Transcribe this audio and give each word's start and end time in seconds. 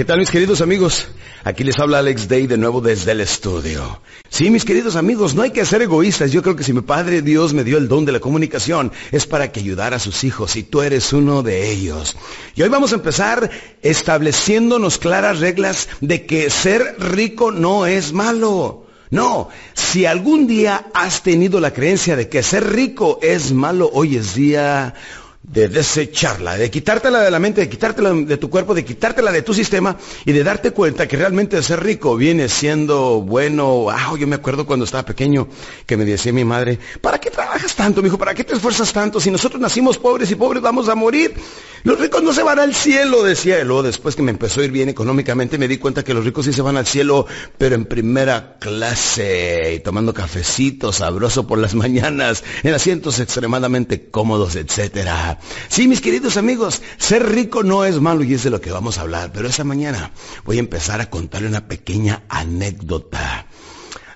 ¿Qué 0.00 0.06
tal 0.06 0.18
mis 0.18 0.30
queridos 0.30 0.62
amigos? 0.62 1.08
Aquí 1.44 1.62
les 1.62 1.78
habla 1.78 1.98
Alex 1.98 2.26
Day 2.26 2.46
de 2.46 2.56
nuevo 2.56 2.80
desde 2.80 3.12
el 3.12 3.20
estudio. 3.20 4.00
Sí, 4.30 4.48
mis 4.48 4.64
queridos 4.64 4.96
amigos, 4.96 5.34
no 5.34 5.42
hay 5.42 5.50
que 5.50 5.66
ser 5.66 5.82
egoístas. 5.82 6.32
Yo 6.32 6.42
creo 6.42 6.56
que 6.56 6.64
si 6.64 6.72
mi 6.72 6.80
Padre 6.80 7.20
Dios 7.20 7.52
me 7.52 7.64
dio 7.64 7.76
el 7.76 7.86
don 7.86 8.06
de 8.06 8.12
la 8.12 8.18
comunicación 8.18 8.92
es 9.12 9.26
para 9.26 9.52
que 9.52 9.60
ayudara 9.60 9.96
a 9.96 9.98
sus 9.98 10.24
hijos 10.24 10.56
y 10.56 10.62
tú 10.62 10.80
eres 10.80 11.12
uno 11.12 11.42
de 11.42 11.70
ellos. 11.70 12.16
Y 12.54 12.62
hoy 12.62 12.70
vamos 12.70 12.92
a 12.92 12.94
empezar 12.94 13.50
estableciéndonos 13.82 14.96
claras 14.96 15.40
reglas 15.40 15.90
de 16.00 16.24
que 16.24 16.48
ser 16.48 16.96
rico 16.98 17.52
no 17.52 17.84
es 17.84 18.14
malo. 18.14 18.86
No, 19.10 19.48
si 19.74 20.06
algún 20.06 20.46
día 20.46 20.86
has 20.94 21.24
tenido 21.24 21.58
la 21.58 21.72
creencia 21.72 22.14
de 22.14 22.28
que 22.28 22.44
ser 22.44 22.72
rico 22.72 23.18
es 23.20 23.52
malo, 23.52 23.90
hoy 23.92 24.16
es 24.16 24.36
día 24.36 24.94
de 25.42 25.68
desecharla, 25.68 26.58
de 26.58 26.70
quitártela 26.70 27.20
de 27.20 27.30
la 27.30 27.38
mente, 27.38 27.62
de 27.62 27.68
quitártela 27.68 28.12
de 28.12 28.36
tu 28.36 28.50
cuerpo, 28.50 28.74
de 28.74 28.84
quitártela 28.84 29.32
de 29.32 29.40
tu 29.42 29.54
sistema 29.54 29.96
y 30.26 30.32
de 30.32 30.44
darte 30.44 30.72
cuenta 30.72 31.08
que 31.08 31.16
realmente 31.16 31.62
ser 31.62 31.82
rico 31.82 32.14
viene 32.16 32.48
siendo 32.48 33.22
bueno. 33.22 33.86
Ah, 33.90 34.14
yo 34.18 34.26
me 34.26 34.36
acuerdo 34.36 34.66
cuando 34.66 34.84
estaba 34.84 35.04
pequeño 35.04 35.48
que 35.86 35.96
me 35.96 36.04
decía 36.04 36.32
mi 36.32 36.44
madre, 36.44 36.78
¿para 37.00 37.18
qué 37.18 37.30
trabajas 37.30 37.74
tanto, 37.74 38.02
mijo? 38.02 38.18
¿Para 38.18 38.34
qué 38.34 38.44
te 38.44 38.54
esfuerzas 38.54 38.92
tanto? 38.92 39.18
Si 39.18 39.30
nosotros 39.30 39.60
nacimos 39.60 39.98
pobres 39.98 40.30
y 40.30 40.34
pobres 40.34 40.62
vamos 40.62 40.88
a 40.88 40.94
morir. 40.94 41.34
Los 41.82 41.98
ricos 41.98 42.22
no 42.22 42.34
se 42.34 42.42
van 42.42 42.58
al 42.58 42.74
cielo, 42.74 43.22
decía 43.22 43.58
él. 43.58 43.68
Luego 43.68 43.82
después 43.82 44.14
que 44.14 44.22
me 44.22 44.30
empezó 44.30 44.60
a 44.60 44.64
ir 44.64 44.70
bien 44.70 44.90
económicamente 44.90 45.56
me 45.56 45.66
di 45.66 45.78
cuenta 45.78 46.04
que 46.04 46.12
los 46.12 46.24
ricos 46.24 46.44
sí 46.44 46.52
se 46.52 46.60
van 46.60 46.76
al 46.76 46.86
cielo, 46.86 47.26
pero 47.56 47.74
en 47.74 47.86
primera 47.86 48.58
clase 48.58 49.74
y 49.76 49.80
tomando 49.80 50.12
cafecito 50.12 50.92
sabroso 50.92 51.46
por 51.46 51.58
las 51.58 51.74
mañanas, 51.80 52.44
en 52.62 52.74
asientos 52.74 53.18
extremadamente 53.18 54.10
cómodos, 54.10 54.56
etcétera. 54.56 55.29
Sí, 55.68 55.88
mis 55.88 56.00
queridos 56.00 56.36
amigos, 56.36 56.82
ser 56.98 57.28
rico 57.30 57.62
no 57.62 57.84
es 57.84 58.00
malo 58.00 58.24
y 58.24 58.34
es 58.34 58.44
de 58.44 58.50
lo 58.50 58.60
que 58.60 58.70
vamos 58.70 58.98
a 58.98 59.02
hablar, 59.02 59.30
pero 59.32 59.48
esta 59.48 59.64
mañana 59.64 60.10
voy 60.44 60.56
a 60.56 60.60
empezar 60.60 61.00
a 61.00 61.10
contarle 61.10 61.48
una 61.48 61.68
pequeña 61.68 62.22
anécdota. 62.28 63.46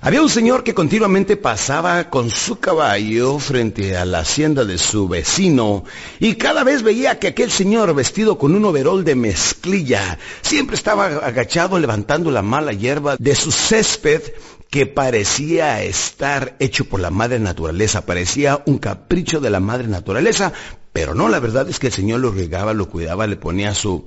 Había 0.04 0.20
un 0.20 0.28
señor 0.28 0.64
que 0.64 0.74
continuamente 0.74 1.38
pasaba 1.38 2.10
con 2.10 2.28
su 2.28 2.60
caballo 2.60 3.38
frente 3.38 3.96
a 3.96 4.04
la 4.04 4.18
hacienda 4.18 4.66
de 4.66 4.76
su 4.76 5.08
vecino 5.08 5.84
y 6.20 6.34
cada 6.34 6.62
vez 6.62 6.82
veía 6.82 7.18
que 7.18 7.28
aquel 7.28 7.50
señor 7.50 7.94
vestido 7.94 8.36
con 8.36 8.54
un 8.54 8.66
overol 8.66 9.02
de 9.02 9.14
mezclilla 9.14 10.18
siempre 10.42 10.76
estaba 10.76 11.06
agachado 11.06 11.78
levantando 11.78 12.30
la 12.30 12.42
mala 12.42 12.74
hierba 12.74 13.16
de 13.18 13.34
su 13.34 13.50
césped 13.50 14.20
que 14.68 14.84
parecía 14.84 15.82
estar 15.82 16.54
hecho 16.58 16.84
por 16.84 17.00
la 17.00 17.10
madre 17.10 17.38
naturaleza, 17.38 18.04
parecía 18.04 18.62
un 18.66 18.76
capricho 18.76 19.40
de 19.40 19.48
la 19.48 19.60
madre 19.60 19.88
naturaleza, 19.88 20.52
pero 20.94 21.12
no, 21.12 21.28
la 21.28 21.40
verdad 21.40 21.68
es 21.68 21.80
que 21.80 21.88
el 21.88 21.92
Señor 21.92 22.20
lo 22.20 22.30
regaba, 22.30 22.72
lo 22.72 22.88
cuidaba, 22.88 23.26
le 23.26 23.34
ponía 23.34 23.74
su, 23.74 24.04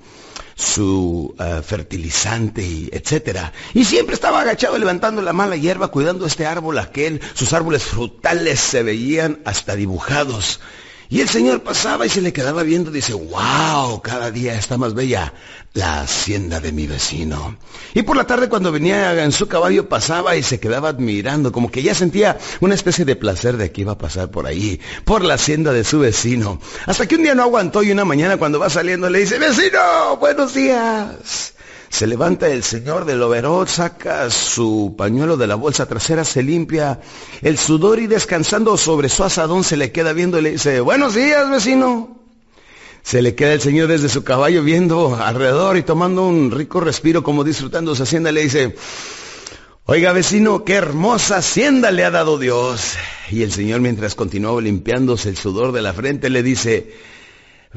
su 0.56 1.36
uh, 1.38 1.62
fertilizante 1.62 2.62
y 2.62 2.90
etcétera. 2.94 3.52
Y 3.74 3.84
siempre 3.84 4.16
estaba 4.16 4.40
agachado 4.40 4.78
levantando 4.78 5.22
la 5.22 5.34
mala 5.34 5.58
hierba, 5.58 5.90
cuidando 5.90 6.26
este 6.26 6.46
árbol 6.46 6.80
aquel. 6.80 7.20
Sus 7.34 7.52
árboles 7.52 7.84
frutales 7.84 8.62
se 8.62 8.84
veían 8.84 9.42
hasta 9.44 9.76
dibujados. 9.76 10.62
Y 11.10 11.22
el 11.22 11.30
Señor 11.30 11.64
pasaba 11.64 12.06
y 12.06 12.10
se 12.10 12.22
le 12.22 12.34
quedaba 12.34 12.64
viendo, 12.64 12.92
dice, 12.92 13.14
wow, 13.14 14.02
cada 14.02 14.30
día 14.30 14.56
está 14.56 14.78
más 14.78 14.94
bella 14.94 15.34
la 15.74 16.02
hacienda 16.02 16.60
de 16.60 16.74
mi 16.74 16.86
vecino. 16.86 17.58
Y 17.94 18.02
por 18.02 18.18
la 18.18 18.26
tarde 18.26 18.50
cuando 18.50 18.72
venía 18.72 19.24
en 19.24 19.32
su 19.32 19.48
caballo 19.48 19.88
pasaba 19.88 20.36
y 20.36 20.44
se 20.44 20.60
quedaba 20.60 20.90
admirando, 20.90 21.52
como 21.52 21.72
que 21.72 21.82
ya 21.82 21.96
sentía 21.96 22.38
una 22.60 22.76
especie 22.76 23.06
de 23.06 23.16
placer 23.16 23.56
de 23.56 23.72
que 23.72 23.82
iba 23.82 23.94
a 23.94 23.98
pasar 23.98 24.32
por 24.32 24.48
ahí, 24.48 24.82
por 25.06 25.24
la 25.24 25.36
hacienda 25.36 25.72
de 25.72 25.86
su 25.86 26.00
vecino. 26.00 26.60
Hasta 26.86 27.08
que 27.08 27.16
un 27.16 27.24
día 27.24 27.36
no 27.36 27.44
aguantó 27.44 27.84
y 27.84 27.92
una 27.92 28.04
mañana 28.04 28.38
cuando 28.38 28.60
va 28.60 28.70
saliendo 28.70 29.10
le 29.10 29.20
dice, 29.20 29.40
vecino, 29.40 30.18
buenos 30.20 30.54
días. 30.54 31.54
Se 31.90 32.06
levanta 32.06 32.48
el 32.50 32.64
señor 32.64 33.06
del 33.06 33.22
overol, 33.24 33.68
saca 33.68 34.30
su 34.30 34.96
pañuelo 34.98 35.38
de 35.38 35.48
la 35.48 35.56
bolsa 35.56 35.86
trasera, 35.86 36.24
se 36.24 36.44
limpia 36.44 37.00
el 37.42 37.58
sudor 37.58 38.00
y 38.00 38.08
descansando 38.08 38.78
sobre 38.78 39.10
su 39.10 39.24
asadón 39.24 39.64
se 39.64 39.78
le 39.78 39.92
queda 39.92 40.14
viendo 40.14 40.38
y 40.38 40.42
le 40.42 40.52
dice, 40.52 40.82
buenos 40.82 41.16
días, 41.16 41.50
vecino. 41.50 42.18
Se 43.04 43.22
le 43.22 43.36
queda 43.36 43.54
el 43.54 43.62
señor 43.62 43.88
desde 43.88 44.10
su 44.10 44.26
caballo 44.26 44.64
viendo 44.64 45.16
alrededor 45.16 45.78
y 45.78 45.84
tomando 45.84 46.28
un 46.28 46.52
rico 46.52 46.82
respiro 46.82 47.24
como 47.24 47.46
disfrutando 47.46 47.96
su 47.96 48.04
hacienda. 48.04 48.34
Le 48.34 48.44
dice, 48.44 48.76
oiga 49.86 50.12
vecino, 50.12 50.66
qué 50.66 50.74
hermosa 50.74 51.38
hacienda 51.38 51.90
le 51.92 52.04
ha 52.04 52.12
dado 52.12 52.38
Dios. 52.38 52.96
Y 53.32 53.44
el 53.44 53.54
señor 53.54 53.80
mientras 53.80 54.14
continuaba 54.14 54.62
limpiándose 54.62 55.30
el 55.30 55.38
sudor 55.38 55.72
de 55.72 55.82
la 55.82 55.94
frente 55.94 56.30
le 56.30 56.44
dice, 56.44 56.92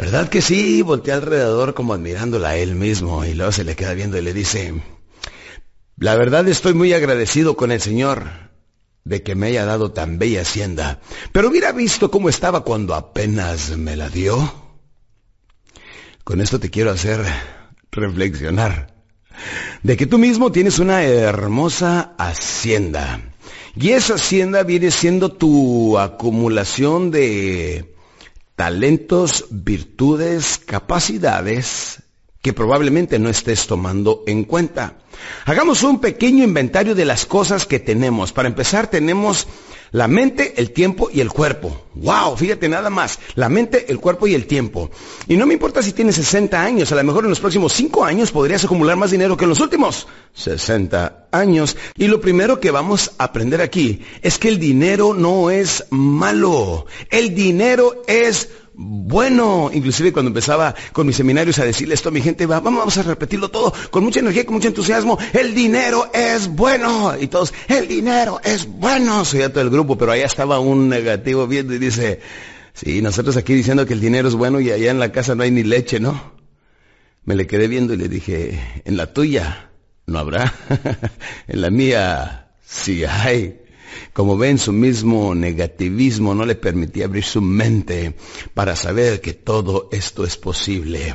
¿Verdad 0.00 0.30
que 0.30 0.40
sí? 0.40 0.80
Voltea 0.80 1.16
alrededor 1.16 1.74
como 1.74 1.92
admirándola 1.92 2.48
a 2.48 2.56
él 2.56 2.74
mismo 2.74 3.22
y 3.26 3.34
luego 3.34 3.52
se 3.52 3.64
le 3.64 3.76
queda 3.76 3.92
viendo 3.92 4.16
y 4.16 4.22
le 4.22 4.32
dice, 4.32 4.72
la 5.98 6.14
verdad 6.14 6.48
estoy 6.48 6.72
muy 6.72 6.94
agradecido 6.94 7.54
con 7.54 7.70
el 7.70 7.82
Señor 7.82 8.24
de 9.04 9.22
que 9.22 9.34
me 9.34 9.48
haya 9.48 9.66
dado 9.66 9.92
tan 9.92 10.18
bella 10.18 10.40
hacienda, 10.40 11.02
pero 11.32 11.50
hubiera 11.50 11.72
visto 11.72 12.10
cómo 12.10 12.30
estaba 12.30 12.64
cuando 12.64 12.94
apenas 12.94 13.76
me 13.76 13.94
la 13.94 14.08
dio. 14.08 14.50
Con 16.24 16.40
esto 16.40 16.58
te 16.58 16.70
quiero 16.70 16.92
hacer 16.92 17.22
reflexionar 17.90 18.94
de 19.82 19.98
que 19.98 20.06
tú 20.06 20.16
mismo 20.16 20.50
tienes 20.50 20.78
una 20.78 21.02
hermosa 21.02 22.14
hacienda. 22.16 23.20
Y 23.76 23.90
esa 23.90 24.14
hacienda 24.14 24.62
viene 24.62 24.92
siendo 24.92 25.30
tu 25.30 25.98
acumulación 25.98 27.10
de 27.10 27.99
talentos, 28.60 29.46
virtudes, 29.50 30.58
capacidades 30.58 32.02
que 32.42 32.52
probablemente 32.52 33.18
no 33.18 33.28
estés 33.28 33.66
tomando 33.66 34.22
en 34.26 34.44
cuenta. 34.44 34.96
Hagamos 35.44 35.82
un 35.82 36.00
pequeño 36.00 36.44
inventario 36.44 36.94
de 36.94 37.04
las 37.04 37.26
cosas 37.26 37.66
que 37.66 37.80
tenemos. 37.80 38.32
Para 38.32 38.48
empezar, 38.48 38.88
tenemos 38.88 39.46
la 39.92 40.06
mente, 40.06 40.54
el 40.56 40.70
tiempo 40.70 41.10
y 41.12 41.20
el 41.20 41.30
cuerpo. 41.30 41.86
¡Wow! 41.94 42.36
Fíjate 42.36 42.68
nada 42.68 42.90
más. 42.90 43.18
La 43.34 43.48
mente, 43.48 43.90
el 43.90 43.98
cuerpo 43.98 44.26
y 44.26 44.34
el 44.34 44.46
tiempo. 44.46 44.90
Y 45.26 45.36
no 45.36 45.46
me 45.46 45.54
importa 45.54 45.82
si 45.82 45.92
tienes 45.92 46.14
60 46.14 46.62
años. 46.62 46.92
A 46.92 46.94
lo 46.94 47.04
mejor 47.04 47.24
en 47.24 47.30
los 47.30 47.40
próximos 47.40 47.72
5 47.72 48.04
años 48.04 48.30
podrías 48.30 48.64
acumular 48.64 48.96
más 48.96 49.10
dinero 49.10 49.36
que 49.36 49.44
en 49.44 49.50
los 49.50 49.60
últimos 49.60 50.06
60 50.34 51.28
años. 51.32 51.76
Y 51.96 52.06
lo 52.06 52.20
primero 52.20 52.60
que 52.60 52.70
vamos 52.70 53.12
a 53.18 53.24
aprender 53.24 53.60
aquí 53.60 54.02
es 54.22 54.38
que 54.38 54.48
el 54.48 54.58
dinero 54.58 55.12
no 55.12 55.50
es 55.50 55.84
malo. 55.90 56.86
El 57.10 57.34
dinero 57.34 58.02
es 58.06 58.48
bueno. 58.80 59.70
Inclusive 59.72 60.12
cuando 60.12 60.30
empezaba 60.30 60.74
con 60.92 61.06
mis 61.06 61.16
seminarios 61.16 61.58
a 61.58 61.64
decirle 61.64 61.94
esto 61.94 62.08
a 62.08 62.12
mi 62.12 62.22
gente, 62.22 62.46
vamos 62.46 62.96
a 62.96 63.02
repetirlo 63.02 63.50
todo 63.50 63.72
con 63.90 64.02
mucha 64.02 64.20
energía, 64.20 64.46
con 64.46 64.54
mucho 64.54 64.68
entusiasmo. 64.68 65.18
El 65.32 65.54
dinero 65.54 66.10
es 66.14 66.48
bueno. 66.48 67.14
Y 67.20 67.26
todos, 67.26 67.52
el 67.68 67.86
dinero 67.86 68.40
es 68.42 68.66
bueno. 68.66 69.24
Soy 69.24 69.40
todo 69.50 69.60
el 69.60 69.70
grupo, 69.70 69.98
pero 69.98 70.12
allá 70.12 70.24
estaba 70.24 70.58
un 70.60 70.88
negativo 70.88 71.46
viendo 71.46 71.74
y 71.74 71.78
dice, 71.78 72.20
sí, 72.72 73.02
nosotros 73.02 73.36
aquí 73.36 73.54
diciendo 73.54 73.84
que 73.84 73.92
el 73.92 74.00
dinero 74.00 74.28
es 74.28 74.34
bueno 74.34 74.60
y 74.60 74.70
allá 74.70 74.90
en 74.90 74.98
la 74.98 75.12
casa 75.12 75.34
no 75.34 75.42
hay 75.42 75.50
ni 75.50 75.62
leche, 75.62 76.00
¿no? 76.00 76.32
Me 77.24 77.36
le 77.36 77.46
quedé 77.46 77.68
viendo 77.68 77.92
y 77.92 77.98
le 77.98 78.08
dije, 78.08 78.82
en 78.84 78.96
la 78.96 79.12
tuya 79.12 79.70
no 80.06 80.18
habrá. 80.18 80.54
en 81.48 81.60
la 81.60 81.70
mía 81.70 82.48
sí 82.64 83.04
hay. 83.04 83.60
Como 84.12 84.36
ven, 84.36 84.58
su 84.58 84.72
mismo 84.72 85.34
negativismo 85.34 86.34
no 86.34 86.44
le 86.44 86.54
permitía 86.54 87.06
abrir 87.06 87.24
su 87.24 87.40
mente 87.40 88.14
para 88.54 88.76
saber 88.76 89.20
que 89.20 89.32
todo 89.32 89.88
esto 89.92 90.24
es 90.24 90.36
posible. 90.36 91.14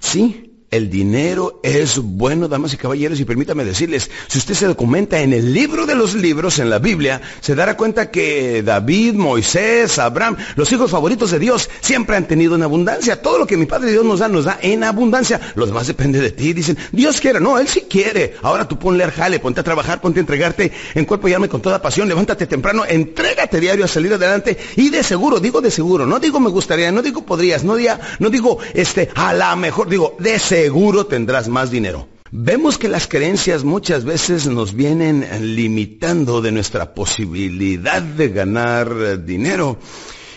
Sí, 0.00 0.47
el 0.70 0.90
dinero 0.90 1.60
es 1.62 1.98
bueno, 1.98 2.46
damas 2.46 2.74
y 2.74 2.76
caballeros, 2.76 3.18
y 3.18 3.24
permítame 3.24 3.64
decirles, 3.64 4.10
si 4.26 4.38
usted 4.38 4.54
se 4.54 4.66
documenta 4.66 5.20
en 5.20 5.32
el 5.32 5.54
libro 5.54 5.86
de 5.86 5.94
los 5.94 6.14
libros, 6.14 6.58
en 6.58 6.68
la 6.68 6.78
Biblia, 6.78 7.22
se 7.40 7.54
dará 7.54 7.76
cuenta 7.76 8.10
que 8.10 8.62
David, 8.62 9.14
Moisés, 9.14 9.98
Abraham, 9.98 10.36
los 10.56 10.70
hijos 10.70 10.90
favoritos 10.90 11.30
de 11.30 11.38
Dios, 11.38 11.70
siempre 11.80 12.16
han 12.16 12.28
tenido 12.28 12.54
en 12.54 12.62
abundancia. 12.62 13.22
Todo 13.22 13.38
lo 13.38 13.46
que 13.46 13.56
mi 13.56 13.64
Padre 13.64 13.92
Dios 13.92 14.04
nos 14.04 14.18
da, 14.18 14.28
nos 14.28 14.44
da 14.44 14.58
en 14.60 14.84
abundancia. 14.84 15.40
Lo 15.54 15.64
demás 15.64 15.86
depende 15.86 16.20
de 16.20 16.32
ti. 16.32 16.52
Dicen, 16.52 16.76
Dios 16.92 17.20
quiere, 17.20 17.40
no, 17.40 17.58
Él 17.58 17.66
sí 17.66 17.86
quiere. 17.88 18.34
Ahora 18.42 18.68
tú 18.68 18.78
ponle 18.78 19.04
al 19.04 19.12
jale, 19.12 19.40
ponte 19.40 19.60
a 19.60 19.64
trabajar, 19.64 20.02
ponte 20.02 20.20
a 20.20 20.22
entregarte 20.22 20.70
en 20.94 21.06
cuerpo 21.06 21.28
y 21.28 21.32
alma 21.32 21.48
con 21.48 21.62
toda 21.62 21.80
pasión, 21.80 22.08
levántate 22.08 22.46
temprano, 22.46 22.84
entrégate 22.86 23.58
diario 23.58 23.86
a 23.86 23.88
salir 23.88 24.12
adelante, 24.12 24.58
y 24.76 24.90
de 24.90 25.02
seguro, 25.02 25.40
digo 25.40 25.60
de 25.62 25.70
seguro, 25.70 26.04
no 26.04 26.20
digo 26.20 26.40
me 26.40 26.50
gustaría, 26.50 26.92
no 26.92 27.00
digo 27.00 27.24
podrías, 27.24 27.64
no, 27.64 27.74
diga, 27.76 27.98
no 28.18 28.28
digo, 28.28 28.58
este, 28.74 29.08
a 29.14 29.32
la 29.32 29.56
mejor, 29.56 29.88
digo, 29.88 30.16
de 30.18 30.38
seguro 30.38 30.57
seguro 30.62 31.06
tendrás 31.06 31.48
más 31.48 31.70
dinero. 31.70 32.08
Vemos 32.32 32.78
que 32.78 32.88
las 32.88 33.06
creencias 33.06 33.62
muchas 33.62 34.04
veces 34.04 34.48
nos 34.48 34.74
vienen 34.74 35.24
limitando 35.54 36.42
de 36.42 36.50
nuestra 36.50 36.94
posibilidad 36.94 38.02
de 38.02 38.28
ganar 38.28 39.24
dinero. 39.24 39.78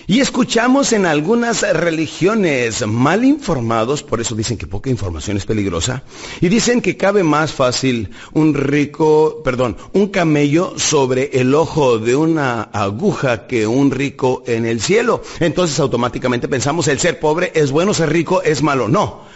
Y 0.05 0.19
escuchamos 0.19 0.93
en 0.93 1.07
algunas 1.07 1.61
religiones 1.61 2.85
mal 2.85 3.25
informados, 3.25 4.03
por 4.03 4.21
eso 4.21 4.35
dicen 4.35 4.57
que 4.57 4.67
poca 4.67 4.91
información 4.91 5.37
es 5.37 5.45
peligrosa, 5.45 6.03
y 6.39 6.49
dicen 6.49 6.81
que 6.81 6.97
cabe 6.97 7.23
más 7.23 7.51
fácil 7.51 8.11
un 8.33 8.53
rico, 8.53 9.41
perdón, 9.43 9.75
un 9.93 10.09
camello 10.09 10.73
sobre 10.77 11.31
el 11.33 11.55
ojo 11.55 11.97
de 11.97 12.15
una 12.15 12.61
aguja 12.61 13.47
que 13.47 13.65
un 13.65 13.89
rico 13.89 14.43
en 14.45 14.67
el 14.67 14.81
cielo. 14.81 15.23
Entonces 15.39 15.79
automáticamente 15.79 16.47
pensamos 16.47 16.87
el 16.89 16.99
ser 16.99 17.19
pobre 17.19 17.51
es 17.55 17.71
bueno, 17.71 17.93
ser 17.93 18.11
rico 18.11 18.43
es 18.43 18.61
malo. 18.61 18.87
No. 18.87 19.31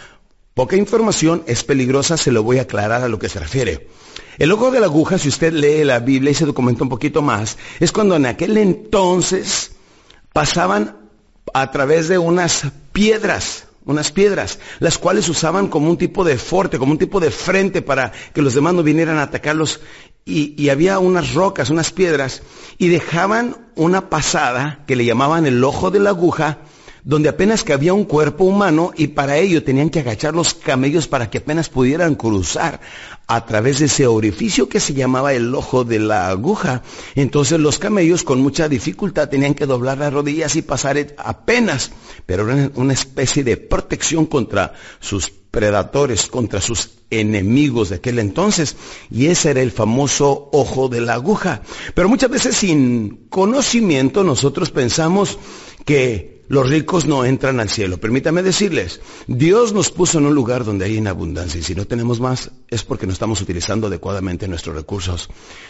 Poca 0.56 0.74
información 0.74 1.42
es 1.46 1.64
peligrosa, 1.64 2.16
se 2.16 2.32
lo 2.32 2.42
voy 2.42 2.56
a 2.56 2.62
aclarar 2.62 3.02
a 3.02 3.08
lo 3.08 3.18
que 3.18 3.28
se 3.28 3.38
refiere. 3.38 3.88
El 4.38 4.50
ojo 4.52 4.70
de 4.70 4.80
la 4.80 4.86
aguja, 4.86 5.18
si 5.18 5.28
usted 5.28 5.52
lee 5.52 5.84
la 5.84 5.98
Biblia 5.98 6.30
y 6.30 6.34
se 6.34 6.46
documenta 6.46 6.82
un 6.82 6.88
poquito 6.88 7.20
más, 7.20 7.58
es 7.78 7.92
cuando 7.92 8.16
en 8.16 8.24
aquel 8.24 8.56
entonces 8.56 9.72
pasaban 10.32 10.96
a 11.52 11.70
través 11.70 12.08
de 12.08 12.16
unas 12.16 12.68
piedras, 12.92 13.66
unas 13.84 14.10
piedras, 14.10 14.58
las 14.78 14.96
cuales 14.96 15.28
usaban 15.28 15.68
como 15.68 15.90
un 15.90 15.98
tipo 15.98 16.24
de 16.24 16.38
fuerte, 16.38 16.78
como 16.78 16.92
un 16.92 16.98
tipo 16.98 17.20
de 17.20 17.30
frente 17.30 17.82
para 17.82 18.12
que 18.32 18.40
los 18.40 18.54
demás 18.54 18.72
no 18.72 18.82
vinieran 18.82 19.18
a 19.18 19.24
atacarlos. 19.24 19.80
Y, 20.24 20.54
y, 20.56 20.70
había 20.70 20.98
unas 21.00 21.34
rocas, 21.34 21.68
unas 21.68 21.92
piedras, 21.92 22.42
y 22.78 22.88
dejaban 22.88 23.58
una 23.74 24.08
pasada 24.08 24.84
que 24.86 24.96
le 24.96 25.04
llamaban 25.04 25.44
el 25.44 25.62
ojo 25.62 25.90
de 25.90 26.00
la 26.00 26.10
aguja, 26.10 26.60
donde 27.06 27.28
apenas 27.28 27.62
cabía 27.62 27.94
un 27.94 28.04
cuerpo 28.04 28.42
humano 28.42 28.90
y 28.96 29.06
para 29.06 29.38
ello 29.38 29.62
tenían 29.62 29.90
que 29.90 30.00
agachar 30.00 30.34
los 30.34 30.54
camellos 30.54 31.06
para 31.06 31.30
que 31.30 31.38
apenas 31.38 31.68
pudieran 31.68 32.16
cruzar 32.16 32.80
a 33.28 33.46
través 33.46 33.78
de 33.78 33.84
ese 33.84 34.08
orificio 34.08 34.68
que 34.68 34.80
se 34.80 34.92
llamaba 34.92 35.32
el 35.32 35.54
ojo 35.54 35.84
de 35.84 36.00
la 36.00 36.28
aguja. 36.28 36.82
Entonces 37.14 37.60
los 37.60 37.78
camellos 37.78 38.24
con 38.24 38.40
mucha 38.40 38.68
dificultad 38.68 39.28
tenían 39.28 39.54
que 39.54 39.66
doblar 39.66 39.98
las 39.98 40.12
rodillas 40.12 40.56
y 40.56 40.62
pasar 40.62 41.14
apenas, 41.16 41.92
pero 42.26 42.50
era 42.50 42.72
una 42.74 42.92
especie 42.92 43.44
de 43.44 43.56
protección 43.56 44.26
contra 44.26 44.74
sus 44.98 45.30
predadores, 45.30 46.26
contra 46.26 46.60
sus 46.60 46.90
enemigos 47.10 47.90
de 47.90 47.96
aquel 47.96 48.18
entonces. 48.18 48.74
Y 49.12 49.26
ese 49.26 49.52
era 49.52 49.62
el 49.62 49.70
famoso 49.70 50.48
ojo 50.52 50.88
de 50.88 51.02
la 51.02 51.14
aguja. 51.14 51.62
Pero 51.94 52.08
muchas 52.08 52.30
veces 52.30 52.56
sin 52.56 53.28
conocimiento 53.28 54.24
nosotros 54.24 54.72
pensamos 54.72 55.38
que 55.84 56.35
los 56.48 56.68
ricos 56.68 57.06
no 57.06 57.24
entran 57.24 57.60
al 57.60 57.68
cielo. 57.68 57.98
Permítame 57.98 58.42
decirles, 58.42 59.00
Dios 59.26 59.72
nos 59.72 59.90
puso 59.90 60.18
en 60.18 60.26
un 60.26 60.34
lugar 60.34 60.64
donde 60.64 60.84
hay 60.84 60.98
en 60.98 61.08
abundancia 61.08 61.58
y 61.60 61.62
si 61.62 61.74
no 61.74 61.86
tenemos 61.86 62.20
más 62.20 62.50
es 62.68 62.84
porque 62.84 63.06
no 63.06 63.12
estamos 63.12 63.40
utilizando 63.40 63.88
adecuadamente 63.88 64.48
nuestros 64.48 64.76
recursos. 64.76 65.28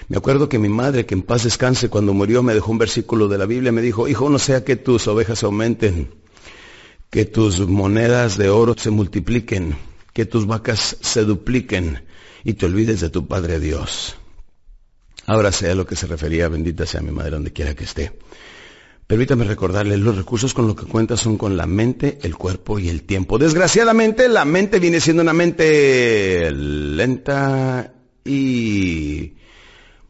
Me 0.08 0.16
acuerdo 0.16 0.48
que 0.48 0.58
mi 0.58 0.68
madre, 0.68 1.06
que 1.06 1.14
en 1.14 1.22
paz 1.22 1.44
descanse, 1.44 1.88
cuando 1.88 2.12
murió 2.12 2.42
me 2.42 2.54
dejó 2.54 2.72
un 2.72 2.78
versículo 2.78 3.28
de 3.28 3.38
la 3.38 3.46
Biblia, 3.46 3.72
me 3.72 3.82
dijo, 3.82 4.08
hijo, 4.08 4.28
no 4.28 4.38
sea 4.38 4.64
que 4.64 4.76
tus 4.76 5.08
ovejas 5.08 5.42
aumenten, 5.42 6.14
que 7.10 7.24
tus 7.24 7.60
monedas 7.60 8.36
de 8.36 8.50
oro 8.50 8.74
se 8.76 8.90
multipliquen, 8.90 9.76
que 10.12 10.26
tus 10.26 10.46
vacas 10.46 10.96
se 11.00 11.24
dupliquen 11.24 12.04
y 12.44 12.54
te 12.54 12.66
olvides 12.66 13.00
de 13.00 13.10
tu 13.10 13.26
Padre 13.26 13.60
Dios. 13.60 14.16
Ahora 15.26 15.50
sea 15.50 15.74
lo 15.74 15.86
que 15.86 15.96
se 15.96 16.06
refería, 16.06 16.48
bendita 16.48 16.86
sea 16.86 17.00
mi 17.00 17.10
madre 17.10 17.32
donde 17.32 17.52
quiera 17.52 17.74
que 17.74 17.84
esté. 17.84 18.12
Permítame 19.06 19.44
recordarle, 19.44 19.96
los 19.96 20.16
recursos 20.16 20.52
con 20.52 20.66
los 20.66 20.74
que 20.74 20.84
cuenta 20.84 21.16
son 21.16 21.38
con 21.38 21.56
la 21.56 21.66
mente, 21.66 22.18
el 22.22 22.36
cuerpo 22.36 22.80
y 22.80 22.88
el 22.88 23.04
tiempo. 23.04 23.38
Desgraciadamente, 23.38 24.28
la 24.28 24.44
mente 24.44 24.80
viene 24.80 25.00
siendo 25.00 25.22
una 25.22 25.32
mente 25.32 26.50
lenta 26.50 27.92
y 28.24 29.34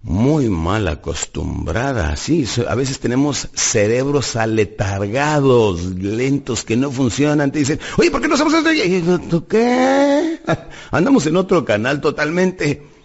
muy 0.01 0.49
mal 0.49 0.89
acostumbrada. 0.89 2.17
Sí, 2.17 2.47
a 2.67 2.75
veces 2.75 2.99
tenemos 2.99 3.51
cerebros 3.53 4.35
aletargados, 4.35 5.85
lentos, 5.97 6.65
que 6.65 6.77
no 6.77 6.91
funcionan. 6.91 7.53
Te 7.53 7.59
dicen, 7.59 7.79
oye, 7.99 8.11
¿por 8.11 8.23
qué 8.23 8.29
no 8.29 8.35
hacemos 8.35 8.55
esto? 8.55 9.47
¿Qué? 9.47 10.41
Andamos 10.91 11.27
en 11.27 11.37
otro 11.37 11.67
canal 11.67 12.01
totalmente. 12.01 12.96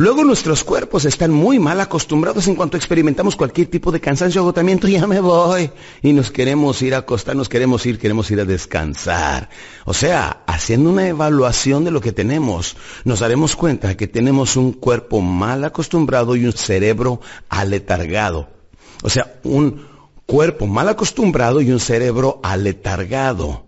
Luego 0.00 0.24
nuestros 0.24 0.64
cuerpos 0.64 1.04
están 1.04 1.30
muy 1.30 1.58
mal 1.58 1.78
acostumbrados 1.78 2.48
en 2.48 2.54
cuanto 2.54 2.78
experimentamos 2.78 3.36
cualquier 3.36 3.66
tipo 3.66 3.92
de 3.92 4.00
cansancio 4.00 4.40
agotamiento, 4.40 4.88
ya 4.88 5.06
me 5.06 5.20
voy. 5.20 5.70
Y 6.00 6.14
nos 6.14 6.30
queremos 6.30 6.80
ir 6.80 6.94
a 6.94 7.00
acostar, 7.00 7.36
nos 7.36 7.50
queremos 7.50 7.84
ir, 7.84 7.98
queremos 7.98 8.30
ir 8.30 8.40
a 8.40 8.46
descansar. 8.46 9.50
O 9.84 9.92
sea, 9.92 10.42
haciendo 10.46 10.88
una 10.88 11.06
evaluación 11.06 11.84
de 11.84 11.90
lo 11.90 12.00
que 12.00 12.12
tenemos, 12.12 12.78
nos 13.04 13.20
daremos 13.20 13.54
cuenta 13.56 13.94
que 13.94 14.08
tenemos 14.08 14.56
un 14.56 14.72
cuerpo 14.72 15.20
mal 15.20 15.62
acostumbrado 15.64 16.34
y 16.34 16.46
un 16.46 16.54
cerebro 16.54 17.20
aletargado. 17.50 18.48
O 19.02 19.10
sea, 19.10 19.38
un 19.44 19.82
cuerpo 20.24 20.66
mal 20.66 20.88
acostumbrado 20.88 21.60
y 21.60 21.72
un 21.72 21.78
cerebro 21.78 22.40
aletargado. 22.42 23.66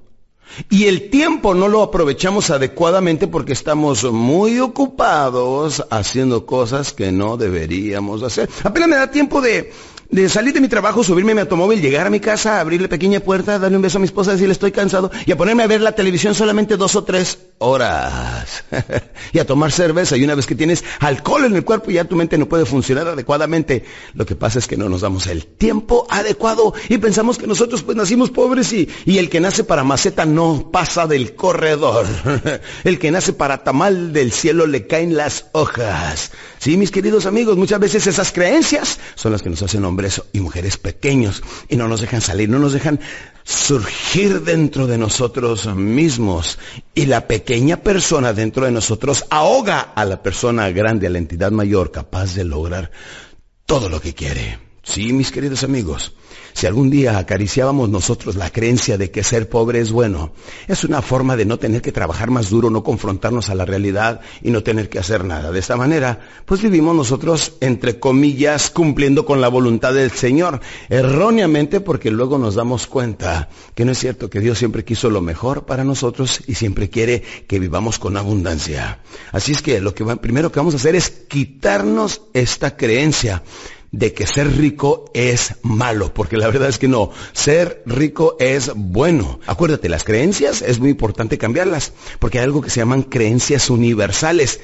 Y 0.70 0.84
el 0.84 1.10
tiempo 1.10 1.54
no 1.54 1.68
lo 1.68 1.82
aprovechamos 1.82 2.50
adecuadamente 2.50 3.26
porque 3.26 3.52
estamos 3.52 4.04
muy 4.10 4.58
ocupados 4.60 5.84
haciendo 5.90 6.46
cosas 6.46 6.92
que 6.92 7.12
no 7.12 7.36
deberíamos 7.36 8.22
hacer. 8.22 8.48
Apenas 8.64 8.88
me 8.88 8.96
da 8.96 9.10
tiempo 9.10 9.40
de, 9.40 9.72
de 10.12 10.28
salir 10.28 10.52
de 10.52 10.60
mi 10.60 10.68
trabajo, 10.68 11.02
subirme 11.02 11.32
a 11.32 11.34
mi 11.34 11.40
automóvil, 11.40 11.80
llegar 11.80 12.06
a 12.06 12.10
mi 12.10 12.20
casa, 12.20 12.60
abrirle 12.60 12.86
pequeña 12.86 13.20
puerta, 13.20 13.58
darle 13.58 13.76
un 13.76 13.82
beso 13.82 13.96
a 13.96 14.00
mi 14.00 14.04
esposa, 14.04 14.32
decirle 14.32 14.52
estoy 14.52 14.70
cansado 14.70 15.10
y 15.24 15.32
a 15.32 15.38
ponerme 15.38 15.62
a 15.62 15.66
ver 15.66 15.80
la 15.80 15.92
televisión 15.92 16.34
solamente 16.34 16.76
dos 16.76 16.94
o 16.96 17.02
tres 17.02 17.38
horas. 17.56 18.64
y 19.32 19.38
a 19.38 19.46
tomar 19.46 19.72
cerveza 19.72 20.18
y 20.18 20.24
una 20.24 20.34
vez 20.34 20.46
que 20.46 20.54
tienes 20.54 20.84
alcohol 21.00 21.46
en 21.46 21.56
el 21.56 21.64
cuerpo 21.64 21.90
ya 21.90 22.04
tu 22.04 22.14
mente 22.14 22.36
no 22.36 22.46
puede 22.46 22.66
funcionar 22.66 23.08
adecuadamente. 23.08 23.84
Lo 24.12 24.26
que 24.26 24.36
pasa 24.36 24.58
es 24.58 24.66
que 24.66 24.76
no 24.76 24.90
nos 24.90 25.00
damos 25.00 25.26
el 25.28 25.46
tiempo 25.46 26.06
adecuado 26.10 26.74
y 26.90 26.98
pensamos 26.98 27.38
que 27.38 27.46
nosotros 27.46 27.82
pues 27.82 27.96
nacimos 27.96 28.30
pobres 28.30 28.70
y, 28.74 28.90
y 29.06 29.16
el 29.16 29.30
que 29.30 29.40
nace 29.40 29.64
para 29.64 29.82
maceta 29.82 30.26
no 30.26 30.68
pasa 30.70 31.06
del 31.06 31.34
corredor. 31.34 32.04
el 32.84 32.98
que 32.98 33.10
nace 33.10 33.32
para 33.32 33.64
tamal 33.64 34.12
del 34.12 34.30
cielo 34.30 34.66
le 34.66 34.86
caen 34.86 35.16
las 35.16 35.46
hojas. 35.52 36.32
Sí, 36.62 36.76
mis 36.76 36.92
queridos 36.92 37.26
amigos, 37.26 37.56
muchas 37.56 37.80
veces 37.80 38.06
esas 38.06 38.30
creencias 38.30 39.00
son 39.16 39.32
las 39.32 39.42
que 39.42 39.50
nos 39.50 39.60
hacen 39.62 39.84
hombres 39.84 40.22
y 40.32 40.38
mujeres 40.38 40.76
pequeños 40.76 41.42
y 41.68 41.74
no 41.74 41.88
nos 41.88 42.00
dejan 42.00 42.20
salir, 42.20 42.48
no 42.48 42.60
nos 42.60 42.72
dejan 42.72 43.00
surgir 43.42 44.42
dentro 44.42 44.86
de 44.86 44.96
nosotros 44.96 45.66
mismos. 45.74 46.60
Y 46.94 47.06
la 47.06 47.26
pequeña 47.26 47.78
persona 47.78 48.32
dentro 48.32 48.64
de 48.64 48.70
nosotros 48.70 49.24
ahoga 49.28 49.80
a 49.80 50.04
la 50.04 50.22
persona 50.22 50.70
grande, 50.70 51.08
a 51.08 51.10
la 51.10 51.18
entidad 51.18 51.50
mayor, 51.50 51.90
capaz 51.90 52.36
de 52.36 52.44
lograr 52.44 52.92
todo 53.66 53.88
lo 53.88 54.00
que 54.00 54.14
quiere. 54.14 54.60
Sí, 54.84 55.12
mis 55.12 55.32
queridos 55.32 55.64
amigos, 55.64 56.14
si 56.52 56.66
algún 56.66 56.90
día 56.90 57.18
acariciábamos 57.18 57.88
nosotros 57.88 58.36
la 58.36 58.50
creencia 58.50 58.98
de 58.98 59.10
que 59.10 59.22
ser 59.24 59.48
pobre 59.48 59.80
es 59.80 59.92
bueno, 59.92 60.32
es 60.68 60.84
una 60.84 61.02
forma 61.02 61.36
de 61.36 61.44
no 61.44 61.58
tener 61.58 61.82
que 61.82 61.92
trabajar 61.92 62.30
más 62.30 62.50
duro, 62.50 62.70
no 62.70 62.82
confrontarnos 62.82 63.48
a 63.48 63.54
la 63.54 63.64
realidad 63.64 64.20
y 64.42 64.50
no 64.50 64.62
tener 64.62 64.88
que 64.88 64.98
hacer 64.98 65.24
nada. 65.24 65.50
De 65.50 65.58
esta 65.58 65.76
manera, 65.76 66.20
pues 66.44 66.62
vivimos 66.62 66.94
nosotros, 66.94 67.54
entre 67.60 67.98
comillas, 67.98 68.70
cumpliendo 68.70 69.24
con 69.24 69.40
la 69.40 69.48
voluntad 69.48 69.94
del 69.94 70.10
Señor, 70.10 70.60
erróneamente 70.88 71.80
porque 71.80 72.10
luego 72.10 72.38
nos 72.38 72.54
damos 72.54 72.86
cuenta 72.86 73.48
que 73.74 73.84
no 73.84 73.92
es 73.92 73.98
cierto 73.98 74.30
que 74.30 74.40
Dios 74.40 74.58
siempre 74.58 74.84
quiso 74.84 75.10
lo 75.10 75.20
mejor 75.20 75.64
para 75.64 75.84
nosotros 75.84 76.40
y 76.46 76.54
siempre 76.54 76.90
quiere 76.90 77.22
que 77.46 77.58
vivamos 77.58 77.98
con 77.98 78.16
abundancia. 78.16 79.00
Así 79.32 79.52
es 79.52 79.62
que 79.62 79.80
lo 79.80 79.94
que 79.94 80.04
primero 80.16 80.52
que 80.52 80.60
vamos 80.60 80.74
a 80.74 80.78
hacer 80.78 80.94
es 80.94 81.10
quitarnos 81.10 82.22
esta 82.32 82.76
creencia 82.76 83.42
de 83.92 84.14
que 84.14 84.26
ser 84.26 84.56
rico 84.56 85.04
es 85.14 85.56
malo, 85.62 86.12
porque 86.12 86.38
la 86.38 86.48
verdad 86.48 86.70
es 86.70 86.78
que 86.78 86.88
no, 86.88 87.10
ser 87.32 87.82
rico 87.86 88.36
es 88.40 88.72
bueno. 88.74 89.38
Acuérdate, 89.46 89.88
las 89.88 90.02
creencias 90.02 90.62
es 90.62 90.80
muy 90.80 90.90
importante 90.90 91.38
cambiarlas, 91.38 91.92
porque 92.18 92.38
hay 92.38 92.44
algo 92.44 92.62
que 92.62 92.70
se 92.70 92.80
llaman 92.80 93.02
creencias 93.02 93.70
universales. 93.70 94.60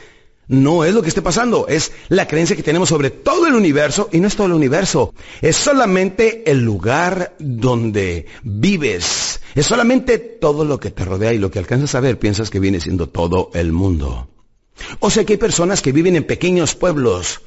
No 0.48 0.86
es 0.86 0.94
lo 0.94 1.02
que 1.02 1.08
esté 1.08 1.20
pasando, 1.20 1.68
es 1.68 1.92
la 2.08 2.26
creencia 2.26 2.56
que 2.56 2.62
tenemos 2.62 2.88
sobre 2.88 3.10
todo 3.10 3.46
el 3.46 3.54
universo 3.54 4.08
y 4.10 4.18
no 4.18 4.28
es 4.28 4.34
todo 4.34 4.46
el 4.46 4.54
universo, 4.54 5.12
es 5.42 5.56
solamente 5.56 6.50
el 6.50 6.64
lugar 6.64 7.36
donde 7.38 8.24
vives, 8.42 9.42
es 9.54 9.66
solamente 9.66 10.18
todo 10.18 10.64
lo 10.64 10.80
que 10.80 10.90
te 10.90 11.04
rodea 11.04 11.34
y 11.34 11.38
lo 11.38 11.50
que 11.50 11.58
alcanzas 11.58 11.94
a 11.94 12.00
ver 12.00 12.18
piensas 12.18 12.48
que 12.48 12.60
viene 12.60 12.80
siendo 12.80 13.10
todo 13.10 13.50
el 13.52 13.72
mundo. 13.72 14.30
O 15.00 15.10
sea 15.10 15.24
que 15.26 15.34
hay 15.34 15.38
personas 15.38 15.82
que 15.82 15.92
viven 15.92 16.16
en 16.16 16.24
pequeños 16.24 16.74
pueblos, 16.74 17.42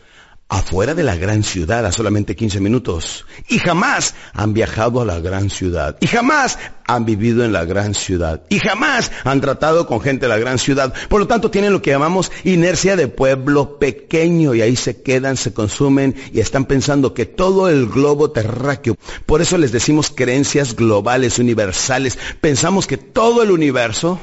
afuera 0.52 0.94
de 0.94 1.04
la 1.04 1.16
gran 1.16 1.44
ciudad 1.44 1.86
a 1.86 1.94
solamente 1.94 2.36
15 2.36 2.60
minutos. 2.60 3.26
Y 3.48 3.60
jamás 3.60 4.16
han 4.34 4.54
viajado 4.54 5.00
a 5.00 5.06
la 5.06 5.22
gran 5.22 5.50
ciudad. 5.50 5.96
Y 6.02 6.08
jamás 6.08 6.60
han 6.86 7.06
vivido 7.06 7.46
en 7.46 7.54
la 7.54 7.64
gran 7.64 7.94
ciudad. 7.94 8.44
Y 8.50 8.60
jamás 8.60 9.14
han 9.24 9.40
tratado 9.40 9.88
con 9.88 10.02
gente 10.02 10.26
de 10.26 10.30
la 10.30 10.38
gran 10.38 10.60
ciudad. 10.60 10.94
Por 11.08 11.22
lo 11.22 11.28
tanto, 11.28 11.50
tienen 11.50 11.72
lo 11.72 11.82
que 11.82 11.92
llamamos 11.92 12.34
inercia 12.44 12.98
de 12.98 13.08
pueblo 13.08 13.80
pequeño. 13.80 14.54
Y 14.54 14.62
ahí 14.62 14.76
se 14.76 15.02
quedan, 15.02 15.38
se 15.38 15.54
consumen 15.54 16.16
y 16.34 16.42
están 16.42 16.66
pensando 16.66 17.14
que 17.14 17.26
todo 17.26 17.70
el 17.70 17.88
globo 17.88 18.32
terráqueo. 18.32 18.98
Por 19.26 19.42
eso 19.42 19.58
les 19.58 19.72
decimos 19.72 20.12
creencias 20.14 20.76
globales, 20.76 21.40
universales. 21.40 22.20
Pensamos 22.42 22.88
que 22.88 22.98
todo 22.98 23.42
el 23.42 23.52
universo 23.52 24.20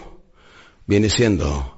viene 0.86 1.08
siendo 1.08 1.77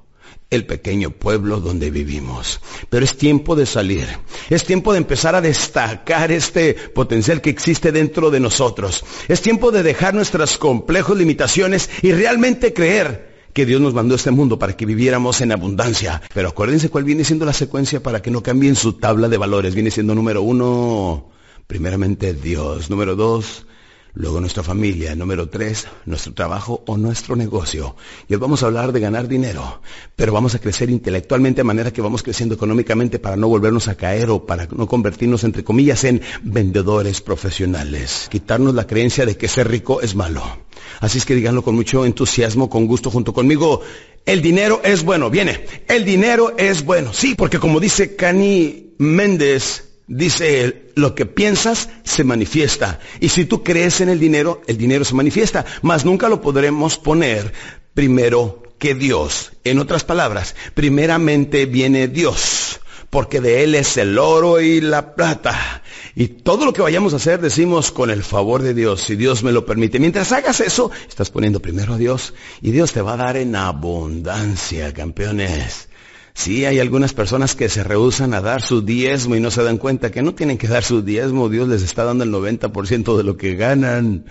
el 0.50 0.66
pequeño 0.66 1.11
pueblo 1.11 1.61
donde 1.61 1.90
vivimos. 1.90 2.61
Pero 2.88 3.04
es 3.04 3.16
tiempo 3.16 3.54
de 3.54 3.66
salir. 3.66 4.07
Es 4.50 4.64
tiempo 4.64 4.92
de 4.92 4.99
empezar 4.99 5.35
a 5.35 5.40
destacar 5.40 6.33
este 6.33 6.75
potencial 6.75 7.40
que 7.40 7.50
existe 7.50 7.92
dentro 7.92 8.30
de 8.30 8.40
nosotros. 8.40 9.04
Es 9.28 9.42
tiempo 9.42 9.71
de 9.71 9.83
dejar 9.83 10.14
nuestras 10.14 10.59
complejos 10.59 11.16
limitaciones 11.16 11.88
y 12.02 12.12
realmente 12.12 12.73
creer 12.73 13.30
que 13.52 13.66
Dios 13.66 13.80
nos 13.80 13.95
mandó 13.95 14.14
a 14.14 14.16
este 14.16 14.30
mundo 14.30 14.59
para 14.59 14.76
que 14.76 14.87
viviéramos 14.87 15.40
en 15.40 15.52
abundancia. 15.52 16.21
Pero 16.35 16.49
acuérdense 16.49 16.88
cuál 16.88 17.04
viene 17.04 17.25
siendo 17.25 17.45
la 17.45 17.52
secuencia 17.52 18.02
para 18.02 18.21
que 18.21 18.30
no 18.30 18.42
cambien 18.42 18.76
su 18.76 18.95
tabla 18.95 19.28
de 19.28 19.38
valores. 19.38 19.75
Viene 19.75 19.90
siendo 19.90 20.14
número 20.14 20.42
uno, 20.42 21.30
primeramente 21.66 22.35
Dios. 22.35 22.90
Número 22.90 23.16
dos, 23.16 23.66
Luego 24.14 24.40
nuestra 24.40 24.62
familia, 24.62 25.14
número 25.14 25.49
tres, 25.49 25.87
nuestro 26.05 26.35
trabajo 26.35 26.83
o 26.87 26.97
nuestro 26.97 27.37
negocio. 27.37 27.95
Y 28.29 28.35
hoy 28.35 28.40
vamos 28.40 28.62
a 28.62 28.67
hablar 28.67 28.93
de 28.93 29.00
ganar 29.00 29.29
dinero, 29.29 29.81
pero 30.17 30.33
vamos 30.33 30.55
a 30.55 30.59
crecer 30.59 30.90
intelectualmente 30.90 31.61
de 31.61 31.64
manera 31.64 31.93
que 31.93 32.02
vamos 32.02 32.23
creciendo 32.23 32.55
económicamente 32.55 33.19
para 33.19 33.37
no 33.37 33.49
volvernos 33.49 33.88
a 33.88 33.95
caer 33.95 34.31
o 34.31 34.47
para 34.47 34.67
no 34.67 34.87
convertirnos, 34.87 35.45
entre 35.45 35.62
comillas, 35.62 36.05
en 36.05 36.23
vendedores 36.43 37.21
profesionales. 37.21 38.29
Quitarnos 38.31 38.75
la 38.75 38.87
creencia 38.87 39.26
de 39.26 39.37
que 39.37 39.49
ser 39.49 39.69
rico 39.69 40.00
es 40.00 40.14
malo. 40.14 40.43
Así 41.00 41.19
es 41.19 41.25
que 41.25 41.35
díganlo 41.35 41.62
con 41.62 41.75
mucho 41.75 42.05
entusiasmo, 42.05 42.69
con 42.69 42.87
gusto 42.87 43.11
junto 43.11 43.33
conmigo. 43.33 43.81
El 44.26 44.43
dinero 44.43 44.81
es 44.85 45.05
bueno. 45.05 45.31
Viene. 45.31 45.64
El 45.88 46.05
dinero 46.05 46.55
es 46.59 46.85
bueno. 46.85 47.12
Sí, 47.12 47.35
porque 47.35 47.59
como 47.59 47.81
dice 47.81 48.17
Cani 48.17 48.95
Méndez, 48.99 49.89
Dice 50.12 50.90
lo 50.97 51.14
que 51.14 51.25
piensas 51.25 51.88
se 52.02 52.25
manifiesta. 52.25 52.99
Y 53.21 53.29
si 53.29 53.45
tú 53.45 53.62
crees 53.62 54.00
en 54.00 54.09
el 54.09 54.19
dinero, 54.19 54.61
el 54.67 54.76
dinero 54.76 55.05
se 55.05 55.14
manifiesta. 55.14 55.64
Mas 55.83 56.05
nunca 56.05 56.29
lo 56.29 56.40
podremos 56.40 56.99
poner 56.99 57.52
primero 57.95 58.61
que 58.81 58.97
Dios. 58.97 59.52
En 59.62 59.79
otras 59.79 60.02
palabras, 60.02 60.57
primeramente 60.75 61.67
viene 61.67 62.09
Dios. 62.09 62.81
Porque 63.09 63.40
de 63.40 63.62
Él 63.62 63.76
es 63.76 63.97
el 63.99 64.19
oro 64.19 64.61
y 64.61 64.81
la 64.81 65.14
plata. 65.14 65.85
Y 66.17 66.26
todo 66.26 66.64
lo 66.64 66.73
que 66.73 66.83
vayamos 66.83 67.12
a 67.12 67.17
hacer 67.17 67.40
decimos 67.40 67.93
con 67.93 68.11
el 68.11 68.25
favor 68.25 68.62
de 68.62 68.75
Dios, 68.75 69.02
si 69.02 69.14
Dios 69.14 69.45
me 69.45 69.52
lo 69.52 69.64
permite. 69.64 70.00
Mientras 70.00 70.33
hagas 70.33 70.59
eso, 70.59 70.90
estás 71.09 71.31
poniendo 71.31 71.61
primero 71.61 71.95
a 71.95 71.99
Dios 71.99 72.35
y 72.61 72.73
Dios 72.73 72.90
te 72.90 73.00
va 73.00 73.12
a 73.12 73.17
dar 73.17 73.37
en 73.37 73.55
abundancia, 73.55 74.93
campeones. 74.93 75.88
Sí, 76.40 76.64
hay 76.64 76.78
algunas 76.78 77.12
personas 77.12 77.54
que 77.54 77.68
se 77.68 77.85
rehusan 77.85 78.32
a 78.32 78.40
dar 78.40 78.62
su 78.62 78.80
diezmo 78.80 79.37
y 79.37 79.40
no 79.40 79.50
se 79.50 79.62
dan 79.62 79.76
cuenta 79.76 80.11
que 80.11 80.23
no 80.23 80.35
tienen 80.35 80.56
que 80.56 80.68
dar 80.68 80.82
su 80.82 81.02
diezmo. 81.02 81.50
Dios 81.50 81.68
les 81.68 81.82
está 81.82 82.02
dando 82.04 82.25
el 82.25 82.32
90% 82.32 83.14
de 83.18 83.25
lo 83.25 83.37
que 83.37 83.56
ganan. 83.56 84.25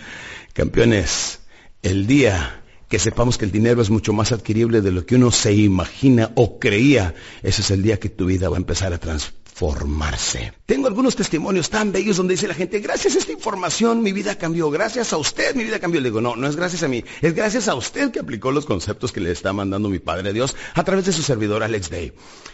Campeones, 0.54 1.42
el 1.84 2.08
día 2.08 2.64
que 2.88 2.98
sepamos 2.98 3.38
que 3.38 3.46
el 3.46 3.52
dinero 3.52 3.84
es 3.84 3.92
mucho 3.92 4.12
más 4.12 4.32
adquirible 4.32 4.82
de 4.82 4.90
lo 4.90 5.06
que 5.06 5.18
uno 5.18 5.30
se 5.30 5.54
imagina 5.54 6.32
o 6.34 6.58
creía, 6.58 7.14
ese 7.44 7.62
es 7.62 7.70
el 7.70 7.84
día 7.84 8.00
que 8.00 8.10
tu 8.10 8.26
vida 8.26 8.50
va 8.50 8.56
a 8.56 8.58
empezar 8.58 8.92
a 8.92 8.98
transformar 8.98 9.39
formarse. 9.60 10.54
Tengo 10.66 10.88
algunos 10.88 11.18
testimonios 11.18 11.70
tan 11.70 11.92
bellos 11.92 12.16
donde 12.16 12.36
dice 12.36 12.48
la 12.48 12.54
gente, 12.54 12.80
gracias 12.80 13.16
a 13.16 13.20
esta 13.20 13.34
información 13.34 14.02
mi 14.02 14.14
vida 14.14 14.38
cambió, 14.38 14.72
gracias 14.72 15.12
a 15.12 15.18
usted 15.18 15.54
mi 15.54 15.66
vida 15.66 15.80
cambió. 15.80 16.00
Le 16.00 16.08
digo, 16.08 16.22
no, 16.22 16.38
no 16.38 16.48
es 16.48 16.56
gracias 16.56 16.84
a 16.84 16.88
mí, 16.88 17.04
es 17.22 17.36
gracias 17.36 17.68
a 17.68 17.76
usted 17.76 18.10
que 18.10 18.22
aplicó 18.22 18.54
los 18.54 18.66
conceptos 18.66 19.12
que 19.12 19.20
le 19.20 19.32
está 19.32 19.52
mandando 19.52 19.90
mi 19.90 20.00
Padre 20.00 20.32
Dios 20.32 20.56
a 20.76 20.84
través 20.86 21.08
de 21.08 21.12
su 21.12 21.24
servidor 21.24 21.62
Alex 21.62 21.90
Day. 21.90 22.14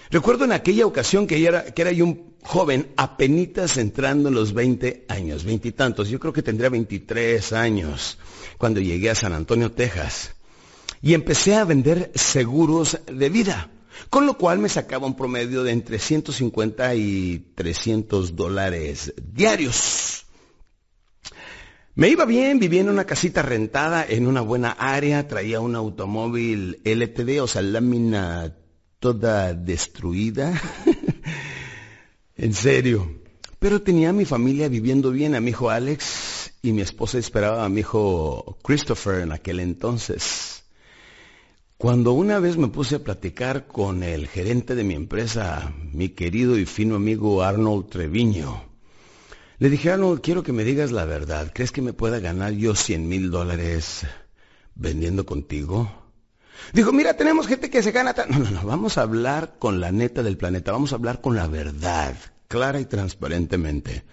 Recuerdo 0.10 0.46
en 0.46 0.54
aquella 0.54 0.88
ocasión 0.88 1.28
que 1.28 1.46
era, 1.46 1.66
que 1.66 1.84
era 1.84 1.92
yo 1.92 2.06
un 2.06 2.34
joven 2.42 2.92
apenitas 2.98 3.78
entrando 3.78 4.30
en 4.30 4.36
los 4.36 4.54
20 4.54 5.06
años, 5.08 5.44
veintitantos, 5.44 6.10
yo 6.10 6.20
creo 6.20 6.34
que 6.34 6.42
tendría 6.42 6.72
23 6.72 7.54
años 7.54 8.18
cuando 8.58 8.80
llegué 8.80 9.12
a 9.12 9.16
San 9.16 9.34
Antonio, 9.34 9.72
Texas, 9.72 10.34
y 11.04 11.14
empecé 11.14 11.54
a 11.54 11.66
vender 11.66 12.12
seguros 12.16 12.98
de 13.06 13.30
vida. 13.30 13.70
Con 14.10 14.26
lo 14.26 14.38
cual 14.38 14.60
me 14.60 14.70
sacaba 14.70 15.08
un 15.08 15.16
promedio 15.16 15.64
de 15.64 15.72
entre 15.72 16.00
150 16.00 16.96
y 16.96 17.52
300 17.56 18.36
dólares 18.36 19.14
diarios. 19.22 20.26
Me 21.96 22.10
iba 22.10 22.26
bien, 22.26 22.60
vivía 22.60 22.82
en 22.82 22.90
una 22.90 23.06
casita 23.06 23.42
rentada 23.42 24.06
en 24.08 24.28
una 24.28 24.42
buena 24.42 24.72
área, 24.72 25.28
traía 25.28 25.62
un 25.62 25.76
automóvil 25.76 26.82
LTD, 26.84 27.42
o 27.42 27.48
sea, 27.48 27.62
lámina 27.62 28.54
toda 29.00 29.54
destruida. 29.54 30.62
en 32.36 32.54
serio. 32.54 33.22
Pero 33.60 33.82
tenía 33.82 34.10
a 34.10 34.14
mi 34.14 34.26
familia 34.26 34.68
viviendo 34.68 35.12
bien, 35.12 35.36
a 35.36 35.42
mi 35.42 35.52
hijo 35.52 35.70
Alex 35.70 36.52
y 36.62 36.74
mi 36.74 36.82
esposa 36.82 37.18
esperaba 37.18 37.66
a 37.66 37.70
mi 37.70 37.80
hijo 37.80 38.58
Christopher 38.62 39.22
en 39.22 39.32
aquel 39.32 39.60
entonces. 39.60 40.65
Cuando 41.78 42.14
una 42.14 42.40
vez 42.40 42.56
me 42.56 42.70
puse 42.70 42.96
a 42.96 43.04
platicar 43.04 43.68
con 43.68 44.02
el 44.02 44.30
gerente 44.30 44.76
de 44.76 44.86
mi 44.86 44.94
empresa, 44.94 45.74
mi 45.92 46.08
querido 46.08 46.58
y 46.58 46.66
fino 46.66 46.96
amigo 46.96 47.44
Arnold 47.44 47.90
Treviño, 47.90 48.64
le 49.60 49.70
dije, 49.70 49.92
Arnold, 49.92 50.22
quiero 50.22 50.42
que 50.42 50.54
me 50.54 50.64
digas 50.64 50.94
la 50.94 51.04
verdad. 51.04 51.52
¿Crees 51.54 51.74
que 51.74 51.82
me 51.82 51.92
pueda 51.92 52.20
ganar 52.20 52.54
yo 52.54 52.76
100 52.76 53.10
mil 53.10 53.30
dólares 53.30 54.04
vendiendo 54.74 55.26
contigo? 55.26 55.92
Dijo, 56.72 56.94
mira, 56.94 57.18
tenemos 57.18 57.46
gente 57.46 57.70
que 57.70 57.84
se 57.84 57.92
gana... 57.92 58.16
No, 58.30 58.40
no, 58.40 58.52
no, 58.52 58.64
vamos 58.64 58.98
a 58.98 59.02
hablar 59.02 59.56
con 59.60 59.82
la 59.82 59.92
neta 59.92 60.24
del 60.24 60.38
planeta, 60.38 60.72
vamos 60.72 60.94
a 60.94 60.96
hablar 60.96 61.20
con 61.20 61.36
la 61.36 61.48
verdad, 61.48 62.16
clara 62.48 62.80
y 62.80 62.86
transparentemente. 62.86 64.06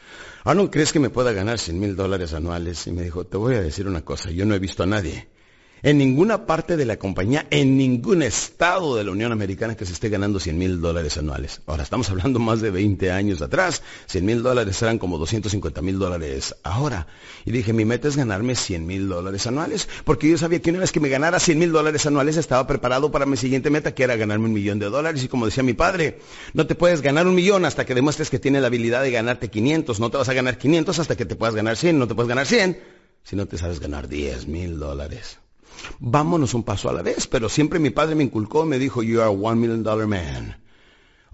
Arnold, 0.42 0.70
¿crees 0.70 0.92
que 0.92 0.98
me 0.98 1.10
pueda 1.10 1.30
ganar 1.30 1.60
100 1.60 1.78
mil 1.78 1.94
dólares 1.94 2.34
anuales? 2.34 2.88
Y 2.88 2.92
me 2.92 3.04
dijo, 3.04 3.24
te 3.24 3.36
voy 3.36 3.54
a 3.54 3.62
decir 3.62 3.86
una 3.86 4.04
cosa, 4.04 4.32
yo 4.32 4.46
no 4.46 4.56
he 4.56 4.58
visto 4.58 4.82
a 4.82 4.86
nadie 4.86 5.28
en 5.82 5.98
ninguna 5.98 6.46
parte 6.46 6.76
de 6.76 6.84
la 6.84 6.96
compañía, 6.96 7.46
en 7.50 7.76
ningún 7.76 8.22
estado 8.22 8.94
de 8.96 9.02
la 9.02 9.10
Unión 9.10 9.32
Americana 9.32 9.76
que 9.76 9.84
se 9.84 9.92
esté 9.92 10.08
ganando 10.08 10.38
100 10.38 10.56
mil 10.56 10.80
dólares 10.80 11.18
anuales. 11.18 11.60
Ahora, 11.66 11.82
estamos 11.82 12.08
hablando 12.10 12.38
más 12.38 12.60
de 12.60 12.70
20 12.70 13.10
años 13.10 13.42
atrás. 13.42 13.82
100 14.06 14.24
mil 14.24 14.42
dólares 14.42 14.80
eran 14.80 14.98
como 14.98 15.18
250 15.18 15.82
mil 15.82 15.98
dólares 15.98 16.54
ahora. 16.62 17.08
Y 17.44 17.50
dije, 17.50 17.72
mi 17.72 17.84
meta 17.84 18.06
es 18.06 18.16
ganarme 18.16 18.54
100 18.54 18.86
mil 18.86 19.08
dólares 19.08 19.46
anuales. 19.48 19.88
Porque 20.04 20.30
yo 20.30 20.38
sabía 20.38 20.62
que 20.62 20.70
una 20.70 20.78
vez 20.80 20.92
que 20.92 21.00
me 21.00 21.08
ganara 21.08 21.40
100 21.40 21.58
mil 21.58 21.72
dólares 21.72 22.06
anuales, 22.06 22.36
estaba 22.36 22.64
preparado 22.66 23.10
para 23.10 23.26
mi 23.26 23.36
siguiente 23.36 23.68
meta, 23.68 23.92
que 23.92 24.04
era 24.04 24.14
ganarme 24.14 24.46
un 24.46 24.52
millón 24.52 24.78
de 24.78 24.88
dólares. 24.88 25.24
Y 25.24 25.28
como 25.28 25.46
decía 25.46 25.64
mi 25.64 25.74
padre, 25.74 26.20
no 26.54 26.66
te 26.66 26.76
puedes 26.76 27.02
ganar 27.02 27.26
un 27.26 27.34
millón 27.34 27.64
hasta 27.64 27.84
que 27.84 27.94
demuestres 27.94 28.30
que 28.30 28.38
tienes 28.38 28.60
la 28.62 28.68
habilidad 28.68 29.02
de 29.02 29.10
ganarte 29.10 29.50
500. 29.50 29.98
No 29.98 30.10
te 30.10 30.18
vas 30.18 30.28
a 30.28 30.34
ganar 30.34 30.58
500 30.58 31.00
hasta 31.00 31.16
que 31.16 31.26
te 31.26 31.34
puedas 31.34 31.56
ganar 31.56 31.76
100. 31.76 31.98
No 31.98 32.06
te 32.06 32.14
puedes 32.14 32.28
ganar 32.28 32.46
100 32.46 32.78
si 33.24 33.36
no 33.36 33.46
te 33.46 33.58
sabes 33.58 33.80
ganar 33.80 34.08
10 34.08 34.46
mil 34.46 34.78
dólares. 34.78 35.41
Vámonos 36.00 36.54
un 36.54 36.62
paso 36.62 36.88
a 36.88 36.92
la 36.92 37.02
vez, 37.02 37.26
pero 37.26 37.48
siempre 37.48 37.78
mi 37.78 37.90
padre 37.90 38.14
me 38.14 38.24
inculcó, 38.24 38.64
me 38.64 38.78
dijo, 38.78 39.02
you 39.02 39.20
are 39.20 39.30
one 39.30 39.60
million 39.60 39.82
dollar 39.82 40.06
man. 40.06 40.61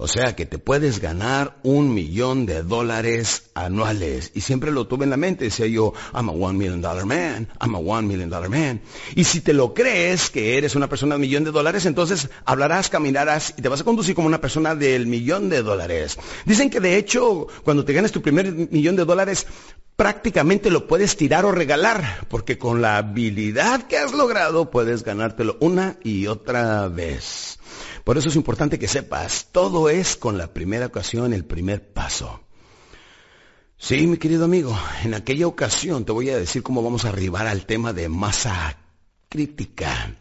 O 0.00 0.06
sea 0.06 0.36
que 0.36 0.46
te 0.46 0.58
puedes 0.58 1.00
ganar 1.00 1.58
un 1.64 1.92
millón 1.92 2.46
de 2.46 2.62
dólares 2.62 3.50
anuales. 3.54 4.30
Y 4.32 4.42
siempre 4.42 4.70
lo 4.70 4.86
tuve 4.86 5.04
en 5.04 5.10
la 5.10 5.16
mente. 5.16 5.44
Decía 5.44 5.66
yo, 5.66 5.92
I'm 6.14 6.28
a 6.28 6.32
one 6.32 6.56
million 6.56 6.80
dollar 6.80 7.04
man. 7.04 7.48
I'm 7.60 7.74
a 7.74 7.78
one 7.78 8.06
million 8.06 8.30
dollar 8.30 8.48
man. 8.48 8.80
Y 9.16 9.24
si 9.24 9.40
te 9.40 9.52
lo 9.52 9.74
crees 9.74 10.30
que 10.30 10.56
eres 10.56 10.76
una 10.76 10.88
persona 10.88 11.16
de 11.16 11.20
millón 11.20 11.42
de 11.42 11.50
dólares, 11.50 11.84
entonces 11.84 12.30
hablarás, 12.44 12.88
caminarás 12.88 13.54
y 13.56 13.62
te 13.62 13.68
vas 13.68 13.80
a 13.80 13.84
conducir 13.84 14.14
como 14.14 14.28
una 14.28 14.40
persona 14.40 14.76
del 14.76 15.08
millón 15.08 15.48
de 15.48 15.62
dólares. 15.62 16.16
Dicen 16.46 16.70
que 16.70 16.78
de 16.78 16.96
hecho, 16.96 17.48
cuando 17.64 17.84
te 17.84 17.92
ganes 17.92 18.12
tu 18.12 18.22
primer 18.22 18.52
millón 18.52 18.94
de 18.94 19.04
dólares, 19.04 19.48
prácticamente 19.96 20.70
lo 20.70 20.86
puedes 20.86 21.16
tirar 21.16 21.44
o 21.44 21.50
regalar, 21.50 22.24
porque 22.28 22.56
con 22.56 22.80
la 22.80 22.98
habilidad 22.98 23.88
que 23.88 23.98
has 23.98 24.12
logrado 24.12 24.70
puedes 24.70 25.02
ganártelo 25.02 25.56
una 25.58 25.96
y 26.04 26.28
otra 26.28 26.86
vez. 26.86 27.57
Por 28.08 28.16
eso 28.16 28.30
es 28.30 28.36
importante 28.36 28.78
que 28.78 28.88
sepas, 28.88 29.48
todo 29.52 29.90
es 29.90 30.16
con 30.16 30.38
la 30.38 30.54
primera 30.54 30.86
ocasión, 30.86 31.34
el 31.34 31.44
primer 31.44 31.92
paso. 31.92 32.40
Sí, 33.76 34.06
mi 34.06 34.16
querido 34.16 34.46
amigo, 34.46 34.74
en 35.04 35.12
aquella 35.12 35.46
ocasión 35.46 36.06
te 36.06 36.12
voy 36.12 36.30
a 36.30 36.38
decir 36.38 36.62
cómo 36.62 36.82
vamos 36.82 37.04
a 37.04 37.10
arribar 37.10 37.46
al 37.46 37.66
tema 37.66 37.92
de 37.92 38.08
masa 38.08 38.78
crítica. 39.28 40.16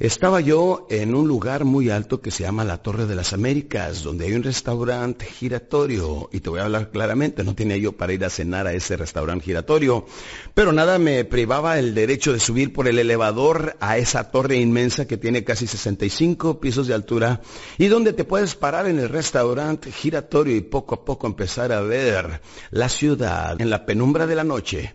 Estaba 0.00 0.40
yo 0.40 0.86
en 0.88 1.14
un 1.14 1.28
lugar 1.28 1.66
muy 1.66 1.90
alto 1.90 2.22
que 2.22 2.30
se 2.30 2.42
llama 2.42 2.64
la 2.64 2.78
Torre 2.78 3.04
de 3.04 3.14
las 3.14 3.34
Américas, 3.34 4.02
donde 4.02 4.24
hay 4.24 4.32
un 4.32 4.42
restaurante 4.42 5.26
giratorio. 5.26 6.30
Y 6.32 6.40
te 6.40 6.48
voy 6.48 6.60
a 6.60 6.64
hablar 6.64 6.90
claramente, 6.90 7.44
no 7.44 7.54
tenía 7.54 7.76
yo 7.76 7.92
para 7.92 8.14
ir 8.14 8.24
a 8.24 8.30
cenar 8.30 8.66
a 8.66 8.72
ese 8.72 8.96
restaurante 8.96 9.44
giratorio. 9.44 10.06
Pero 10.54 10.72
nada 10.72 10.98
me 10.98 11.26
privaba 11.26 11.78
el 11.78 11.94
derecho 11.94 12.32
de 12.32 12.40
subir 12.40 12.72
por 12.72 12.88
el 12.88 12.98
elevador 12.98 13.76
a 13.78 13.98
esa 13.98 14.30
torre 14.30 14.56
inmensa 14.56 15.06
que 15.06 15.18
tiene 15.18 15.44
casi 15.44 15.66
65 15.66 16.60
pisos 16.60 16.86
de 16.86 16.94
altura 16.94 17.42
y 17.76 17.88
donde 17.88 18.14
te 18.14 18.24
puedes 18.24 18.54
parar 18.54 18.86
en 18.86 19.00
el 19.00 19.10
restaurante 19.10 19.92
giratorio 19.92 20.56
y 20.56 20.62
poco 20.62 20.94
a 20.94 21.04
poco 21.04 21.26
empezar 21.26 21.72
a 21.72 21.82
ver 21.82 22.40
la 22.70 22.88
ciudad 22.88 23.60
en 23.60 23.68
la 23.68 23.84
penumbra 23.84 24.26
de 24.26 24.34
la 24.34 24.44
noche, 24.44 24.94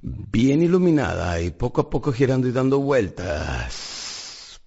bien 0.00 0.62
iluminada 0.62 1.42
y 1.42 1.50
poco 1.50 1.82
a 1.82 1.90
poco 1.90 2.10
girando 2.10 2.48
y 2.48 2.52
dando 2.52 2.78
vueltas 2.78 3.99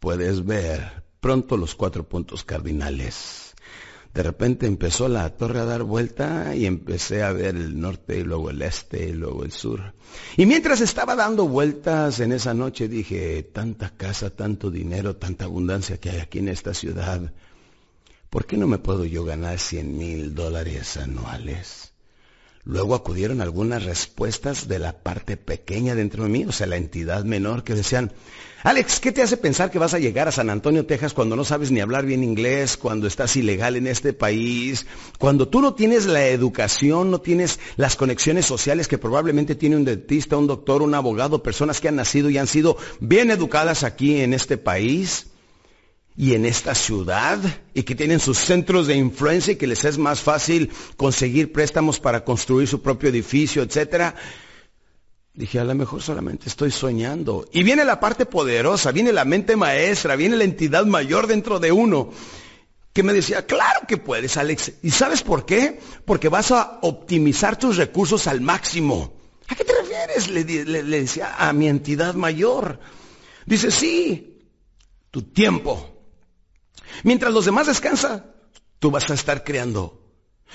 puedes 0.04 0.44
ver 0.44 1.02
pronto 1.22 1.56
los 1.56 1.76
cuatro 1.76 2.10
puntos 2.10 2.44
cardinales. 2.44 3.56
De 4.14 4.22
repente 4.22 4.66
empezó 4.66 5.08
la 5.08 5.30
torre 5.30 5.62
a 5.62 5.66
dar 5.66 5.84
vuelta 5.84 6.54
y 6.58 6.66
empecé 6.66 7.24
a 7.24 7.32
ver 7.32 7.56
el 7.56 7.80
norte 7.80 8.20
y 8.20 8.24
luego 8.24 8.50
el 8.50 8.62
este 8.64 9.08
y 9.08 9.14
luego 9.14 9.46
el 9.46 9.54
sur. 9.54 9.94
Y 10.36 10.46
mientras 10.46 10.82
estaba 10.82 11.16
dando 11.16 11.48
vueltas 11.48 12.20
en 12.20 12.34
esa 12.34 12.54
noche 12.54 12.90
dije, 12.90 13.44
tanta 13.44 13.92
casa, 13.92 14.30
tanto 14.30 14.70
dinero, 14.70 15.16
tanta 15.16 15.46
abundancia 15.46 15.96
que 16.02 16.10
hay 16.10 16.20
aquí 16.20 16.40
en 16.40 16.50
esta 16.50 16.74
ciudad, 16.74 17.32
¿por 18.30 18.46
qué 18.46 18.58
no 18.58 18.68
me 18.68 18.80
puedo 18.80 19.06
yo 19.06 19.24
ganar 19.24 19.58
cien 19.58 19.98
mil 19.98 20.36
dólares 20.36 20.98
anuales? 20.98 21.93
Luego 22.66 22.96
acudieron 22.96 23.42
algunas 23.42 23.84
respuestas 23.84 24.70
de 24.70 24.80
la 24.80 24.94
parte 24.94 25.36
pequeña 25.36 25.96
dentro 25.96 26.24
de 26.24 26.30
mí, 26.30 26.46
o 26.46 26.54
sea, 26.54 26.66
la 26.66 26.78
entidad 26.78 27.26
menor, 27.26 27.66
que 27.66 27.76
decían, 27.76 28.14
Alex, 28.64 29.02
¿qué 29.02 29.12
te 29.12 29.22
hace 29.22 29.36
pensar 29.36 29.70
que 29.70 29.80
vas 29.80 29.94
a 29.94 30.00
llegar 30.00 30.30
a 30.30 30.32
San 30.32 30.50
Antonio, 30.50 30.86
Texas, 30.86 31.14
cuando 31.14 31.36
no 31.36 31.44
sabes 31.44 31.72
ni 31.72 31.82
hablar 31.82 32.06
bien 32.06 32.24
inglés, 32.24 32.78
cuando 32.78 33.06
estás 33.06 33.36
ilegal 33.36 33.76
en 33.76 33.88
este 33.88 34.14
país, 34.14 34.86
cuando 35.20 35.50
tú 35.50 35.60
no 35.60 35.74
tienes 35.74 36.06
la 36.06 36.26
educación, 36.28 37.12
no 37.12 37.20
tienes 37.20 37.60
las 37.76 37.98
conexiones 37.98 38.46
sociales 38.46 38.88
que 38.88 38.98
probablemente 38.98 39.56
tiene 39.56 39.76
un 39.76 39.84
dentista, 39.84 40.38
un 40.38 40.48
doctor, 40.48 40.82
un 40.82 40.96
abogado, 40.96 41.44
personas 41.44 41.82
que 41.82 41.90
han 41.90 41.98
nacido 41.98 42.30
y 42.30 42.38
han 42.38 42.48
sido 42.48 42.78
bien 43.02 43.30
educadas 43.30 43.84
aquí 43.84 44.22
en 44.22 44.34
este 44.34 44.58
país? 44.58 45.33
Y 46.16 46.34
en 46.34 46.46
esta 46.46 46.76
ciudad 46.76 47.40
y 47.74 47.84
que 47.84 47.96
tienen 47.96 48.20
sus 48.20 48.38
centros 48.38 48.88
de 48.88 48.96
influencia 48.96 49.54
y 49.54 49.56
que 49.56 49.68
les 49.68 49.84
es 49.84 49.98
más 49.98 50.22
fácil 50.22 50.72
conseguir 50.96 51.52
préstamos 51.52 52.00
para 52.00 52.24
construir 52.24 52.68
su 52.68 52.82
propio 52.82 53.10
edificio, 53.10 53.64
etcétera. 53.64 54.16
Dije, 55.34 55.60
a 55.60 55.64
lo 55.64 55.74
mejor 55.74 56.04
solamente 56.04 56.48
estoy 56.48 56.70
soñando. 56.70 57.48
Y 57.52 57.64
viene 57.64 57.84
la 57.84 58.00
parte 58.00 58.28
poderosa, 58.28 58.92
viene 58.92 59.12
la 59.12 59.26
mente 59.26 59.56
maestra, 59.56 60.16
viene 60.16 60.36
la 60.36 60.44
entidad 60.44 60.86
mayor 60.86 61.26
dentro 61.26 61.60
de 61.60 61.72
uno, 61.72 62.12
que 62.94 63.02
me 63.02 63.14
decía, 63.14 63.48
claro 63.48 63.88
que 63.88 63.98
puedes, 63.98 64.38
Alex. 64.38 64.74
¿Y 64.84 64.92
sabes 64.92 65.24
por 65.24 65.48
qué? 65.48 65.80
Porque 66.06 66.30
vas 66.30 66.52
a 66.52 66.78
optimizar 66.84 67.58
tus 67.58 67.78
recursos 67.78 68.28
al 68.28 68.42
máximo. 68.42 69.16
¿A 69.48 69.56
qué 69.56 69.66
te 69.66 69.74
refieres? 69.74 70.30
Le, 70.30 70.44
le 70.66 71.02
decía 71.02 71.36
a 71.40 71.52
mi 71.54 71.68
entidad 71.68 72.14
mayor. 72.14 72.80
Dice, 73.48 73.72
sí, 73.72 74.44
tu 75.10 75.24
tiempo 75.24 75.93
Mientras 77.04 77.34
los 77.34 77.46
demás 77.46 77.68
descansan, 77.68 78.26
tú 78.80 78.92
vas 78.92 79.10
a 79.10 79.14
estar 79.14 79.44
creando. 79.44 80.00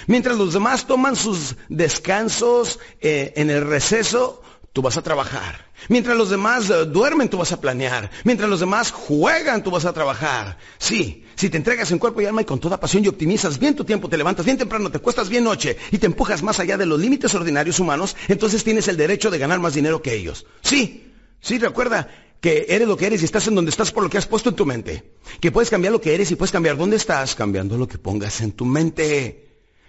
Mientras 0.06 0.38
los 0.38 0.52
demás 0.52 0.86
toman 0.86 1.16
sus 1.16 1.56
descansos 1.68 2.78
eh, 3.00 3.32
en 3.36 3.50
el 3.50 3.66
receso, 3.66 4.42
tú 4.72 4.82
vas 4.82 4.96
a 4.96 5.02
trabajar. 5.02 5.66
Mientras 5.88 6.16
los 6.16 6.30
demás 6.30 6.70
eh, 6.70 6.84
duermen, 6.84 7.28
tú 7.28 7.38
vas 7.38 7.52
a 7.52 7.60
planear. 7.60 8.10
Mientras 8.24 8.48
los 8.48 8.60
demás 8.60 8.92
juegan, 8.92 9.62
tú 9.62 9.70
vas 9.70 9.84
a 9.84 9.92
trabajar. 9.92 10.58
Sí, 10.78 11.24
si 11.34 11.50
te 11.50 11.56
entregas 11.56 11.90
en 11.90 11.98
cuerpo 11.98 12.20
y 12.20 12.26
alma 12.26 12.42
y 12.42 12.44
con 12.44 12.60
toda 12.60 12.78
pasión 12.78 13.04
y 13.04 13.08
optimizas 13.08 13.58
bien 13.58 13.74
tu 13.74 13.84
tiempo, 13.84 14.08
te 14.08 14.16
levantas 14.16 14.44
bien 14.44 14.58
temprano, 14.58 14.90
te 14.90 14.98
cuestas 15.00 15.28
bien 15.28 15.44
noche 15.44 15.76
y 15.90 15.98
te 15.98 16.06
empujas 16.06 16.42
más 16.42 16.60
allá 16.60 16.76
de 16.76 16.86
los 16.86 17.00
límites 17.00 17.34
ordinarios 17.34 17.80
humanos, 17.80 18.16
entonces 18.28 18.62
tienes 18.62 18.88
el 18.88 18.96
derecho 18.96 19.30
de 19.30 19.38
ganar 19.38 19.58
más 19.58 19.74
dinero 19.74 20.02
que 20.02 20.14
ellos. 20.14 20.46
Sí, 20.62 21.12
sí, 21.40 21.58
recuerda, 21.58 22.08
que 22.40 22.66
eres 22.68 22.86
lo 22.86 22.96
que 22.96 23.06
eres 23.06 23.22
y 23.22 23.24
estás 23.24 23.46
en 23.48 23.54
donde 23.54 23.70
estás 23.70 23.90
por 23.90 24.02
lo 24.02 24.10
que 24.10 24.18
has 24.18 24.26
puesto 24.26 24.50
en 24.50 24.56
tu 24.56 24.66
mente. 24.66 25.10
Que 25.40 25.50
puedes 25.50 25.70
cambiar 25.70 25.92
lo 25.92 26.00
que 26.00 26.14
eres 26.14 26.30
y 26.30 26.36
puedes 26.36 26.52
cambiar 26.52 26.76
dónde 26.76 26.96
estás 26.96 27.34
cambiando 27.34 27.76
lo 27.76 27.88
que 27.88 27.98
pongas 27.98 28.40
en 28.40 28.52
tu 28.52 28.64
mente. 28.64 29.47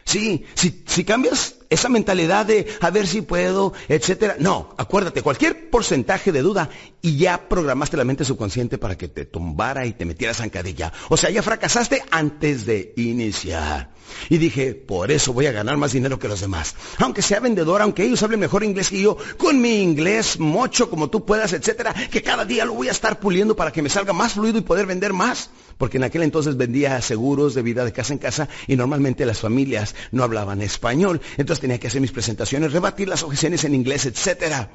Sí, 0.10 0.44
si, 0.56 1.04
cambias 1.04 1.58
esa 1.70 1.88
mentalidad 1.88 2.44
de 2.44 2.66
a 2.82 2.90
ver 2.90 3.06
si 3.06 3.22
puedo, 3.22 3.74
etcétera. 3.88 4.38
No, 4.40 4.74
acuérdate, 4.76 5.22
cualquier 5.22 5.70
porcentaje 5.70 6.32
de 6.32 6.42
duda 6.42 6.68
y 7.00 7.18
ya 7.18 7.48
programaste 7.48 7.96
la 7.96 8.06
mente 8.06 8.26
subconsciente 8.26 8.80
para 8.80 8.98
que 8.98 9.08
te 9.08 9.26
tumbara 9.26 9.86
y 9.86 9.94
te 9.94 10.06
metieras 10.06 10.38
zancadilla. 10.38 10.92
O 11.10 11.16
sea, 11.16 11.30
ya 11.30 11.44
fracasaste 11.44 12.02
antes 12.10 12.66
de 12.66 12.92
iniciar. 12.98 13.92
Y 14.30 14.40
dije, 14.40 14.74
por 14.74 15.12
eso 15.12 15.32
voy 15.32 15.46
a 15.46 15.52
ganar 15.52 15.78
más 15.78 15.92
dinero 15.92 16.18
que 16.18 16.28
los 16.28 16.42
demás. 16.42 16.74
Aunque 16.98 17.22
sea 17.22 17.40
vendedor, 17.40 17.84
aunque 17.84 18.04
ellos 18.04 18.24
hablen 18.24 18.40
mejor 18.40 18.64
inglés 18.64 18.90
que 18.90 19.04
yo, 19.04 19.16
con 19.38 19.62
mi 19.62 19.84
inglés 19.84 20.40
mocho 20.40 20.90
como 20.90 21.12
tú 21.12 21.24
puedas, 21.24 21.54
etcétera, 21.54 21.94
que 21.94 22.24
cada 22.24 22.46
día 22.46 22.66
lo 22.66 22.74
voy 22.74 22.88
a 22.88 22.94
estar 22.94 23.20
puliendo 23.20 23.56
para 23.56 23.72
que 23.72 23.84
me 23.84 23.90
salga 23.90 24.12
más 24.12 24.34
fluido 24.34 24.58
y 24.58 24.62
poder 24.62 24.88
vender 24.88 25.14
más 25.14 25.52
porque 25.80 25.98
en 25.98 26.04
aquel 26.04 26.24
entonces 26.24 26.58
vendía 26.58 27.02
seguros 27.02 27.56
de 27.56 27.62
vida 27.64 27.86
de 27.86 27.94
casa 27.94 28.12
en 28.14 28.20
casa 28.20 28.50
y 28.68 28.76
normalmente 28.76 29.26
las 29.26 29.40
familias 29.40 29.96
no 30.12 30.24
hablaban 30.24 30.62
español. 30.62 31.22
Entonces 31.38 31.62
tenía 31.62 31.80
que 31.80 31.88
hacer 31.88 32.02
mis 32.02 32.12
presentaciones, 32.12 32.74
rebatir 32.74 33.08
las 33.08 33.24
objeciones 33.24 33.64
en 33.64 33.74
inglés, 33.74 34.06
etc. 34.06 34.68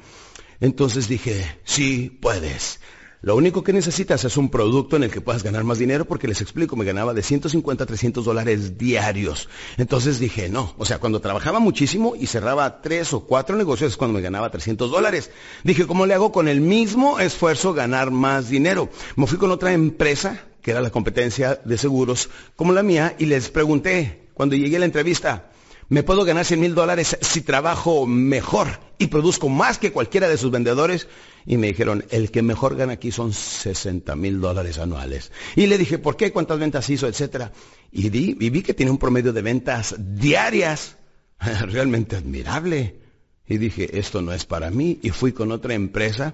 Entonces 0.59 1.07
dije, 1.07 1.59
sí, 1.63 2.09
puedes. 2.09 2.79
Lo 3.21 3.35
único 3.35 3.63
que 3.63 3.71
necesitas 3.71 4.23
es 4.23 4.35
un 4.35 4.49
producto 4.49 4.95
en 4.95 5.03
el 5.03 5.11
que 5.11 5.21
puedas 5.21 5.43
ganar 5.43 5.63
más 5.63 5.77
dinero 5.77 6.05
porque 6.05 6.27
les 6.27 6.41
explico, 6.41 6.75
me 6.75 6.85
ganaba 6.85 7.13
de 7.13 7.21
150 7.21 7.83
a 7.83 7.87
300 7.87 8.25
dólares 8.25 8.77
diarios. 8.79 9.47
Entonces 9.77 10.19
dije, 10.19 10.49
no, 10.49 10.73
o 10.77 10.85
sea, 10.85 10.97
cuando 10.97 11.21
trabajaba 11.21 11.59
muchísimo 11.59 12.15
y 12.15 12.25
cerraba 12.25 12.81
tres 12.81 13.13
o 13.13 13.21
cuatro 13.21 13.55
negocios 13.55 13.91
es 13.91 13.97
cuando 13.97 14.15
me 14.15 14.21
ganaba 14.21 14.49
300 14.49 14.89
dólares. 14.89 15.29
Dije, 15.63 15.85
¿cómo 15.85 16.07
le 16.07 16.15
hago 16.15 16.31
con 16.31 16.47
el 16.47 16.61
mismo 16.61 17.19
esfuerzo 17.19 17.73
ganar 17.73 18.09
más 18.09 18.49
dinero? 18.49 18.89
Me 19.15 19.27
fui 19.27 19.37
con 19.37 19.51
otra 19.51 19.71
empresa 19.73 20.45
que 20.65 20.71
era 20.71 20.81
la 20.81 20.89
competencia 20.89 21.61
de 21.63 21.77
seguros, 21.77 22.27
como 22.55 22.73
la 22.73 22.81
mía, 22.81 23.15
y 23.19 23.27
les 23.27 23.49
pregunté, 23.49 24.29
cuando 24.33 24.55
llegué 24.55 24.77
a 24.77 24.79
la 24.79 24.85
entrevista, 24.85 25.51
¿me 25.89 26.01
puedo 26.01 26.25
ganar 26.25 26.43
100 26.43 26.59
mil 26.59 26.73
dólares 26.73 27.19
si 27.21 27.41
trabajo 27.41 28.07
mejor 28.07 28.79
y 28.97 29.05
produzco 29.05 29.47
más 29.47 29.77
que 29.77 29.91
cualquiera 29.91 30.27
de 30.27 30.37
sus 30.37 30.49
vendedores? 30.49 31.07
Y 31.45 31.57
me 31.57 31.67
dijeron, 31.67 32.03
el 32.09 32.31
que 32.31 32.41
mejor 32.41 32.77
gana 32.77 32.93
aquí 32.93 33.11
son 33.11 33.31
60 33.31 34.15
mil 34.15 34.41
dólares 34.41 34.79
anuales. 34.79 35.31
Y 35.55 35.67
le 35.67 35.77
dije, 35.77 35.99
¿por 35.99 36.17
qué? 36.17 36.31
¿Cuántas 36.31 36.57
ventas 36.57 36.89
hizo? 36.89 37.05
Etcétera. 37.05 37.51
Y, 37.91 38.07
y 38.07 38.49
vi 38.49 38.63
que 38.63 38.73
tiene 38.73 38.91
un 38.91 38.97
promedio 38.97 39.33
de 39.33 39.43
ventas 39.43 39.93
diarias 39.99 40.97
realmente 41.67 42.15
admirable. 42.15 43.01
Y 43.47 43.59
dije, 43.59 43.99
esto 43.99 44.23
no 44.23 44.33
es 44.33 44.45
para 44.45 44.71
mí. 44.71 44.97
Y 45.03 45.11
fui 45.11 45.31
con 45.31 45.51
otra 45.51 45.75
empresa 45.75 46.33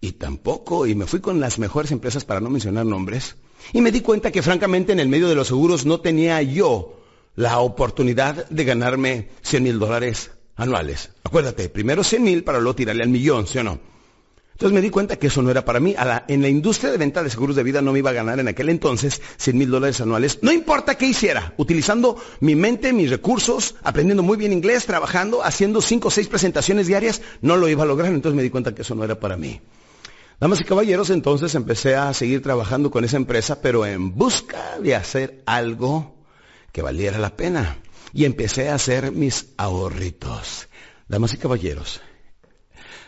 y 0.00 0.12
tampoco. 0.12 0.86
Y 0.86 0.94
me 0.94 1.06
fui 1.06 1.18
con 1.18 1.40
las 1.40 1.58
mejores 1.58 1.90
empresas 1.90 2.24
para 2.24 2.38
no 2.38 2.48
mencionar 2.48 2.86
nombres. 2.86 3.34
Y 3.72 3.80
me 3.80 3.92
di 3.92 4.00
cuenta 4.00 4.30
que 4.30 4.42
francamente 4.42 4.92
en 4.92 5.00
el 5.00 5.08
medio 5.08 5.28
de 5.28 5.34
los 5.34 5.48
seguros 5.48 5.86
no 5.86 6.00
tenía 6.00 6.42
yo 6.42 7.00
la 7.34 7.58
oportunidad 7.60 8.48
de 8.48 8.64
ganarme 8.64 9.28
100 9.42 9.62
mil 9.62 9.78
dólares 9.78 10.30
anuales. 10.56 11.10
Acuérdate, 11.24 11.68
primero 11.68 12.04
100 12.04 12.22
mil 12.22 12.44
para 12.44 12.58
luego 12.58 12.76
tirarle 12.76 13.02
al 13.02 13.08
millón, 13.08 13.46
¿sí 13.46 13.58
o 13.58 13.64
no? 13.64 13.92
Entonces 14.52 14.74
me 14.74 14.82
di 14.82 14.90
cuenta 14.90 15.16
que 15.16 15.26
eso 15.26 15.42
no 15.42 15.50
era 15.50 15.64
para 15.64 15.80
mí. 15.80 15.94
en 16.28 16.42
la 16.42 16.48
industria 16.48 16.92
de 16.92 16.98
venta 16.98 17.22
de 17.22 17.30
seguros 17.30 17.56
de 17.56 17.62
vida 17.62 17.82
no 17.82 17.92
me 17.92 17.98
iba 17.98 18.10
a 18.10 18.12
ganar 18.12 18.38
en 18.38 18.46
aquel 18.46 18.68
entonces 18.68 19.20
100 19.38 19.58
mil 19.58 19.70
dólares 19.70 20.00
anuales. 20.00 20.38
No 20.42 20.52
importa 20.52 20.94
qué 20.94 21.06
hiciera, 21.06 21.54
utilizando 21.56 22.16
mi 22.40 22.54
mente, 22.54 22.92
mis 22.92 23.10
recursos, 23.10 23.74
aprendiendo 23.82 24.22
muy 24.22 24.36
bien 24.36 24.52
inglés, 24.52 24.86
trabajando, 24.86 25.42
haciendo 25.42 25.80
cinco 25.80 26.08
o 26.08 26.10
seis 26.12 26.28
presentaciones 26.28 26.86
diarias, 26.86 27.22
no 27.40 27.56
lo 27.56 27.68
iba 27.68 27.82
a 27.82 27.86
lograr. 27.86 28.12
Entonces 28.12 28.36
me 28.36 28.42
di 28.42 28.50
cuenta 28.50 28.74
que 28.74 28.82
eso 28.82 28.94
no 28.94 29.02
era 29.02 29.18
para 29.18 29.36
mí. 29.36 29.60
Damas 30.42 30.60
y 30.60 30.64
caballeros, 30.64 31.10
entonces 31.10 31.54
empecé 31.54 31.94
a 31.94 32.12
seguir 32.12 32.42
trabajando 32.42 32.90
con 32.90 33.04
esa 33.04 33.16
empresa, 33.16 33.62
pero 33.62 33.86
en 33.86 34.16
busca 34.16 34.76
de 34.80 34.96
hacer 34.96 35.40
algo 35.46 36.16
que 36.72 36.82
valiera 36.82 37.16
la 37.20 37.36
pena. 37.36 37.78
Y 38.12 38.24
empecé 38.24 38.68
a 38.68 38.74
hacer 38.74 39.12
mis 39.12 39.50
ahorritos. 39.56 40.68
Damas 41.06 41.32
y 41.34 41.36
caballeros, 41.36 42.00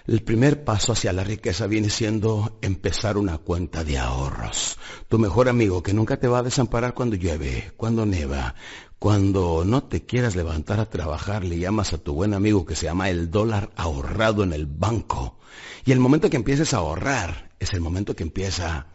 el 0.06 0.22
primer 0.22 0.64
paso 0.64 0.92
hacia 0.92 1.12
la 1.12 1.24
riqueza 1.24 1.66
viene 1.66 1.88
siendo 1.88 2.58
empezar 2.60 3.16
una 3.16 3.38
cuenta 3.38 3.84
de 3.84 3.98
ahorros. 3.98 4.78
Tu 5.08 5.18
mejor 5.18 5.48
amigo 5.48 5.82
que 5.82 5.94
nunca 5.94 6.18
te 6.18 6.28
va 6.28 6.40
a 6.40 6.42
desamparar 6.42 6.94
cuando 6.94 7.16
llueve, 7.16 7.72
cuando 7.76 8.04
neva, 8.04 8.54
cuando 8.98 9.64
no 9.64 9.84
te 9.84 10.04
quieras 10.04 10.36
levantar 10.36 10.78
a 10.78 10.90
trabajar, 10.90 11.44
le 11.44 11.58
llamas 11.58 11.94
a 11.94 11.98
tu 11.98 12.12
buen 12.12 12.34
amigo 12.34 12.66
que 12.66 12.76
se 12.76 12.86
llama 12.86 13.08
el 13.08 13.30
dólar 13.30 13.70
ahorrado 13.76 14.42
en 14.44 14.52
el 14.52 14.66
banco 14.66 15.38
y 15.84 15.92
el 15.92 16.00
momento 16.00 16.30
que 16.30 16.36
empieces 16.36 16.74
a 16.74 16.78
ahorrar 16.78 17.50
es 17.58 17.72
el 17.72 17.80
momento 17.80 18.14
que 18.14 18.22
empieza 18.22 18.86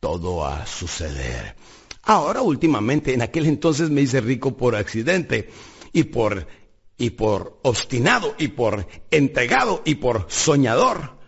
todo 0.00 0.46
a 0.46 0.66
suceder. 0.66 1.56
Ahora 2.04 2.42
últimamente, 2.42 3.14
en 3.14 3.22
aquel 3.22 3.46
entonces 3.46 3.90
me 3.90 4.00
hice 4.00 4.20
rico 4.20 4.56
por 4.56 4.74
accidente 4.74 5.50
y 5.92 6.04
por 6.04 6.46
y 7.02 7.10
por 7.10 7.58
obstinado 7.62 8.36
y 8.38 8.46
por 8.46 8.86
entregado 9.10 9.82
y 9.84 9.96
por 9.96 10.26
soñador. 10.28 11.18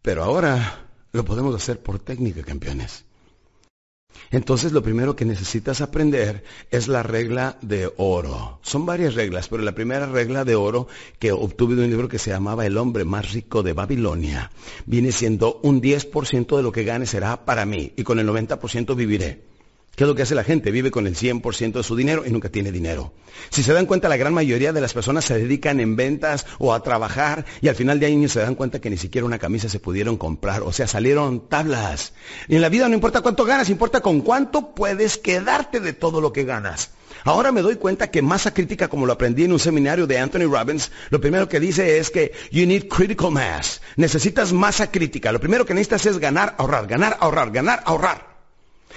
Pero 0.00 0.24
ahora 0.24 0.88
lo 1.12 1.26
podemos 1.26 1.54
hacer 1.54 1.82
por 1.82 1.98
técnica, 1.98 2.42
campeones. 2.42 3.04
Entonces 4.30 4.72
lo 4.72 4.82
primero 4.82 5.14
que 5.14 5.26
necesitas 5.26 5.82
aprender 5.82 6.42
es 6.70 6.88
la 6.88 7.02
regla 7.02 7.58
de 7.60 7.92
oro. 7.98 8.60
Son 8.62 8.86
varias 8.86 9.14
reglas, 9.14 9.48
pero 9.48 9.62
la 9.62 9.74
primera 9.74 10.06
regla 10.06 10.46
de 10.46 10.54
oro 10.54 10.88
que 11.18 11.32
obtuve 11.32 11.74
de 11.74 11.84
un 11.84 11.90
libro 11.90 12.08
que 12.08 12.18
se 12.18 12.30
llamaba 12.30 12.64
El 12.64 12.78
hombre 12.78 13.04
más 13.04 13.32
rico 13.32 13.62
de 13.62 13.74
Babilonia 13.74 14.50
viene 14.86 15.12
siendo 15.12 15.60
un 15.62 15.82
10% 15.82 16.56
de 16.56 16.62
lo 16.62 16.72
que 16.72 16.84
gane 16.84 17.04
será 17.04 17.44
para 17.44 17.66
mí 17.66 17.92
y 17.94 18.04
con 18.04 18.18
el 18.18 18.26
90% 18.26 18.96
viviré. 18.96 19.44
¿Qué 19.98 20.04
es 20.04 20.08
lo 20.08 20.14
que 20.14 20.22
hace 20.22 20.36
la 20.36 20.44
gente? 20.44 20.70
Vive 20.70 20.92
con 20.92 21.08
el 21.08 21.16
100% 21.16 21.72
de 21.72 21.82
su 21.82 21.96
dinero 21.96 22.22
y 22.24 22.30
nunca 22.30 22.50
tiene 22.50 22.70
dinero. 22.70 23.12
Si 23.50 23.64
se 23.64 23.72
dan 23.72 23.86
cuenta, 23.86 24.08
la 24.08 24.16
gran 24.16 24.32
mayoría 24.32 24.72
de 24.72 24.80
las 24.80 24.92
personas 24.92 25.24
se 25.24 25.36
dedican 25.36 25.80
en 25.80 25.96
ventas 25.96 26.46
o 26.60 26.72
a 26.72 26.84
trabajar 26.84 27.44
y 27.60 27.66
al 27.66 27.74
final 27.74 27.98
de 27.98 28.06
año 28.06 28.28
se 28.28 28.38
dan 28.38 28.54
cuenta 28.54 28.80
que 28.80 28.90
ni 28.90 28.96
siquiera 28.96 29.26
una 29.26 29.40
camisa 29.40 29.68
se 29.68 29.80
pudieron 29.80 30.16
comprar. 30.16 30.62
O 30.62 30.70
sea, 30.70 30.86
salieron 30.86 31.48
tablas. 31.48 32.12
Y 32.46 32.54
en 32.54 32.62
la 32.62 32.68
vida 32.68 32.88
no 32.88 32.94
importa 32.94 33.22
cuánto 33.22 33.44
ganas, 33.44 33.70
importa 33.70 34.00
con 34.00 34.20
cuánto 34.20 34.72
puedes 34.72 35.18
quedarte 35.18 35.80
de 35.80 35.94
todo 35.94 36.20
lo 36.20 36.32
que 36.32 36.44
ganas. 36.44 36.90
Ahora 37.24 37.50
me 37.50 37.62
doy 37.62 37.74
cuenta 37.74 38.08
que 38.08 38.22
masa 38.22 38.54
crítica, 38.54 38.86
como 38.86 39.04
lo 39.04 39.14
aprendí 39.14 39.42
en 39.42 39.52
un 39.52 39.58
seminario 39.58 40.06
de 40.06 40.18
Anthony 40.18 40.48
Robbins, 40.48 40.92
lo 41.10 41.20
primero 41.20 41.48
que 41.48 41.58
dice 41.58 41.98
es 41.98 42.10
que 42.10 42.30
you 42.52 42.68
need 42.68 42.86
critical 42.86 43.32
mass. 43.32 43.80
Necesitas 43.96 44.52
masa 44.52 44.92
crítica. 44.92 45.32
Lo 45.32 45.40
primero 45.40 45.66
que 45.66 45.74
necesitas 45.74 46.06
es 46.06 46.18
ganar, 46.18 46.54
ahorrar, 46.56 46.86
ganar, 46.86 47.16
ahorrar, 47.18 47.50
ganar, 47.50 47.82
ahorrar. 47.84 48.27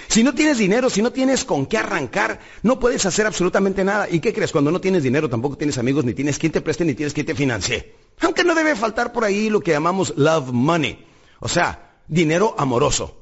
Si 0.07 0.23
no 0.23 0.33
tienes 0.33 0.57
dinero, 0.57 0.89
si 0.89 1.01
no 1.01 1.11
tienes 1.11 1.45
con 1.45 1.65
qué 1.65 1.77
arrancar, 1.77 2.39
no 2.63 2.79
puedes 2.79 3.05
hacer 3.05 3.25
absolutamente 3.25 3.83
nada. 3.83 4.07
¿Y 4.09 4.19
qué 4.19 4.33
crees? 4.33 4.51
Cuando 4.51 4.71
no 4.71 4.81
tienes 4.81 5.03
dinero, 5.03 5.29
tampoco 5.29 5.57
tienes 5.57 5.77
amigos, 5.77 6.05
ni 6.05 6.13
tienes 6.13 6.37
quien 6.37 6.51
te 6.51 6.61
preste, 6.61 6.85
ni 6.85 6.93
tienes 6.93 7.13
quien 7.13 7.25
te 7.25 7.35
financie. 7.35 7.95
Aunque 8.21 8.43
no 8.43 8.55
debe 8.55 8.75
faltar 8.75 9.11
por 9.13 9.23
ahí 9.23 9.49
lo 9.49 9.61
que 9.61 9.71
llamamos 9.71 10.13
love 10.17 10.51
money. 10.51 11.05
O 11.39 11.47
sea, 11.47 11.97
dinero 12.07 12.55
amoroso. 12.57 13.17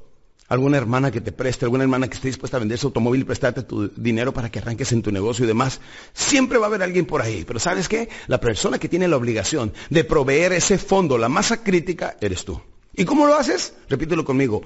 Alguna 0.48 0.78
hermana 0.78 1.12
que 1.12 1.20
te 1.20 1.30
preste, 1.30 1.64
alguna 1.64 1.84
hermana 1.84 2.08
que 2.08 2.14
esté 2.14 2.26
dispuesta 2.26 2.56
a 2.56 2.60
vender 2.60 2.76
su 2.76 2.88
automóvil 2.88 3.20
y 3.20 3.24
prestarte 3.24 3.62
tu 3.62 3.86
dinero 3.88 4.34
para 4.34 4.50
que 4.50 4.58
arranques 4.58 4.90
en 4.90 5.00
tu 5.00 5.12
negocio 5.12 5.44
y 5.44 5.48
demás. 5.48 5.80
Siempre 6.12 6.58
va 6.58 6.66
a 6.66 6.68
haber 6.68 6.82
alguien 6.82 7.06
por 7.06 7.22
ahí. 7.22 7.44
Pero 7.46 7.60
¿sabes 7.60 7.88
qué? 7.88 8.08
La 8.26 8.40
persona 8.40 8.80
que 8.80 8.88
tiene 8.88 9.06
la 9.06 9.16
obligación 9.16 9.72
de 9.90 10.02
proveer 10.02 10.52
ese 10.52 10.76
fondo, 10.76 11.18
la 11.18 11.28
masa 11.28 11.62
crítica, 11.62 12.16
eres 12.20 12.44
tú. 12.44 12.60
¿Y 12.94 13.04
cómo 13.04 13.28
lo 13.28 13.36
haces? 13.36 13.74
Repítelo 13.88 14.24
conmigo. 14.24 14.62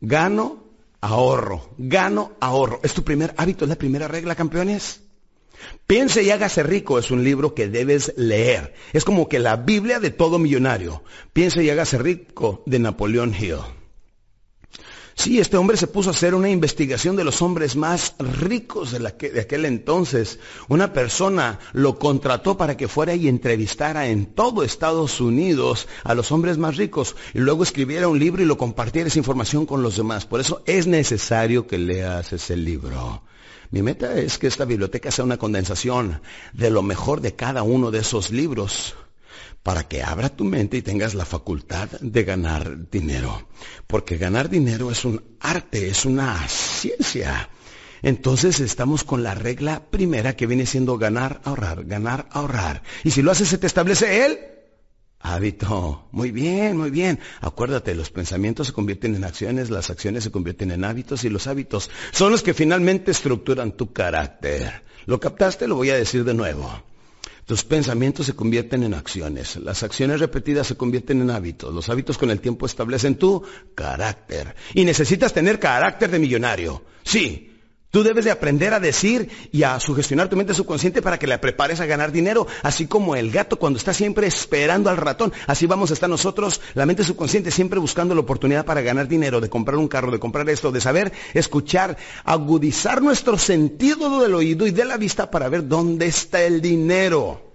Gano, 0.00 0.67
ahorro. 1.00 1.70
Gano, 1.78 2.32
ahorro. 2.40 2.80
Es 2.82 2.94
tu 2.94 3.04
primer 3.04 3.34
hábito, 3.36 3.64
es 3.64 3.68
la 3.68 3.76
primera 3.76 4.08
regla, 4.08 4.34
campeones. 4.34 5.02
Piense 5.86 6.22
y 6.22 6.30
hágase 6.30 6.62
rico 6.62 6.98
es 6.98 7.10
un 7.10 7.24
libro 7.24 7.54
que 7.54 7.68
debes 7.68 8.12
leer. 8.16 8.74
Es 8.92 9.04
como 9.04 9.28
que 9.28 9.38
la 9.38 9.56
Biblia 9.56 10.00
de 10.00 10.10
todo 10.10 10.38
millonario. 10.38 11.02
Piense 11.32 11.64
y 11.64 11.70
hágase 11.70 11.98
rico 11.98 12.62
de 12.66 12.78
Napoleón 12.78 13.34
Hill. 13.34 13.58
Sí, 15.18 15.40
este 15.40 15.56
hombre 15.56 15.76
se 15.76 15.88
puso 15.88 16.10
a 16.10 16.12
hacer 16.12 16.32
una 16.32 16.48
investigación 16.48 17.16
de 17.16 17.24
los 17.24 17.42
hombres 17.42 17.74
más 17.74 18.14
ricos 18.20 18.92
de, 18.92 19.04
aquel 19.04 19.64
entonces. 19.64 20.38
Una 20.68 20.92
persona 20.92 21.58
lo 21.72 21.98
contrató 21.98 22.56
para 22.56 22.76
que 22.76 22.86
fuera 22.86 23.16
y 23.16 23.26
entrevistara 23.26 24.06
en 24.06 24.26
todo 24.26 24.62
Estados 24.62 25.20
Unidos 25.20 25.88
a 26.04 26.14
los 26.14 26.30
hombres 26.30 26.56
más 26.56 26.76
ricos 26.76 27.16
y 27.34 27.40
luego 27.40 27.64
escribiera 27.64 28.06
un 28.06 28.20
libro 28.20 28.44
y 28.44 28.46
lo 28.46 28.56
compartiera 28.56 29.08
esa 29.08 29.18
información 29.18 29.66
con 29.66 29.82
los 29.82 29.96
demás. 29.96 30.24
Por 30.24 30.38
eso 30.38 30.62
es 30.66 30.86
necesario 30.86 31.66
que 31.66 31.78
leas 31.78 32.32
ese 32.32 32.56
libro. 32.56 33.24
Mi 33.72 33.82
meta 33.82 34.16
es 34.16 34.38
que 34.38 34.46
esta 34.46 34.66
biblioteca 34.66 35.10
sea 35.10 35.24
una 35.24 35.36
condensación 35.36 36.22
de 36.52 36.70
lo 36.70 36.82
mejor 36.84 37.22
de 37.22 37.34
cada 37.34 37.64
uno 37.64 37.90
de 37.90 37.98
esos 37.98 38.30
libros 38.30 38.94
para 39.62 39.88
que 39.88 40.02
abra 40.02 40.28
tu 40.28 40.44
mente 40.44 40.76
y 40.76 40.82
tengas 40.82 41.14
la 41.14 41.24
facultad 41.24 41.88
de 42.00 42.24
ganar 42.24 42.90
dinero. 42.90 43.48
Porque 43.86 44.16
ganar 44.16 44.48
dinero 44.48 44.90
es 44.90 45.04
un 45.04 45.36
arte, 45.40 45.88
es 45.88 46.04
una 46.04 46.46
ciencia. 46.48 47.50
Entonces 48.02 48.60
estamos 48.60 49.04
con 49.04 49.22
la 49.22 49.34
regla 49.34 49.90
primera 49.90 50.36
que 50.36 50.46
viene 50.46 50.66
siendo 50.66 50.98
ganar, 50.98 51.40
ahorrar, 51.44 51.84
ganar, 51.84 52.28
ahorrar. 52.30 52.82
Y 53.04 53.10
si 53.10 53.22
lo 53.22 53.30
haces, 53.30 53.48
se 53.48 53.58
te 53.58 53.66
establece 53.66 54.24
el 54.24 54.38
hábito. 55.20 56.08
Muy 56.12 56.30
bien, 56.30 56.76
muy 56.76 56.90
bien. 56.90 57.18
Acuérdate, 57.40 57.94
los 57.94 58.10
pensamientos 58.10 58.68
se 58.68 58.72
convierten 58.72 59.14
en 59.14 59.24
acciones, 59.24 59.70
las 59.70 59.90
acciones 59.90 60.24
se 60.24 60.30
convierten 60.30 60.70
en 60.70 60.84
hábitos 60.84 61.24
y 61.24 61.28
los 61.28 61.46
hábitos 61.46 61.90
son 62.12 62.30
los 62.30 62.42
que 62.42 62.54
finalmente 62.54 63.10
estructuran 63.10 63.72
tu 63.72 63.92
carácter. 63.92 64.84
¿Lo 65.06 65.18
captaste? 65.20 65.66
Lo 65.66 65.76
voy 65.76 65.90
a 65.90 65.96
decir 65.96 66.24
de 66.24 66.34
nuevo. 66.34 66.87
Tus 67.48 67.64
pensamientos 67.64 68.26
se 68.26 68.34
convierten 68.34 68.82
en 68.82 68.92
acciones. 68.92 69.56
Las 69.56 69.82
acciones 69.82 70.20
repetidas 70.20 70.66
se 70.66 70.76
convierten 70.76 71.22
en 71.22 71.30
hábitos. 71.30 71.72
Los 71.72 71.88
hábitos 71.88 72.18
con 72.18 72.30
el 72.30 72.40
tiempo 72.40 72.66
establecen 72.66 73.14
tu 73.14 73.42
carácter. 73.74 74.54
Y 74.74 74.84
necesitas 74.84 75.32
tener 75.32 75.58
carácter 75.58 76.10
de 76.10 76.18
millonario. 76.18 76.84
Sí, 77.04 77.47
Tú 77.90 78.02
debes 78.02 78.26
de 78.26 78.30
aprender 78.30 78.74
a 78.74 78.80
decir 78.80 79.30
y 79.50 79.62
a 79.62 79.80
sugestionar 79.80 80.28
tu 80.28 80.36
mente 80.36 80.52
subconsciente 80.52 81.00
para 81.00 81.18
que 81.18 81.26
la 81.26 81.40
prepares 81.40 81.80
a 81.80 81.86
ganar 81.86 82.12
dinero, 82.12 82.46
así 82.62 82.86
como 82.86 83.16
el 83.16 83.30
gato 83.30 83.58
cuando 83.58 83.78
está 83.78 83.94
siempre 83.94 84.26
esperando 84.26 84.90
al 84.90 84.98
ratón. 84.98 85.32
Así 85.46 85.66
vamos 85.66 85.90
a 85.90 85.94
estar 85.94 86.10
nosotros, 86.10 86.60
la 86.74 86.84
mente 86.84 87.02
subconsciente 87.02 87.50
siempre 87.50 87.78
buscando 87.78 88.14
la 88.14 88.20
oportunidad 88.20 88.66
para 88.66 88.82
ganar 88.82 89.08
dinero, 89.08 89.40
de 89.40 89.48
comprar 89.48 89.78
un 89.78 89.88
carro, 89.88 90.12
de 90.12 90.18
comprar 90.18 90.50
esto, 90.50 90.70
de 90.70 90.82
saber 90.82 91.12
escuchar, 91.32 91.96
agudizar 92.24 93.00
nuestro 93.00 93.38
sentido 93.38 94.20
del 94.20 94.34
oído 94.34 94.66
y 94.66 94.70
de 94.70 94.84
la 94.84 94.98
vista 94.98 95.30
para 95.30 95.48
ver 95.48 95.66
dónde 95.66 96.06
está 96.06 96.42
el 96.42 96.60
dinero. 96.60 97.47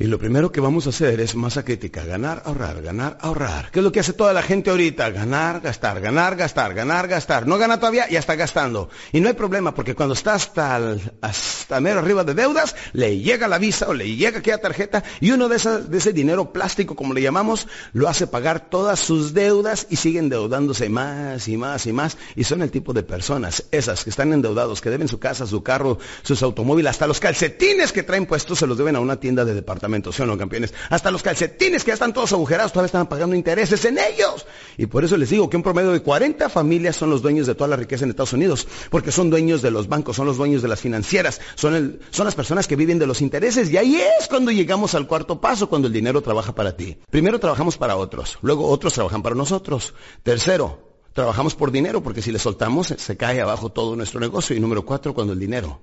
Y 0.00 0.06
lo 0.06 0.18
primero 0.18 0.50
que 0.50 0.62
vamos 0.62 0.86
a 0.86 0.88
hacer 0.88 1.20
es 1.20 1.34
masa 1.34 1.62
crítica, 1.62 2.02
ganar, 2.02 2.42
ahorrar, 2.46 2.80
ganar, 2.80 3.18
ahorrar. 3.20 3.70
¿Qué 3.70 3.80
es 3.80 3.84
lo 3.84 3.92
que 3.92 4.00
hace 4.00 4.14
toda 4.14 4.32
la 4.32 4.40
gente 4.40 4.70
ahorita? 4.70 5.10
Ganar, 5.10 5.60
gastar, 5.60 6.00
ganar, 6.00 6.36
gastar, 6.36 6.72
ganar, 6.72 7.06
gastar. 7.06 7.46
No 7.46 7.58
gana 7.58 7.78
todavía 7.78 8.06
y 8.08 8.16
está 8.16 8.34
gastando. 8.34 8.88
Y 9.12 9.20
no 9.20 9.28
hay 9.28 9.34
problema 9.34 9.74
porque 9.74 9.94
cuando 9.94 10.14
está 10.14 10.32
hasta, 10.32 10.96
hasta 11.20 11.80
mero 11.80 11.98
arriba 11.98 12.24
de 12.24 12.32
deudas, 12.32 12.74
le 12.94 13.18
llega 13.18 13.46
la 13.46 13.58
visa 13.58 13.88
o 13.90 13.92
le 13.92 14.16
llega 14.16 14.38
aquella 14.38 14.56
tarjeta 14.56 15.04
y 15.20 15.32
uno 15.32 15.50
de, 15.50 15.58
de 15.58 15.98
ese 15.98 16.14
dinero 16.14 16.50
plástico, 16.50 16.96
como 16.96 17.12
le 17.12 17.20
llamamos, 17.20 17.68
lo 17.92 18.08
hace 18.08 18.26
pagar 18.26 18.70
todas 18.70 19.00
sus 19.00 19.34
deudas 19.34 19.86
y 19.90 19.96
siguen 19.96 20.24
endeudándose 20.24 20.88
más 20.88 21.46
y 21.46 21.58
más 21.58 21.84
y 21.84 21.92
más. 21.92 22.16
Y 22.36 22.44
son 22.44 22.62
el 22.62 22.70
tipo 22.70 22.94
de 22.94 23.02
personas, 23.02 23.66
esas 23.70 24.04
que 24.04 24.08
están 24.08 24.32
endeudados, 24.32 24.80
que 24.80 24.88
deben 24.88 25.08
su 25.08 25.18
casa, 25.18 25.46
su 25.46 25.62
carro, 25.62 25.98
sus 26.22 26.42
automóviles, 26.42 26.88
hasta 26.88 27.06
los 27.06 27.20
calcetines 27.20 27.92
que 27.92 28.02
traen 28.02 28.24
puestos 28.24 28.60
se 28.60 28.66
los 28.66 28.78
deben 28.78 28.96
a 28.96 29.00
una 29.00 29.20
tienda 29.20 29.44
de 29.44 29.52
departamento 29.52 29.89
campeones? 30.38 30.74
Hasta 30.88 31.10
los 31.10 31.22
calcetines 31.22 31.84
que 31.84 31.88
ya 31.88 31.94
están 31.94 32.12
todos 32.12 32.32
agujerados 32.32 32.72
todavía 32.72 32.86
están 32.86 33.08
pagando 33.08 33.34
intereses 33.34 33.84
en 33.84 33.98
ellos. 33.98 34.46
Y 34.76 34.86
por 34.86 35.04
eso 35.04 35.16
les 35.16 35.30
digo 35.30 35.50
que 35.50 35.56
un 35.56 35.62
promedio 35.62 35.92
de 35.92 36.00
40 36.00 36.48
familias 36.48 36.96
son 36.96 37.10
los 37.10 37.22
dueños 37.22 37.46
de 37.46 37.54
toda 37.54 37.68
la 37.68 37.76
riqueza 37.76 38.04
en 38.04 38.10
Estados 38.10 38.32
Unidos, 38.32 38.66
porque 38.90 39.12
son 39.12 39.30
dueños 39.30 39.62
de 39.62 39.70
los 39.70 39.88
bancos, 39.88 40.16
son 40.16 40.26
los 40.26 40.36
dueños 40.36 40.62
de 40.62 40.68
las 40.68 40.80
financieras, 40.80 41.40
son, 41.54 42.00
son 42.10 42.24
las 42.24 42.34
personas 42.34 42.66
que 42.66 42.76
viven 42.76 42.98
de 42.98 43.06
los 43.06 43.20
intereses. 43.20 43.70
Y 43.70 43.76
ahí 43.76 43.96
es 43.96 44.28
cuando 44.28 44.50
llegamos 44.50 44.94
al 44.94 45.06
cuarto 45.06 45.40
paso, 45.40 45.68
cuando 45.68 45.88
el 45.88 45.94
dinero 45.94 46.22
trabaja 46.22 46.54
para 46.54 46.76
ti. 46.76 46.98
Primero 47.10 47.40
trabajamos 47.40 47.76
para 47.76 47.96
otros, 47.96 48.38
luego 48.42 48.68
otros 48.68 48.94
trabajan 48.94 49.22
para 49.22 49.34
nosotros. 49.34 49.94
Tercero, 50.22 50.90
trabajamos 51.12 51.54
por 51.54 51.70
dinero, 51.70 52.02
porque 52.02 52.22
si 52.22 52.32
le 52.32 52.38
soltamos 52.38 52.88
se 52.88 53.16
cae 53.16 53.40
abajo 53.40 53.70
todo 53.70 53.96
nuestro 53.96 54.20
negocio. 54.20 54.56
Y 54.56 54.60
número 54.60 54.84
cuatro, 54.84 55.14
cuando 55.14 55.32
el 55.32 55.38
dinero 55.38 55.80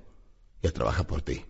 ya 0.61 0.71
trabaja 0.71 1.03
por 1.05 1.21
ti. 1.21 1.45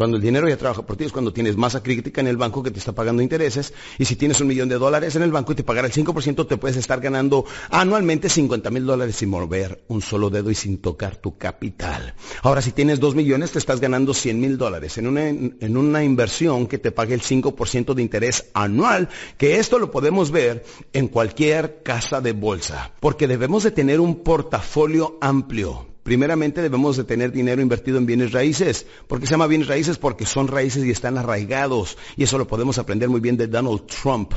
Cuando 0.00 0.16
el 0.16 0.22
dinero 0.22 0.48
ya 0.48 0.56
trabaja 0.56 0.80
por 0.80 0.96
ti 0.96 1.04
es 1.04 1.12
cuando 1.12 1.30
tienes 1.30 1.58
masa 1.58 1.82
crítica 1.82 2.22
en 2.22 2.26
el 2.26 2.38
banco 2.38 2.62
que 2.62 2.70
te 2.70 2.78
está 2.78 2.92
pagando 2.92 3.20
intereses. 3.20 3.74
Y 3.98 4.06
si 4.06 4.16
tienes 4.16 4.40
un 4.40 4.46
millón 4.46 4.70
de 4.70 4.78
dólares 4.78 5.14
en 5.14 5.22
el 5.22 5.30
banco 5.30 5.52
y 5.52 5.56
te 5.56 5.62
pagará 5.62 5.88
el 5.88 5.92
5%, 5.92 6.48
te 6.48 6.56
puedes 6.56 6.78
estar 6.78 7.02
ganando 7.02 7.44
anualmente 7.68 8.30
50 8.30 8.70
mil 8.70 8.86
dólares 8.86 9.16
sin 9.16 9.28
mover 9.28 9.84
un 9.88 10.00
solo 10.00 10.30
dedo 10.30 10.50
y 10.50 10.54
sin 10.54 10.78
tocar 10.78 11.16
tu 11.16 11.36
capital. 11.36 12.14
Ahora, 12.40 12.62
si 12.62 12.72
tienes 12.72 12.98
dos 12.98 13.14
millones, 13.14 13.50
te 13.50 13.58
estás 13.58 13.78
ganando 13.78 14.14
100 14.14 14.40
mil 14.40 14.56
dólares 14.56 14.96
en 14.96 15.06
una, 15.06 15.28
en 15.28 15.76
una 15.76 16.02
inversión 16.02 16.66
que 16.66 16.78
te 16.78 16.92
pague 16.92 17.12
el 17.12 17.20
5% 17.20 17.92
de 17.92 18.00
interés 18.00 18.46
anual, 18.54 19.10
que 19.36 19.58
esto 19.58 19.78
lo 19.78 19.90
podemos 19.90 20.30
ver 20.30 20.64
en 20.94 21.08
cualquier 21.08 21.82
casa 21.82 22.22
de 22.22 22.32
bolsa. 22.32 22.92
Porque 23.00 23.28
debemos 23.28 23.64
de 23.64 23.70
tener 23.70 24.00
un 24.00 24.22
portafolio 24.22 25.18
amplio 25.20 25.89
Primeramente 26.02 26.62
debemos 26.62 26.96
de 26.96 27.04
tener 27.04 27.30
dinero 27.30 27.60
invertido 27.60 27.98
en 27.98 28.06
bienes 28.06 28.32
raíces. 28.32 28.86
¿Por 29.06 29.20
qué 29.20 29.26
se 29.26 29.32
llama 29.32 29.46
bienes 29.46 29.68
raíces? 29.68 29.98
Porque 29.98 30.24
son 30.24 30.48
raíces 30.48 30.84
y 30.84 30.90
están 30.90 31.18
arraigados. 31.18 31.98
Y 32.16 32.24
eso 32.24 32.38
lo 32.38 32.46
podemos 32.46 32.78
aprender 32.78 33.08
muy 33.08 33.20
bien 33.20 33.36
de 33.36 33.46
Donald 33.46 33.86
Trump. 33.86 34.32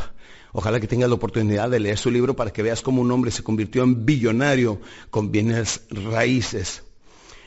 Ojalá 0.51 0.79
que 0.79 0.87
tengas 0.87 1.09
la 1.09 1.15
oportunidad 1.15 1.69
de 1.69 1.79
leer 1.79 1.97
su 1.97 2.11
libro 2.11 2.35
para 2.35 2.51
que 2.51 2.61
veas 2.61 2.81
cómo 2.81 3.01
un 3.01 3.11
hombre 3.11 3.31
se 3.31 3.43
convirtió 3.43 3.83
en 3.83 4.05
billonario 4.05 4.79
con 5.09 5.31
bienes 5.31 5.81
raíces. 5.89 6.83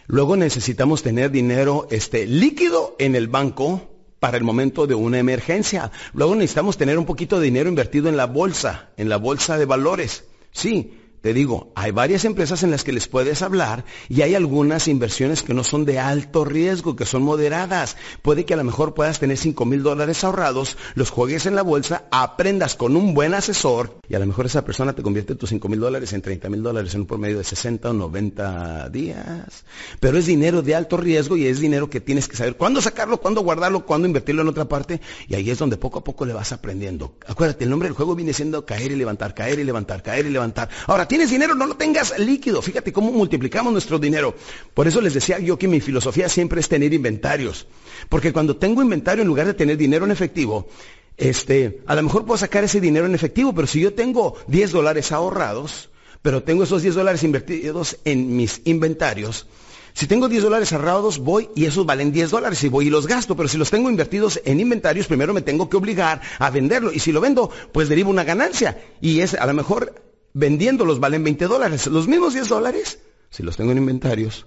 Luego 0.09 0.37
necesitamos 0.37 1.03
tener 1.03 1.31
dinero 1.31 1.87
este, 1.91 2.27
líquido 2.27 2.97
en 2.99 3.15
el 3.15 3.29
banco 3.29 3.91
para 4.19 4.39
el 4.39 4.45
momento 4.45 4.87
de 4.87 4.95
una 4.95 5.19
emergencia. 5.19 5.93
Luego 6.15 6.35
necesitamos 6.35 6.77
tener 6.77 6.99
un 6.99 7.07
poquito 7.07 7.39
de 7.39 7.45
dinero 7.45 7.69
invertido 7.69 8.09
en 8.09 8.17
la 8.17 8.27
bolsa, 8.27 8.91
en 8.97 9.09
la 9.09 9.19
bolsa 9.19 9.59
de 9.59 9.67
valores. 9.67 10.25
Sí, 10.51 10.95
te 11.27 11.35
digo, 11.35 11.73
hay 11.75 11.91
varias 11.91 12.25
empresas 12.25 12.63
en 12.63 12.71
las 12.71 12.85
que 12.85 12.93
les 12.93 13.09
puedes 13.09 13.43
hablar 13.43 13.85
y 14.09 14.23
hay 14.23 14.37
algunas 14.37 14.87
inversiones 14.87 15.43
que 15.43 15.55
no 15.55 15.65
son 15.65 15.85
de 15.85 15.99
alto 15.99 16.45
riesgo, 16.45 16.95
que 16.95 17.05
son 17.05 17.25
moderadas. 17.25 17.97
Puede 18.23 18.45
que 18.45 18.55
a 18.55 18.57
lo 18.57 18.63
mejor 18.63 18.95
puedas 18.95 19.19
tener 19.19 19.37
5 19.37 19.65
mil 19.65 19.83
dólares 19.83 20.23
ahorrados, 20.23 20.77
los 20.95 21.11
juegues 21.11 21.47
en 21.47 21.57
la 21.57 21.63
bolsa, 21.63 22.05
aprendas 22.13 22.77
con 22.77 22.97
un 22.97 23.13
buen 23.13 23.35
asesor 23.35 23.99
y 24.09 24.15
a 24.15 24.21
lo 24.21 24.27
mejor 24.27 24.47
esa 24.47 24.65
persona 24.65 24.93
te 24.93 25.03
convierte 25.03 25.35
tus 25.35 25.49
5 25.49 25.69
mil 25.69 25.81
dólares 25.81 26.13
en 26.13 26.23
30 26.23 26.49
mil 26.49 26.63
dólares 26.63 26.95
en 26.95 27.01
un 27.01 27.07
promedio 27.09 27.39
de 27.39 27.43
60 27.43 27.91
o 27.91 27.93
90 27.93 28.89
días. 28.91 29.65
Pero 29.99 30.19
es 30.19 30.27
dinero 30.27 30.63
de 30.63 30.77
alto 30.77 30.97
riesgo 30.97 31.37
y 31.37 31.49
es 31.49 31.59
dinero 31.59 31.91
que 31.91 32.01
tienes 32.01 32.29
que 32.29 32.37
saber 32.37 32.57
cuándo 32.57 32.81
sacarlo, 32.81 33.17
cuándo 33.17 33.41
guardarlo, 33.41 33.85
cuándo 33.85 34.07
invertirlo 34.07 34.43
en 34.43 34.49
otra 34.49 34.67
parte 34.69 35.01
y 35.27 35.35
ahí 35.35 35.51
es 35.51 35.59
donde 35.59 35.77
poco 35.77 35.99
a 35.99 36.05
poco 36.05 36.25
le 36.25 36.35
vas 36.35 36.53
aprendiendo. 36.53 37.17
Acuérdate, 37.27 37.65
el 37.65 37.71
nombre 37.71 37.89
del 37.89 37.97
juego 37.97 38.15
viene 38.15 38.33
siendo 38.33 38.65
caer 38.65 38.93
y 38.93 38.95
levantar, 38.95 39.35
caer 39.35 39.59
y 39.59 39.65
levantar, 39.65 40.05
caer 40.05 40.27
y 40.27 40.31
levantar. 40.31 40.69
Ahora, 40.87 41.09
tienes 41.17 41.31
dinero, 41.31 41.55
no 41.55 41.65
lo 41.65 41.77
tengas 41.77 42.19
líquido. 42.19 42.61
Fíjate 42.61 42.93
cómo 42.93 43.11
multiplicamos 43.11 43.73
nuestro 43.73 43.99
dinero. 43.99 44.35
Por 44.75 44.87
eso 44.87 45.01
les 45.01 45.15
decía 45.15 45.39
yo 45.39 45.59
que 45.59 45.67
mi 45.67 45.81
filosofía 45.81 46.29
siempre 46.29 46.61
es 46.61 46.69
tener 46.69 46.93
inventarios. 46.93 47.67
Porque 48.11 48.35
cuando 48.35 48.57
tengo 48.57 48.83
inventario, 48.83 49.23
en 49.23 49.29
lugar 49.29 49.47
de 49.47 49.55
tener 49.55 49.79
dinero 49.79 50.05
en 50.05 50.11
efectivo, 50.11 50.69
este, 51.17 51.81
a 51.87 51.95
lo 51.95 52.03
mejor 52.03 52.27
puedo 52.27 52.37
sacar 52.37 52.65
ese 52.65 52.83
dinero 52.83 53.07
en 53.07 53.15
efectivo, 53.15 53.55
pero 53.55 53.67
si 53.67 53.81
yo 53.81 53.95
tengo 53.95 54.37
10 54.49 54.73
dólares 54.73 55.11
ahorrados, 55.11 55.89
pero 56.21 56.43
tengo 56.43 56.65
esos 56.65 56.83
10 56.83 56.97
dólares 56.97 57.23
invertidos 57.23 57.97
en 58.05 58.37
mis 58.37 58.61
inventarios, 58.65 59.47
si 59.95 60.07
tengo 60.07 60.29
10 60.29 60.43
dólares 60.43 60.75
ahorrados, 60.75 61.19
voy 61.19 61.49
y 61.57 61.65
esos 61.65 61.87
valen 61.87 62.13
10 62.13 62.31
dólares 62.31 62.63
y 62.63 62.69
voy 62.69 62.89
y 62.89 62.91
los 62.91 63.07
gasto. 63.07 63.35
Pero 63.35 63.49
si 63.49 63.57
los 63.57 63.71
tengo 63.71 63.89
invertidos 63.89 64.39
en 64.45 64.61
inventarios, 64.61 65.07
primero 65.07 65.33
me 65.33 65.41
tengo 65.41 65.71
que 65.71 65.79
obligar 65.79 66.21
a 66.39 66.51
venderlo. 66.51 66.93
Y 66.93 66.99
si 66.99 67.13
lo 67.13 67.23
vendo, 67.23 67.51
pues 67.73 67.89
derivo 67.89 68.11
una 68.11 68.23
ganancia. 68.23 68.77
Y 69.01 69.21
es 69.21 69.33
a 69.33 69.47
lo 69.47 69.55
mejor 69.55 70.06
vendiéndolos 70.37 71.01
valen 71.01 71.25
20 71.25 71.47
dólares. 71.47 71.87
Los 71.87 72.07
mismos 72.07 72.35
10 72.35 72.49
dólares, 72.49 72.99
si 73.31 73.43
los 73.43 73.57
tengo 73.57 73.73
en 73.73 73.79
inventarios, 73.79 74.47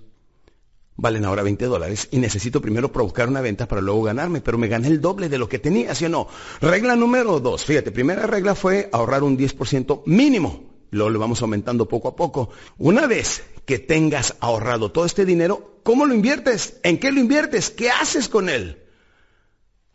valen 0.96 1.26
ahora 1.26 1.42
20 1.42 1.66
dólares 1.66 2.08
y 2.12 2.20
necesito 2.20 2.62
primero 2.62 2.92
provocar 2.92 3.28
una 3.28 3.42
venta 3.42 3.68
para 3.68 3.82
luego 3.82 4.04
ganarme, 4.04 4.40
pero 4.40 4.60
me 4.60 4.68
gané 4.68 4.88
el 4.88 5.02
doble 5.02 5.30
de 5.30 5.40
lo 5.40 5.50
que 5.50 5.58
tenía, 5.58 5.96
¿sí 5.96 6.06
o 6.06 6.10
no? 6.10 6.28
Regla 6.62 6.96
número 6.96 7.40
dos, 7.40 7.66
fíjate, 7.66 7.92
primera 7.92 8.28
regla 8.28 8.54
fue 8.54 8.90
ahorrar 8.92 9.24
un 9.24 9.36
10% 9.36 10.04
mínimo. 10.06 10.70
Luego 10.92 11.10
lo 11.10 11.20
vamos 11.20 11.42
aumentando 11.42 11.88
poco 11.88 12.10
a 12.10 12.16
poco. 12.16 12.50
Una 12.78 13.08
vez 13.08 13.44
que 13.66 13.80
tengas 13.80 14.36
ahorrado 14.40 14.92
todo 14.92 15.06
este 15.06 15.26
dinero, 15.26 15.82
¿cómo 15.84 16.06
lo 16.06 16.14
inviertes? 16.14 16.80
¿En 16.84 17.00
qué 17.00 17.12
lo 17.12 17.20
inviertes? 17.20 17.72
¿Qué 17.72 17.90
haces 17.90 18.30
con 18.30 18.50
él? 18.50 18.84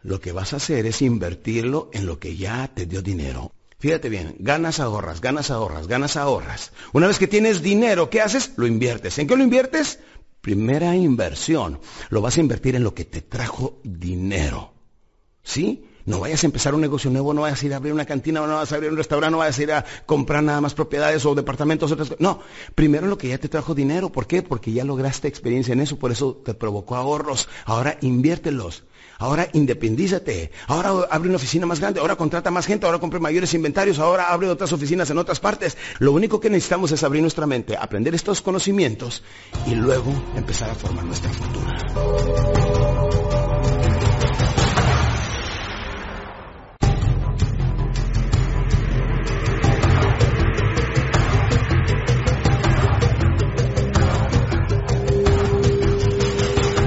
Lo 0.02 0.20
que 0.20 0.33
vas 0.33 0.52
a 0.52 0.57
hacer 0.57 0.87
es 0.87 1.02
invertirlo 1.02 1.90
en 1.92 2.07
lo 2.07 2.18
que 2.18 2.37
ya 2.37 2.68
te 2.74 2.87
dio 2.87 3.00
dinero. 3.00 3.52
Fíjate 3.85 4.09
bien, 4.09 4.37
ganas, 4.38 4.81
ahorras, 4.81 5.20
ganas, 5.20 5.51
ahorras, 5.51 5.88
ganas, 5.88 6.16
ahorras. 6.16 6.73
Una 6.94 7.07
vez 7.07 7.18
que 7.18 7.27
tienes 7.27 7.61
dinero, 7.61 8.09
¿qué 8.09 8.23
haces? 8.23 8.53
Lo 8.57 8.66
inviertes. 8.66 9.18
¿En 9.18 9.27
qué 9.27 9.37
lo 9.37 9.42
inviertes? 9.42 9.99
Primera 10.40 10.97
inversión. 10.97 11.81
Lo 12.09 12.23
vas 12.23 12.38
a 12.38 12.40
invertir 12.40 12.77
en 12.77 12.83
lo 12.83 12.94
que 12.94 13.05
te 13.05 13.20
trajo 13.20 13.79
dinero. 13.85 14.73
¿Sí? 15.42 15.85
No 16.07 16.20
vayas 16.20 16.42
a 16.42 16.47
empezar 16.47 16.75
un 16.75 16.81
negocio 16.81 17.11
nuevo, 17.11 17.35
no 17.35 17.42
vayas 17.42 17.62
a 17.62 17.66
ir 17.66 17.75
a 17.75 17.77
abrir 17.77 17.92
una 17.92 18.07
cantina, 18.07 18.40
no 18.47 18.55
vas 18.55 18.73
a 18.73 18.77
abrir 18.77 18.90
un 18.90 18.97
restaurante, 18.97 19.33
no 19.33 19.38
vayas 19.38 19.59
a 19.59 19.62
ir 19.62 19.73
a 19.73 19.85
comprar 20.07 20.42
nada 20.42 20.62
más 20.62 20.73
propiedades 20.73 21.27
o 21.27 21.35
departamentos. 21.35 21.92
Otras 21.92 22.09
cosas. 22.09 22.23
No, 22.23 22.40
primero 22.75 23.07
lo 23.07 23.18
que 23.18 23.29
ya 23.29 23.37
te 23.37 23.51
trajo 23.51 23.75
dinero. 23.75 24.11
¿Por 24.11 24.27
qué? 24.27 24.40
Porque 24.40 24.73
ya 24.73 24.85
lograste 24.85 25.29
experiencia 25.29 25.75
en 25.75 25.81
eso, 25.81 25.99
por 25.99 26.11
eso 26.11 26.40
te 26.42 26.55
provocó 26.55 26.97
ahorros. 26.97 27.51
Ahora 27.66 27.99
inviértelos. 28.01 28.85
Ahora 29.18 29.48
independízate. 29.53 30.50
Ahora 30.66 31.07
abre 31.11 31.29
una 31.29 31.37
oficina 31.37 31.66
más 31.66 31.81
grande. 31.81 32.00
Ahora 32.00 32.16
contrata 32.16 32.50
más 32.50 32.66
gente. 32.66 32.87
Ahora 32.87 32.98
compre 32.98 33.20
mayores 33.20 33.55
inventarios. 33.55 33.98
Ahora 33.98 34.33
abre 34.33 34.48
otras 34.48 34.72
oficinas 34.72 35.11
en 35.11 35.18
otras 35.18 35.40
partes. 35.40 35.77
Lo 35.98 36.12
único 36.12 36.40
que 36.40 36.50
necesitamos 36.50 36.92
es 36.92 37.03
abrir 37.03 37.22
nuestra 37.22 37.46
mente, 37.46 37.77
aprender 37.77 38.14
estos 38.14 38.40
conocimientos 38.40 39.22
y 39.66 39.74
luego 39.74 40.12
empezar 40.37 40.70
a 40.70 40.74
formar 40.74 41.05
nuestra 41.05 41.31
fortuna. 41.31 41.74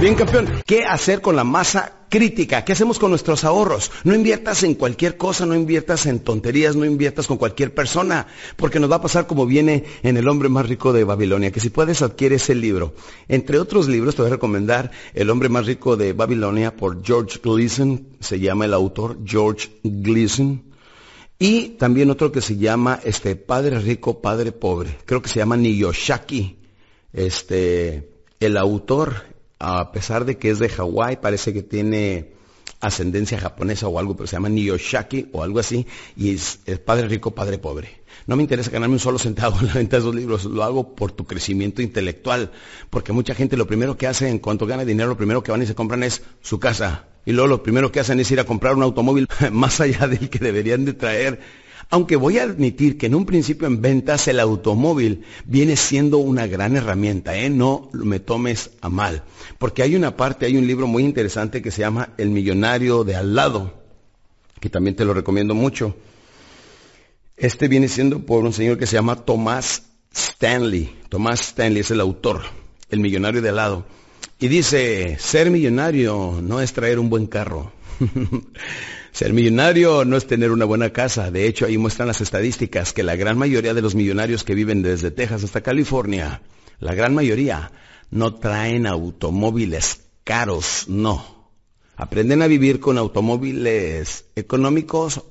Bien, 0.00 0.14
campeón, 0.14 0.62
¿qué 0.64 0.84
hacer 0.86 1.20
con 1.20 1.34
la 1.34 1.42
masa 1.42 1.97
crítica? 2.08 2.64
¿Qué 2.64 2.72
hacemos 2.72 2.98
con 2.98 3.10
nuestros 3.10 3.44
ahorros? 3.44 3.90
No 4.04 4.14
inviertas 4.14 4.62
en 4.62 4.74
cualquier 4.74 5.16
cosa, 5.16 5.46
no 5.46 5.54
inviertas 5.54 6.06
en 6.06 6.20
tonterías, 6.20 6.76
no 6.76 6.84
inviertas 6.84 7.26
con 7.26 7.36
cualquier 7.36 7.74
persona, 7.74 8.26
porque 8.56 8.80
nos 8.80 8.90
va 8.90 8.96
a 8.96 9.02
pasar 9.02 9.26
como 9.26 9.46
viene 9.46 9.84
en 10.02 10.16
El 10.16 10.28
hombre 10.28 10.48
más 10.48 10.68
rico 10.68 10.92
de 10.92 11.04
Babilonia, 11.04 11.50
que 11.50 11.60
si 11.60 11.70
puedes 11.70 12.02
adquiere 12.02 12.36
ese 12.36 12.54
libro. 12.54 12.94
Entre 13.28 13.58
otros 13.58 13.88
libros 13.88 14.14
te 14.14 14.22
voy 14.22 14.30
a 14.30 14.34
recomendar 14.34 14.90
El 15.14 15.30
hombre 15.30 15.48
más 15.48 15.66
rico 15.66 15.96
de 15.96 16.12
Babilonia 16.12 16.76
por 16.76 17.04
George 17.04 17.40
Gleason, 17.42 18.08
se 18.20 18.40
llama 18.40 18.64
el 18.64 18.74
autor 18.74 19.18
George 19.24 19.68
Gleason. 19.82 20.62
Y 21.38 21.76
también 21.78 22.10
otro 22.10 22.32
que 22.32 22.40
se 22.40 22.56
llama 22.56 22.98
este 23.04 23.36
Padre 23.36 23.78
rico, 23.78 24.20
Padre 24.20 24.50
pobre. 24.50 24.98
Creo 25.04 25.22
que 25.22 25.28
se 25.28 25.38
llama 25.38 25.56
Niyoshaki. 25.56 26.58
Este, 27.12 28.10
el 28.40 28.56
autor 28.56 29.22
a 29.58 29.92
pesar 29.92 30.24
de 30.24 30.38
que 30.38 30.50
es 30.50 30.58
de 30.58 30.68
Hawái, 30.68 31.16
parece 31.16 31.52
que 31.52 31.62
tiene 31.62 32.32
ascendencia 32.80 33.40
japonesa 33.40 33.88
o 33.88 33.98
algo, 33.98 34.16
pero 34.16 34.26
se 34.26 34.36
llama 34.36 34.48
Niyoshaki 34.48 35.30
o 35.32 35.42
algo 35.42 35.58
así, 35.58 35.86
y 36.16 36.34
es, 36.34 36.60
padre 36.84 37.08
rico, 37.08 37.32
padre 37.32 37.58
pobre. 37.58 38.02
No 38.26 38.36
me 38.36 38.42
interesa 38.42 38.70
ganarme 38.70 38.94
un 38.94 39.00
solo 39.00 39.18
centavo 39.18 39.58
en 39.60 39.66
la 39.66 39.74
venta 39.74 39.96
de 39.96 40.02
esos 40.02 40.14
libros, 40.14 40.44
lo 40.44 40.62
hago 40.62 40.94
por 40.94 41.12
tu 41.12 41.26
crecimiento 41.26 41.82
intelectual, 41.82 42.52
porque 42.90 43.12
mucha 43.12 43.34
gente 43.34 43.56
lo 43.56 43.66
primero 43.66 43.96
que 43.96 44.06
hace 44.06 44.28
en 44.28 44.38
cuanto 44.38 44.66
gana 44.66 44.84
dinero, 44.84 45.08
lo 45.08 45.16
primero 45.16 45.42
que 45.42 45.50
van 45.50 45.62
y 45.62 45.66
se 45.66 45.74
compran 45.74 46.02
es 46.02 46.22
su 46.40 46.60
casa, 46.60 47.06
y 47.26 47.32
luego 47.32 47.48
lo 47.48 47.62
primero 47.62 47.90
que 47.90 48.00
hacen 48.00 48.20
es 48.20 48.30
ir 48.30 48.40
a 48.40 48.44
comprar 48.44 48.74
un 48.74 48.82
automóvil 48.82 49.26
más 49.52 49.80
allá 49.80 50.06
del 50.06 50.30
que 50.30 50.38
deberían 50.38 50.84
de 50.84 50.92
traer 50.92 51.40
aunque 51.90 52.16
voy 52.16 52.38
a 52.38 52.42
admitir 52.42 52.98
que 52.98 53.06
en 53.06 53.14
un 53.14 53.24
principio 53.24 53.66
en 53.66 53.80
ventas 53.80 54.28
el 54.28 54.40
automóvil 54.40 55.24
viene 55.46 55.76
siendo 55.76 56.18
una 56.18 56.46
gran 56.46 56.76
herramienta, 56.76 57.36
¿eh? 57.36 57.48
no 57.48 57.88
me 57.92 58.20
tomes 58.20 58.70
a 58.82 58.88
mal. 58.90 59.22
Porque 59.58 59.82
hay 59.82 59.96
una 59.96 60.16
parte, 60.16 60.46
hay 60.46 60.56
un 60.56 60.66
libro 60.66 60.86
muy 60.86 61.02
interesante 61.04 61.62
que 61.62 61.70
se 61.70 61.80
llama 61.80 62.10
El 62.18 62.28
millonario 62.30 63.04
de 63.04 63.16
al 63.16 63.34
lado, 63.34 63.72
que 64.60 64.68
también 64.68 64.96
te 64.96 65.04
lo 65.04 65.14
recomiendo 65.14 65.54
mucho. 65.54 65.96
Este 67.36 67.68
viene 67.68 67.88
siendo 67.88 68.20
por 68.20 68.44
un 68.44 68.52
señor 68.52 68.78
que 68.78 68.86
se 68.86 68.96
llama 68.96 69.24
Tomás 69.24 69.84
Stanley. 70.12 70.94
Tomás 71.08 71.40
Stanley 71.40 71.80
es 71.80 71.90
el 71.90 72.00
autor, 72.00 72.42
El 72.90 73.00
millonario 73.00 73.40
de 73.40 73.48
al 73.48 73.56
lado. 73.56 73.86
Y 74.38 74.48
dice, 74.48 75.16
ser 75.18 75.50
millonario 75.50 76.40
no 76.42 76.60
es 76.60 76.72
traer 76.72 76.98
un 76.98 77.08
buen 77.08 77.26
carro. 77.26 77.72
Ser 79.18 79.32
millonario 79.32 80.04
no 80.04 80.16
es 80.16 80.28
tener 80.28 80.52
una 80.52 80.64
buena 80.64 80.90
casa. 80.90 81.32
De 81.32 81.48
hecho, 81.48 81.66
ahí 81.66 81.76
muestran 81.76 82.06
las 82.06 82.20
estadísticas 82.20 82.92
que 82.92 83.02
la 83.02 83.16
gran 83.16 83.36
mayoría 83.36 83.74
de 83.74 83.82
los 83.82 83.96
millonarios 83.96 84.44
que 84.44 84.54
viven 84.54 84.80
desde 84.80 85.10
Texas 85.10 85.42
hasta 85.42 85.60
California, 85.60 86.40
la 86.78 86.94
gran 86.94 87.16
mayoría, 87.16 87.72
no 88.12 88.36
traen 88.36 88.86
automóviles 88.86 90.02
caros, 90.22 90.84
no. 90.86 91.50
Aprenden 91.96 92.42
a 92.42 92.46
vivir 92.46 92.78
con 92.78 92.96
automóviles 92.96 94.26
económicos 94.36 95.24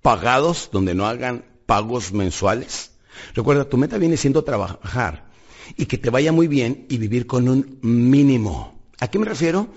pagados, 0.00 0.70
donde 0.72 0.94
no 0.94 1.06
hagan 1.06 1.44
pagos 1.66 2.14
mensuales. 2.14 2.92
Recuerda, 3.34 3.68
tu 3.68 3.76
meta 3.76 3.98
viene 3.98 4.16
siendo 4.16 4.42
trabajar 4.42 5.28
y 5.76 5.84
que 5.84 5.98
te 5.98 6.08
vaya 6.08 6.32
muy 6.32 6.48
bien 6.48 6.86
y 6.88 6.96
vivir 6.96 7.26
con 7.26 7.46
un 7.50 7.78
mínimo. 7.82 8.80
¿A 9.00 9.08
qué 9.08 9.18
me 9.18 9.26
refiero? 9.26 9.68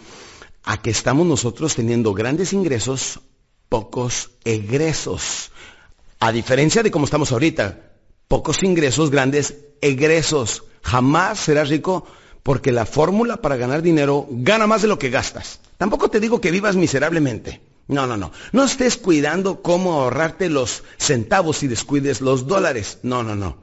A 0.65 0.81
que 0.81 0.89
estamos 0.89 1.25
nosotros 1.27 1.75
teniendo 1.75 2.13
grandes 2.13 2.51
ingresos, 2.51 3.19
pocos 3.69 4.31
egresos. 4.43 5.51
A 6.19 6.31
diferencia 6.31 6.81
de 6.81 6.91
cómo 6.91 7.05
estamos 7.05 7.31
ahorita, 7.31 7.93
pocos 8.27 8.63
ingresos, 8.63 9.11
grandes 9.11 9.55
egresos. 9.81 10.63
Jamás 10.81 11.39
serás 11.39 11.69
rico 11.69 12.05
porque 12.41 12.71
la 12.71 12.85
fórmula 12.85 13.37
para 13.37 13.57
ganar 13.57 13.81
dinero 13.81 14.27
gana 14.29 14.65
más 14.65 14.81
de 14.81 14.87
lo 14.87 14.99
que 14.99 15.09
gastas. 15.11 15.59
Tampoco 15.77 16.09
te 16.09 16.19
digo 16.19 16.41
que 16.41 16.51
vivas 16.51 16.75
miserablemente. 16.75 17.61
No, 17.87 18.07
no, 18.07 18.17
no. 18.17 18.31
No 18.51 18.63
estés 18.63 18.97
cuidando 18.97 19.61
cómo 19.61 19.93
ahorrarte 19.93 20.49
los 20.49 20.83
centavos 20.97 21.61
y 21.61 21.67
descuides 21.67 22.21
los 22.21 22.47
dólares. 22.47 22.97
No, 23.03 23.21
no, 23.21 23.35
no. 23.35 23.57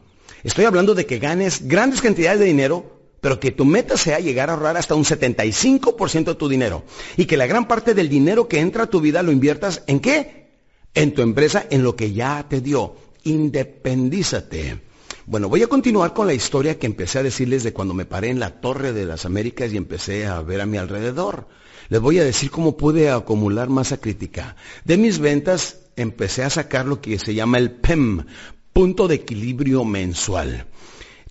Estoy 0.45 0.65
hablando 0.65 0.95
de 0.95 1.07
que 1.07 1.19
ganes 1.19 1.67
grandes 1.67 2.01
cantidades 2.01 2.38
de 2.38 2.47
dinero 2.47 3.02
pero 3.23 3.39
que 3.39 3.53
tu 3.53 3.65
meta 3.65 3.97
sea 3.97 4.19
llegar 4.19 4.51
a 4.51 4.55
ahorrar 4.55 4.77
hasta 4.77 4.97
un 4.97 5.05
75% 5.05 6.25
de 6.25 6.35
tu 6.35 6.49
dinero 6.49 6.83
y 7.17 7.27
que 7.27 7.37
la 7.37 7.47
gran 7.47 7.69
parte 7.69 7.95
del 7.95 8.09
dinero 8.09 8.49
que 8.49 8.59
entra 8.59 8.83
a 8.83 8.91
tu 8.91 9.01
vida 9.01 9.23
lo 9.23 9.31
inviertas 9.31 9.85
en 9.87 10.01
qué? 10.01 10.49
En 10.93 11.15
tu 11.15 11.23
empresa, 11.23 11.65
en 11.71 11.85
lo 11.85 11.95
que 11.95 12.13
ya 12.13 12.45
te 12.49 12.61
dio. 12.61 12.97
Independízate. 13.23 14.81
Bueno, 15.25 15.49
voy 15.49 15.63
a 15.63 15.69
continuar 15.69 16.15
con 16.15 16.27
la 16.27 16.35
historia 16.35 16.81
que 16.81 16.87
empecé 16.89 17.21
a 17.21 17.23
decirles 17.23 17.63
de 17.63 17.73
cuando 17.73 17.95
me 17.95 18.07
paré 18.07 18.29
en 18.29 18.41
la 18.41 18.61
Torre 18.61 18.93
de 18.93 19.05
las 19.05 19.25
Américas 19.25 19.73
y 19.73 19.77
empecé 19.77 20.27
a 20.27 20.43
ver 20.43 20.61
a 20.61 20.67
mi 20.67 20.79
alrededor. 20.79 21.47
Les 21.91 22.01
voy 22.01 22.19
a 22.19 22.25
decir 22.25 22.51
cómo 22.51 22.77
pude 22.77 23.09
acumular 23.09 23.69
masa 23.69 23.99
crítica. 23.99 24.57
De 24.85 24.97
mis 24.97 25.21
ventas 25.21 25.79
empecé 25.95 26.43
a 26.43 26.51
sacar 26.51 26.87
lo 26.87 27.01
que 27.01 27.21
se 27.21 27.35
llama 27.35 27.59
el 27.59 27.71
PEM, 27.71 28.25
punto 28.73 29.07
de 29.07 29.15
equilibrio 29.15 29.85
mensual. 29.85 30.67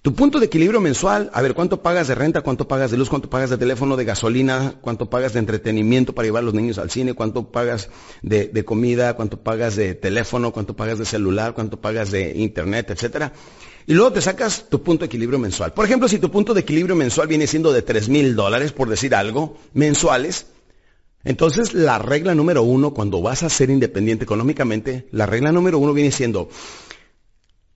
Tu 0.02 0.16
punto 0.16 0.40
de 0.40 0.48
equilibrio 0.48 0.82
mensual, 0.82 1.30
a 1.32 1.44
ver, 1.44 1.54
¿cuánto 1.54 1.84
pagas 1.84 2.08
de 2.08 2.16
renta? 2.16 2.42
¿Cuánto 2.42 2.68
pagas 2.68 2.90
de 2.90 2.98
luz? 2.98 3.08
¿Cuánto 3.08 3.30
pagas 3.30 3.52
de 3.52 3.60
teléfono, 3.60 3.96
de 3.96 4.04
gasolina? 4.04 4.74
¿Cuánto 4.82 5.12
pagas 5.12 5.34
de 5.34 5.40
entretenimiento 5.40 6.16
para 6.16 6.26
llevar 6.26 6.42
a 6.42 6.46
los 6.46 6.56
niños 6.56 6.80
al 6.80 6.90
cine? 6.90 7.14
¿Cuánto 7.14 7.52
pagas 7.52 7.88
de, 8.24 8.66
comida? 8.66 9.16
¿Cuánto 9.16 9.38
pagas 9.38 9.76
de 9.76 9.94
teléfono? 9.94 10.52
¿Cuánto 10.54 10.76
pagas 10.76 10.98
de 10.98 11.06
celular? 11.06 11.54
¿Cuánto 11.54 11.80
pagas 11.80 12.10
de 12.10 12.36
internet? 12.36 12.90
Etcétera. 12.90 13.32
Y 13.86 13.94
luego 13.94 14.14
te 14.14 14.22
sacas 14.22 14.70
tu 14.70 14.82
punto 14.82 15.02
de 15.02 15.06
equilibrio 15.06 15.38
mensual. 15.38 15.74
Por 15.74 15.86
ejemplo, 15.86 16.08
si 16.08 16.18
tu 16.18 16.32
punto 16.32 16.56
de 16.56 16.62
equilibrio 16.62 16.96
mensual 16.96 17.28
viene 17.28 17.46
siendo 17.46 17.72
de 17.72 17.84
tres 17.84 18.10
mil 18.10 18.36
dólares, 18.36 18.72
por 18.72 18.90
decir 18.90 19.14
algo, 19.14 19.60
mensuales, 19.76 20.48
entonces 21.24 21.76
la 21.76 22.00
regla 22.00 22.34
número 22.34 22.64
uno, 22.64 22.96
cuando 22.96 23.22
vas 23.22 23.44
a 23.44 23.50
ser 23.50 23.70
independiente 23.70 24.24
económicamente, 24.24 25.08
la 25.12 25.28
regla 25.28 25.52
número 25.52 25.78
uno 25.78 25.94
viene 25.94 26.10
siendo, 26.10 26.50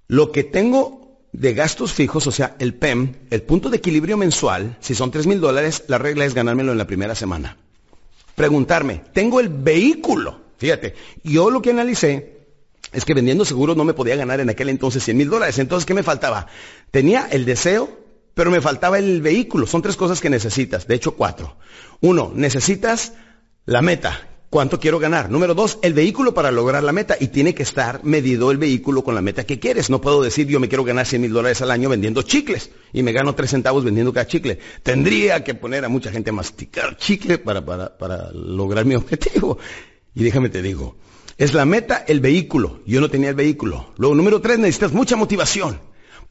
lo 0.07 0.31
que 0.31 0.43
tengo 0.43 1.04
de 1.37 1.53
gastos 1.53 1.93
fijos, 1.93 2.25
o 2.27 2.31
sea, 2.31 2.55
el 2.59 2.73
PEM, 2.73 3.13
el 3.29 3.43
punto 3.43 3.69
de 3.69 3.77
equilibrio 3.77 4.15
mensual, 4.15 4.77
si 4.79 4.95
son 4.95 5.11
3 5.11 5.27
mil 5.27 5.41
dólares, 5.41 5.83
la 5.87 5.97
regla 5.97 6.25
es 6.25 6.33
ganármelo 6.33 6.71
en 6.71 6.77
la 6.77 6.87
primera 6.87 7.13
semana. 7.13 7.57
Preguntarme, 8.35 9.01
tengo 9.13 9.39
el 9.39 9.49
vehículo. 9.49 10.41
Fíjate, 10.57 10.95
yo 11.23 11.49
lo 11.49 11.61
que 11.61 11.71
analicé 11.71 12.47
es 12.93 13.03
que 13.03 13.13
vendiendo 13.13 13.43
seguros 13.43 13.75
no 13.75 13.83
me 13.83 13.93
podía 13.93 14.15
ganar 14.15 14.39
en 14.39 14.49
aquel 14.49 14.69
entonces 14.69 15.03
100 15.03 15.17
mil 15.17 15.29
dólares. 15.29 15.59
Entonces, 15.59 15.85
¿qué 15.85 15.93
me 15.93 16.03
faltaba? 16.03 16.47
Tenía 16.91 17.27
el 17.29 17.43
deseo, 17.43 17.99
pero 18.33 18.49
me 18.49 18.61
faltaba 18.61 18.97
el 18.97 19.21
vehículo. 19.21 19.67
Son 19.67 19.81
tres 19.81 19.97
cosas 19.97 20.21
que 20.21 20.29
necesitas, 20.29 20.87
de 20.87 20.95
hecho 20.95 21.15
cuatro. 21.15 21.57
Uno, 21.99 22.31
necesitas 22.33 23.13
la 23.65 23.81
meta. 23.81 24.29
¿Cuánto 24.49 24.79
quiero 24.79 24.99
ganar? 24.99 25.29
Número 25.29 25.53
dos, 25.53 25.79
el 25.81 25.93
vehículo 25.93 26.33
para 26.33 26.51
lograr 26.51 26.83
la 26.83 26.91
meta. 26.91 27.17
Y 27.19 27.27
tiene 27.27 27.53
que 27.53 27.63
estar 27.63 28.03
medido 28.03 28.51
el 28.51 28.57
vehículo 28.57 29.03
con 29.03 29.15
la 29.15 29.21
meta 29.21 29.43
que 29.43 29.59
quieres. 29.59 29.89
No 29.89 29.99
puedo 29.99 30.21
decir 30.21 30.47
yo 30.47 30.59
me 30.59 30.69
quiero 30.69 30.83
ganar 30.83 31.05
100 31.05 31.21
mil 31.21 31.33
dólares 31.33 31.61
al 31.61 31.71
año 31.71 31.89
vendiendo 31.89 32.21
chicles 32.21 32.69
y 32.93 33.03
me 33.03 33.11
gano 33.11 33.35
3 33.35 33.49
centavos 33.49 33.83
vendiendo 33.83 34.13
cada 34.13 34.27
chicle. 34.27 34.59
Tendría 34.83 35.43
que 35.43 35.55
poner 35.55 35.83
a 35.83 35.89
mucha 35.89 36.11
gente 36.11 36.29
a 36.29 36.33
masticar 36.33 36.97
chicle 36.97 37.37
para, 37.37 37.65
para, 37.65 37.97
para 37.97 38.31
lograr 38.31 38.85
mi 38.85 38.95
objetivo. 38.95 39.57
Y 40.13 40.23
déjame 40.23 40.49
te 40.49 40.61
digo, 40.61 40.95
es 41.37 41.53
la 41.53 41.65
meta 41.65 42.05
el 42.07 42.21
vehículo. 42.21 42.79
Yo 42.85 43.01
no 43.01 43.09
tenía 43.09 43.29
el 43.29 43.35
vehículo. 43.35 43.93
Luego, 43.97 44.15
número 44.15 44.39
tres, 44.39 44.59
necesitas 44.59 44.93
mucha 44.93 45.17
motivación. 45.17 45.79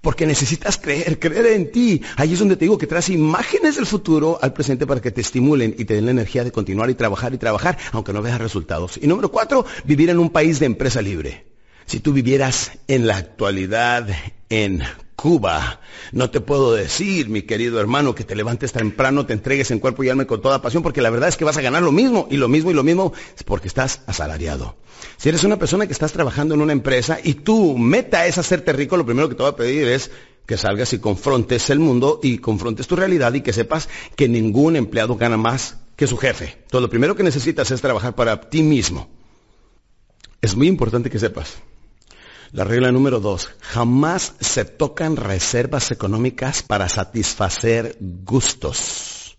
Porque 0.05 0.25
necesitas 0.25 0.77
creer, 0.77 1.19
creer 1.19 1.47
en 1.47 1.73
ti. 1.73 2.03
Ahí 2.17 2.35
es 2.35 2.39
donde 2.39 2.55
te 2.55 2.67
digo 2.67 2.79
que 2.79 2.87
traes 2.87 3.09
imágenes 3.09 3.75
del 3.75 3.87
futuro 3.87 4.39
al 4.41 4.53
presente 4.53 4.87
para 4.87 5.01
que 5.01 5.11
te 5.11 5.23
estimulen 5.23 5.75
y 5.77 5.85
te 5.85 5.95
den 5.95 6.05
la 6.05 6.13
energía 6.13 6.45
de 6.45 6.53
continuar 6.53 6.91
y 6.91 6.95
trabajar 6.95 7.35
y 7.35 7.39
trabajar, 7.39 7.77
aunque 7.91 8.13
no 8.13 8.23
veas 8.23 8.41
resultados. 8.41 9.01
Y 9.03 9.09
número 9.09 9.33
cuatro, 9.33 9.67
vivir 9.85 10.11
en 10.11 10.21
un 10.21 10.31
país 10.31 10.61
de 10.61 10.67
empresa 10.67 11.03
libre. 11.03 11.47
Si 11.87 11.99
tú 11.99 12.13
vivieras 12.13 12.73
en 12.87 13.07
la 13.07 13.17
actualidad 13.17 14.09
en 14.49 14.83
Cuba, 15.17 15.81
no 16.13 16.31
te 16.31 16.41
puedo 16.41 16.75
decir, 16.75 17.29
mi 17.29 17.43
querido 17.43 17.81
hermano, 17.81 18.15
que 18.15 18.25
te 18.25 18.35
levantes 18.35 18.73
temprano, 18.73 19.27
te 19.27 19.33
entregues 19.33 19.71
en 19.71 19.79
cuerpo 19.79 20.05
y 20.05 20.09
alma 20.09 20.27
con 20.27 20.43
toda 20.43 20.61
pasión, 20.61 20.83
porque 20.83 21.01
la 21.01 21.11
verdad 21.11 21.29
es 21.29 21.37
que 21.37 21.45
vas 21.45 21.57
a 21.57 21.63
ganar 21.63 21.83
lo 21.83 21.93
mismo, 21.93 22.27
y 22.31 22.37
lo 22.37 22.49
mismo 22.49 22.71
y 22.71 22.75
lo 22.75 22.83
mismo, 22.83 23.13
porque 23.47 23.69
estás 23.69 24.03
asalariado. 24.07 24.77
Si 25.17 25.29
eres 25.29 25.45
una 25.45 25.59
persona 25.59 25.87
que 25.87 25.93
estás 25.93 26.13
trabajando 26.13 26.55
en 26.55 26.61
una 26.61 26.73
empresa 26.73 27.19
y 27.23 27.35
tu 27.35 27.79
meta 27.79 28.27
es 28.27 28.39
hacerte 28.39 28.73
rico, 28.73 28.97
lo 28.97 29.07
primero 29.07 29.29
que 29.29 29.35
te 29.35 29.43
voy 29.43 29.53
a 29.53 29.57
pedir 29.57 29.89
es 29.89 30.11
que 30.47 30.57
salgas 30.57 30.93
y 30.93 30.99
confrontes 30.99 31.71
el 31.71 31.79
mundo 31.79 32.21
y 32.23 32.39
confrontes 32.39 32.87
tu 32.87 32.97
realidad 32.97 33.33
y 33.35 33.41
que 33.41 33.53
sepas 33.53 33.89
que 34.17 34.29
ningún 34.29 34.77
empleado 34.77 35.17
gana 35.17 35.37
más 35.37 35.79
que 35.97 36.07
su 36.07 36.17
jefe. 36.17 36.57
Entonces 36.65 36.83
lo 36.83 36.91
primero 36.91 37.17
que 37.17 37.23
necesitas 37.23 37.71
es 37.71 37.81
trabajar 37.81 38.15
para 38.15 38.41
ti 38.51 38.63
mismo. 38.63 39.09
Es 40.43 40.55
muy 40.55 40.69
importante 40.69 41.09
que 41.09 41.19
sepas. 41.19 41.57
La 42.55 42.63
regla 42.63 42.93
número 42.93 43.19
dos, 43.19 43.51
jamás 43.59 44.35
se 44.39 44.65
tocan 44.65 45.17
reservas 45.17 45.91
económicas 45.91 46.63
para 46.63 46.89
satisfacer 46.89 47.97
gustos. 47.99 49.37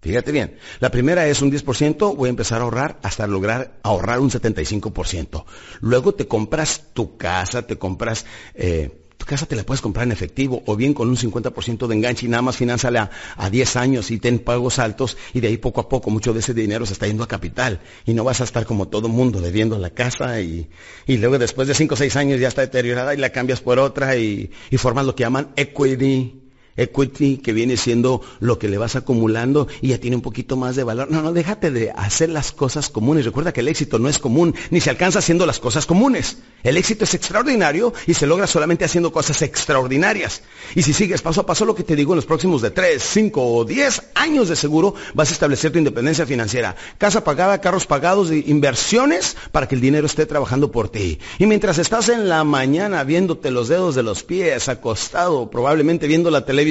Fíjate 0.00 0.32
bien. 0.32 0.58
La 0.80 0.90
primera 0.90 1.28
es 1.28 1.42
un 1.42 1.52
10%, 1.52 2.16
voy 2.16 2.26
a 2.26 2.30
empezar 2.30 2.58
a 2.60 2.64
ahorrar 2.64 2.98
hasta 3.04 3.28
lograr 3.28 3.78
ahorrar 3.84 4.18
un 4.18 4.32
75%. 4.32 5.44
Luego 5.80 6.14
te 6.14 6.26
compras 6.26 6.86
tu 6.92 7.16
casa, 7.16 7.68
te 7.68 7.78
compras... 7.78 8.26
Eh, 8.54 9.05
tu 9.16 9.26
casa 9.26 9.46
te 9.46 9.56
la 9.56 9.64
puedes 9.64 9.80
comprar 9.80 10.06
en 10.06 10.12
efectivo 10.12 10.62
o 10.66 10.76
bien 10.76 10.94
con 10.94 11.08
un 11.08 11.16
50% 11.16 11.86
de 11.86 11.94
enganche 11.94 12.26
y 12.26 12.28
nada 12.28 12.42
más 12.42 12.56
finanzala 12.56 13.10
a, 13.36 13.50
10 13.50 13.76
años 13.76 14.10
y 14.10 14.18
ten 14.18 14.38
pagos 14.38 14.78
altos 14.78 15.16
y 15.32 15.40
de 15.40 15.48
ahí 15.48 15.56
poco 15.56 15.80
a 15.80 15.88
poco 15.88 16.10
mucho 16.10 16.32
de 16.32 16.40
ese 16.40 16.54
dinero 16.54 16.86
se 16.86 16.92
está 16.92 17.06
yendo 17.06 17.24
a 17.24 17.28
capital 17.28 17.80
y 18.04 18.14
no 18.14 18.24
vas 18.24 18.40
a 18.40 18.44
estar 18.44 18.66
como 18.66 18.88
todo 18.88 19.08
mundo 19.08 19.40
debiendo 19.40 19.78
la 19.78 19.90
casa 19.90 20.40
y, 20.40 20.68
y 21.06 21.16
luego 21.18 21.38
después 21.38 21.68
de 21.68 21.74
5 21.74 21.94
o 21.94 21.96
6 21.96 22.16
años 22.16 22.40
ya 22.40 22.48
está 22.48 22.62
deteriorada 22.62 23.14
y 23.14 23.18
la 23.18 23.30
cambias 23.30 23.60
por 23.60 23.78
otra 23.78 24.16
y, 24.16 24.50
y 24.70 24.76
formas 24.76 25.06
lo 25.06 25.14
que 25.14 25.24
llaman 25.24 25.52
equity 25.56 26.45
equity 26.76 27.38
que 27.38 27.52
viene 27.52 27.76
siendo 27.76 28.20
lo 28.40 28.58
que 28.58 28.68
le 28.68 28.78
vas 28.78 28.96
acumulando 28.96 29.68
y 29.80 29.88
ya 29.88 29.98
tiene 29.98 30.16
un 30.16 30.22
poquito 30.22 30.56
más 30.56 30.76
de 30.76 30.84
valor. 30.84 31.10
No, 31.10 31.22
no, 31.22 31.32
déjate 31.32 31.70
de 31.70 31.90
hacer 31.90 32.28
las 32.28 32.52
cosas 32.52 32.88
comunes. 32.90 33.24
Recuerda 33.24 33.52
que 33.52 33.60
el 33.60 33.68
éxito 33.68 33.98
no 33.98 34.08
es 34.08 34.18
común, 34.18 34.54
ni 34.70 34.80
se 34.80 34.90
alcanza 34.90 35.18
haciendo 35.20 35.46
las 35.46 35.58
cosas 35.58 35.86
comunes. 35.86 36.38
El 36.62 36.76
éxito 36.76 37.04
es 37.04 37.14
extraordinario 37.14 37.92
y 38.06 38.14
se 38.14 38.26
logra 38.26 38.46
solamente 38.46 38.84
haciendo 38.84 39.12
cosas 39.12 39.40
extraordinarias. 39.42 40.42
Y 40.74 40.82
si 40.82 40.92
sigues 40.92 41.22
paso 41.22 41.42
a 41.42 41.46
paso 41.46 41.64
lo 41.64 41.74
que 41.74 41.84
te 41.84 41.96
digo 41.96 42.12
en 42.12 42.16
los 42.16 42.26
próximos 42.26 42.62
de 42.62 42.70
3, 42.70 43.02
5 43.02 43.54
o 43.54 43.64
10 43.64 44.02
años 44.14 44.48
de 44.48 44.56
seguro, 44.56 44.94
vas 45.14 45.30
a 45.30 45.32
establecer 45.32 45.70
tu 45.70 45.78
independencia 45.78 46.26
financiera. 46.26 46.76
Casa 46.98 47.22
pagada, 47.22 47.60
carros 47.60 47.86
pagados, 47.86 48.32
inversiones 48.32 49.36
para 49.52 49.68
que 49.68 49.76
el 49.76 49.80
dinero 49.80 50.06
esté 50.06 50.26
trabajando 50.26 50.72
por 50.72 50.88
ti. 50.88 51.18
Y 51.38 51.46
mientras 51.46 51.78
estás 51.78 52.08
en 52.08 52.28
la 52.28 52.42
mañana 52.44 53.04
viéndote 53.04 53.50
los 53.50 53.68
dedos 53.68 53.94
de 53.94 54.02
los 54.02 54.22
pies, 54.22 54.68
acostado, 54.68 55.50
probablemente 55.50 56.06
viendo 56.06 56.30
la 56.30 56.44
televisión, 56.44 56.65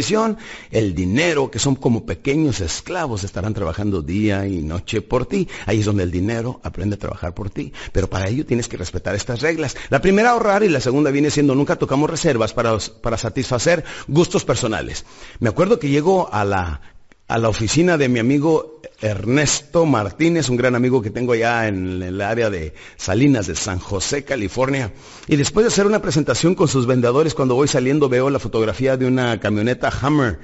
el 0.72 0.94
dinero, 0.94 1.50
que 1.50 1.60
son 1.60 1.76
como 1.76 2.06
pequeños 2.06 2.60
esclavos, 2.60 3.24
estarán 3.24 3.54
trabajando 3.54 4.02
día 4.02 4.48
y 4.48 4.62
noche 4.62 5.02
por 5.02 5.26
ti. 5.26 5.48
Ahí 5.66 5.80
es 5.80 5.86
donde 5.86 6.04
el 6.04 6.12
dinero 6.12 6.60
aprende 6.64 6.96
a 6.96 7.00
trabajar 7.00 7.34
por 7.34 7.50
ti. 7.50 7.72
Pero 7.92 8.10
para 8.10 8.28
ello 8.28 8.46
tienes 8.46 8.68
que 8.68 8.78
respetar 8.78 9.16
estas 9.16 9.42
reglas. 9.42 9.76
La 9.90 10.02
primera 10.02 10.32
ahorrar 10.32 10.64
y 10.64 10.70
la 10.70 10.82
segunda 10.82 11.12
viene 11.12 11.32
siendo 11.32 11.56
nunca 11.56 11.78
tocamos 11.78 12.10
reservas 12.10 12.54
para, 12.54 12.78
para 13.02 13.18
satisfacer 13.18 13.84
gustos 14.08 14.44
personales. 14.44 15.06
Me 15.40 15.50
acuerdo 15.50 15.80
que 15.80 15.90
llego 15.90 16.34
a 16.34 16.44
la 16.44 16.82
a 17.28 17.40
la 17.40 17.50
oficina 17.50 17.98
de 17.98 18.08
mi 18.08 18.20
amigo 18.20 18.82
Ernesto 19.02 19.86
Martínez, 19.86 20.50
un 20.50 20.58
gran 20.58 20.76
amigo 20.76 21.02
que 21.02 21.10
tengo 21.10 21.34
allá 21.34 21.68
en 21.68 22.04
el 22.04 22.22
área 22.22 22.50
de 22.50 22.74
Salinas 22.98 23.48
de 23.48 23.56
San 23.56 23.80
José, 23.80 24.24
California. 24.24 24.94
Y 25.28 25.36
después 25.36 25.64
de 25.64 25.70
hacer 25.70 25.88
una 25.88 26.02
presentación 26.02 26.54
con 26.54 26.68
sus 26.68 26.86
vendedores, 26.86 27.34
cuando 27.34 27.56
voy 27.56 27.68
saliendo 27.68 28.10
veo 28.10 28.30
la 28.30 28.40
fotografía 28.40 28.96
de 28.96 29.08
una 29.08 29.40
camioneta 29.40 29.92
Hammer. 30.02 30.40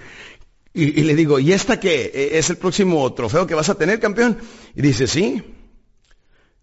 Y, 0.74 1.04
le 1.04 1.15
digo, 1.15 1.38
¿y 1.38 1.52
esta 1.52 1.80
qué? 1.80 2.12
¿E-, 2.13 2.38
¿Es 2.38 2.50
el 2.50 2.58
próximo 2.58 3.13
trofeo 3.13 3.46
que 3.46 3.56
vas 3.56 3.70
a 3.70 3.76
tener, 3.76 4.00
campeón? 4.00 4.38
Y 4.74 4.82
dice, 4.82 5.06
sí. 5.06 5.44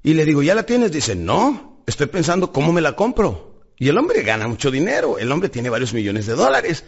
Y 0.02 0.14
le 0.14 0.24
digo, 0.24 0.42
¿ya 0.42 0.54
la 0.54 0.64
tienes? 0.64 0.90
Dice, 0.90 1.14
no, 1.14 1.82
estoy 1.86 2.06
pensando 2.06 2.50
cómo 2.50 2.72
me 2.72 2.80
la 2.80 2.96
compro. 2.96 3.62
Y 3.78 3.88
el 3.88 3.98
hombre 3.98 4.22
gana 4.22 4.48
mucho 4.48 4.70
dinero, 4.70 5.18
el 5.18 5.30
hombre 5.30 5.48
tiene 5.48 5.70
varios 5.70 5.92
millones 5.92 6.26
de 6.26 6.34
dólares. 6.34 6.84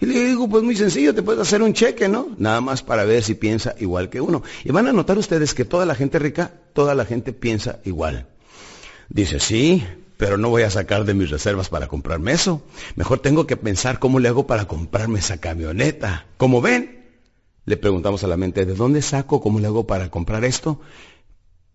Y 0.00 0.06
le 0.06 0.24
digo, 0.24 0.48
pues 0.48 0.62
muy 0.62 0.76
sencillo, 0.76 1.14
te 1.14 1.22
puedes 1.22 1.42
hacer 1.42 1.62
un 1.62 1.74
cheque, 1.74 2.08
¿no? 2.08 2.28
Nada 2.38 2.60
más 2.60 2.82
para 2.82 3.04
ver 3.04 3.22
si 3.22 3.34
piensa 3.34 3.74
igual 3.78 4.08
que 4.08 4.20
uno. 4.20 4.42
Y 4.64 4.72
van 4.72 4.86
a 4.86 4.92
notar 4.92 5.18
ustedes 5.18 5.52
que 5.52 5.66
toda 5.66 5.84
la 5.84 5.94
gente 5.94 6.18
rica, 6.18 6.54
toda 6.72 6.94
la 6.94 7.04
gente 7.04 7.32
piensa 7.32 7.80
igual. 7.84 8.26
Dice, 9.10 9.40
sí, 9.40 9.84
pero 10.16 10.38
no 10.38 10.48
voy 10.48 10.62
a 10.62 10.70
sacar 10.70 11.04
de 11.04 11.14
mis 11.14 11.30
reservas 11.30 11.68
para 11.68 11.88
comprarme 11.88 12.32
eso. 12.32 12.62
Mejor 12.96 13.18
tengo 13.18 13.46
que 13.46 13.56
pensar 13.56 13.98
cómo 13.98 14.20
le 14.20 14.28
hago 14.28 14.46
para 14.46 14.66
comprarme 14.66 15.18
esa 15.18 15.38
camioneta. 15.38 16.26
Como 16.38 16.62
ven, 16.62 17.08
le 17.66 17.76
preguntamos 17.76 18.24
a 18.24 18.26
la 18.26 18.36
mente, 18.36 18.64
¿de 18.64 18.74
dónde 18.74 19.02
saco? 19.02 19.40
¿Cómo 19.40 19.60
le 19.60 19.66
hago 19.66 19.86
para 19.86 20.10
comprar 20.10 20.44
esto? 20.44 20.80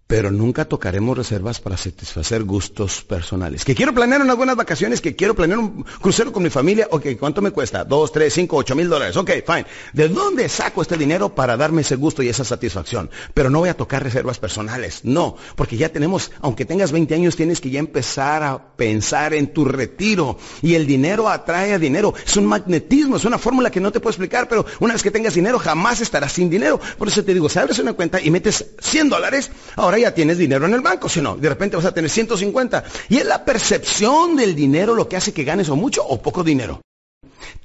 Pero 0.07 0.29
nunca 0.29 0.65
tocaremos 0.65 1.17
reservas 1.17 1.59
para 1.59 1.77
satisfacer 1.77 2.43
gustos 2.43 3.01
personales. 3.03 3.65
Que 3.65 3.73
quiero 3.73 3.93
planear 3.93 4.21
unas 4.21 4.37
buenas 4.37 4.55
vacaciones, 4.55 5.01
que 5.01 5.15
quiero 5.15 5.35
planear 5.35 5.57
un 5.57 5.83
crucero 5.99 6.31
con 6.31 6.43
mi 6.43 6.51
familia, 6.51 6.87
ok, 6.91 7.07
¿cuánto 7.19 7.41
me 7.41 7.49
cuesta? 7.51 7.83
Dos, 7.83 8.11
tres, 8.11 8.33
cinco, 8.33 8.57
ocho 8.57 8.75
mil 8.75 8.87
dólares, 8.87 9.17
ok, 9.17 9.31
fine. 9.45 9.65
¿De 9.93 10.07
dónde 10.07 10.47
saco 10.47 10.83
este 10.83 10.95
dinero 10.95 11.33
para 11.33 11.57
darme 11.57 11.81
ese 11.81 11.95
gusto 11.95 12.21
y 12.21 12.29
esa 12.29 12.43
satisfacción? 12.43 13.09
Pero 13.33 13.49
no 13.49 13.59
voy 13.59 13.69
a 13.69 13.77
tocar 13.77 14.03
reservas 14.03 14.37
personales, 14.37 15.01
no, 15.03 15.37
porque 15.55 15.75
ya 15.75 15.89
tenemos, 15.89 16.31
aunque 16.39 16.65
tengas 16.65 16.91
20 16.91 17.15
años, 17.15 17.35
tienes 17.35 17.59
que 17.59 17.71
ya 17.71 17.79
empezar 17.79 18.43
a 18.43 18.75
pensar 18.75 19.33
en 19.33 19.53
tu 19.53 19.65
retiro. 19.65 20.37
Y 20.61 20.75
el 20.75 20.85
dinero 20.85 21.29
atrae 21.29 21.73
a 21.73 21.79
dinero, 21.79 22.13
es 22.23 22.37
un 22.37 22.45
magnetismo, 22.45 23.17
es 23.17 23.25
una 23.25 23.39
fórmula 23.39 23.71
que 23.71 23.79
no 23.79 23.91
te 23.91 23.99
puedo 23.99 24.11
explicar, 24.11 24.47
pero 24.47 24.67
una 24.79 24.93
vez 24.93 25.01
que 25.01 25.09
tengas 25.09 25.33
dinero, 25.33 25.57
jamás 25.57 25.99
estarás 25.99 26.33
sin 26.33 26.49
dinero. 26.49 26.79
Por 26.99 27.07
eso 27.07 27.23
te 27.23 27.33
digo, 27.33 27.49
si 27.49 27.57
abres 27.57 27.79
una 27.79 27.93
cuenta 27.93 28.21
y 28.21 28.29
metes 28.29 28.67
100 28.79 29.09
dólares, 29.09 29.51
ahora 29.75 29.94
ya 29.97 30.13
tienes 30.13 30.37
dinero 30.37 30.65
en 30.65 30.73
el 30.73 30.81
banco, 30.81 31.09
si 31.09 31.21
no, 31.21 31.35
de 31.35 31.49
repente 31.49 31.75
vas 31.75 31.85
a 31.85 31.93
tener 31.93 32.09
150. 32.09 32.83
Y 33.09 33.17
es 33.17 33.25
la 33.25 33.45
percepción 33.45 34.35
del 34.35 34.55
dinero 34.55 34.95
lo 34.95 35.07
que 35.07 35.17
hace 35.17 35.33
que 35.33 35.43
ganes 35.43 35.69
o 35.69 35.75
mucho 35.75 36.05
o 36.05 36.21
poco 36.21 36.43
dinero. 36.43 36.81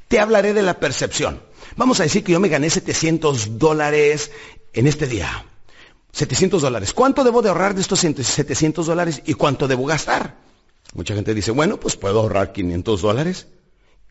Te 0.09 0.19
hablaré 0.19 0.55
de 0.55 0.63
la 0.63 0.79
percepción. 0.81 1.43
Vamos 1.77 2.01
a 2.01 2.03
decir 2.03 2.25
que 2.25 2.33
yo 2.33 2.41
me 2.41 2.49
gané 2.49 2.69
700 2.69 3.59
dólares 3.59 4.31
en 4.73 4.87
este 4.87 5.07
día. 5.07 5.47
700 6.13 6.63
dólares. 6.63 6.93
¿Cuánto 6.93 7.25
debo 7.25 7.43
de 7.43 7.49
ahorrar 7.49 7.75
de 7.75 7.81
estos 7.81 8.01
700 8.01 8.87
dólares 8.87 9.23
y 9.27 9.35
cuánto 9.35 9.69
debo 9.69 9.87
gastar? 9.87 10.37
Mucha 10.95 11.15
gente 11.15 11.35
dice, 11.35 11.53
bueno, 11.53 11.79
pues 11.79 11.97
puedo 11.97 12.21
ahorrar 12.21 12.53
500 12.53 13.03
dólares, 13.03 13.47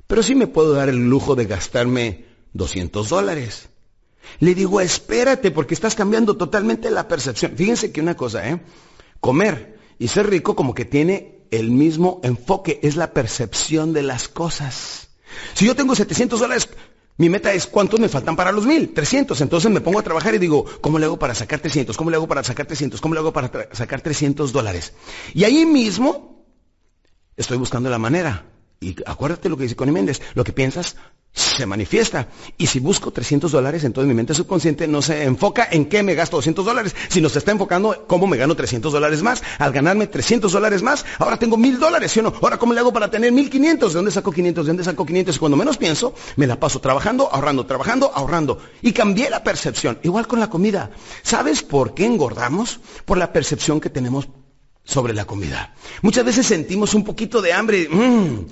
pero 0.08 0.23
sí 0.23 0.36
me 0.36 0.47
puedo 0.47 0.73
dar 0.73 0.88
el 0.88 1.10
lujo 1.10 1.36
de 1.36 1.45
gastarme 1.45 2.25
200 2.53 3.10
dólares. 3.10 3.69
Le 4.39 4.55
digo, 4.55 4.82
espérate, 4.82 5.51
porque 5.51 5.73
estás 5.73 5.95
cambiando 5.95 6.38
totalmente 6.38 6.89
la 6.91 7.08
percepción. 7.08 7.53
Fíjense 7.55 7.91
que 7.91 8.01
una 8.01 8.15
cosa, 8.15 8.47
¿eh? 8.49 8.62
Comer 9.19 9.77
y 9.97 10.08
ser 10.08 10.29
rico 10.29 10.55
como 10.55 10.73
que 10.73 10.86
tiene 10.86 11.39
el 11.51 11.71
mismo 11.71 12.21
enfoque, 12.23 12.79
es 12.84 12.95
la 12.95 13.13
percepción 13.13 13.91
de 13.91 14.03
las 14.03 14.27
cosas. 14.27 15.10
Si 15.53 15.65
yo 15.65 15.75
tengo 15.75 15.95
700 15.95 16.39
dólares, 16.39 16.69
mi 17.17 17.27
meta 17.27 17.51
es 17.53 17.67
cuántos 17.67 17.99
me 17.99 18.08
faltan 18.08 18.36
para 18.36 18.51
los 18.51 18.65
mil, 18.65 18.93
300. 18.93 19.41
Entonces 19.41 19.69
me 19.69 19.82
pongo 19.82 19.99
a 19.99 20.03
trabajar 20.03 20.34
y 20.36 20.38
digo, 20.38 20.65
¿cómo 20.79 20.99
le 20.99 21.05
hago 21.05 21.19
para 21.19 21.36
sacar 21.36 21.60
300? 21.60 21.97
¿Cómo 21.97 22.10
le 22.10 22.15
hago 22.15 22.27
para 22.27 22.43
sacar 22.43 22.65
300? 22.65 23.01
¿Cómo 23.01 23.13
le 23.13 23.19
hago 23.19 23.34
para 23.34 23.67
sacar 23.73 23.99
300 24.01 24.53
dólares? 24.53 24.93
Y 25.34 25.43
ahí 25.43 25.65
mismo 25.65 26.45
estoy 27.36 27.58
buscando 27.58 27.89
la 27.89 27.97
manera. 27.97 28.45
Y 28.79 28.95
acuérdate 29.05 29.49
lo 29.49 29.58
que 29.58 29.63
dice 29.63 29.75
Connie 29.75 29.91
Méndez, 29.91 30.21
lo 30.34 30.45
que 30.45 30.53
piensas, 30.53 30.95
se 31.34 31.65
manifiesta. 31.65 32.27
Y 32.57 32.67
si 32.67 32.80
busco 32.80 33.11
300 33.11 33.51
dólares, 33.51 33.84
entonces 33.84 34.07
mi 34.07 34.13
mente 34.13 34.34
subconsciente 34.34 34.88
no 34.88 35.01
se 35.01 35.23
enfoca 35.23 35.67
en 35.71 35.86
qué 35.86 36.03
me 36.03 36.15
gasto 36.15 36.38
200 36.38 36.65
dólares, 36.65 36.95
sino 37.09 37.30
se 37.30 37.39
está 37.39 37.51
enfocando 37.51 37.93
en 37.93 38.01
cómo 38.07 38.27
me 38.27 38.38
gano 38.38 38.55
300 38.55 38.91
dólares 38.91 39.21
más. 39.21 39.41
Al 39.57 39.71
ganarme 39.71 40.07
300 40.07 40.51
dólares 40.51 40.82
más, 40.82 41.05
ahora 41.17 41.38
tengo 41.38 41.57
1000 41.57 41.80
dólares, 41.80 42.11
¿sí 42.11 42.19
o 42.19 42.23
no? 42.23 42.34
Ahora, 42.41 42.57
¿cómo 42.57 42.73
le 42.73 42.80
hago 42.80 42.91
para 42.91 43.09
tener 43.09 43.32
1500? 43.32 43.93
¿De 43.93 43.97
dónde 43.97 44.11
saco 44.11 44.32
500? 44.32 44.65
¿De 44.65 44.69
dónde 44.69 44.84
saco 44.84 45.05
500? 45.05 45.36
Y 45.36 45.39
cuando 45.39 45.57
menos 45.57 45.77
pienso, 45.77 46.13
me 46.36 46.47
la 46.47 46.59
paso 46.59 46.80
trabajando, 46.80 47.30
ahorrando, 47.32 47.65
trabajando, 47.65 48.11
ahorrando. 48.13 48.59
Y 48.82 48.91
cambié 48.91 49.30
la 49.30 49.43
percepción. 49.43 49.99
Igual 50.03 50.27
con 50.27 50.39
la 50.39 50.49
comida. 50.49 50.91
¿Sabes 51.23 51.63
por 51.63 51.93
qué 51.93 52.05
engordamos? 52.05 52.80
Por 53.05 53.17
la 53.17 53.32
percepción 53.32 53.80
que 53.80 53.89
tenemos 53.89 54.27
sobre 54.84 55.13
la 55.13 55.25
comida. 55.25 55.75
Muchas 56.01 56.25
veces 56.25 56.47
sentimos 56.47 56.93
un 56.95 57.03
poquito 57.03 57.41
de 57.41 57.53
hambre. 57.53 57.88
Mmm, 57.89 58.45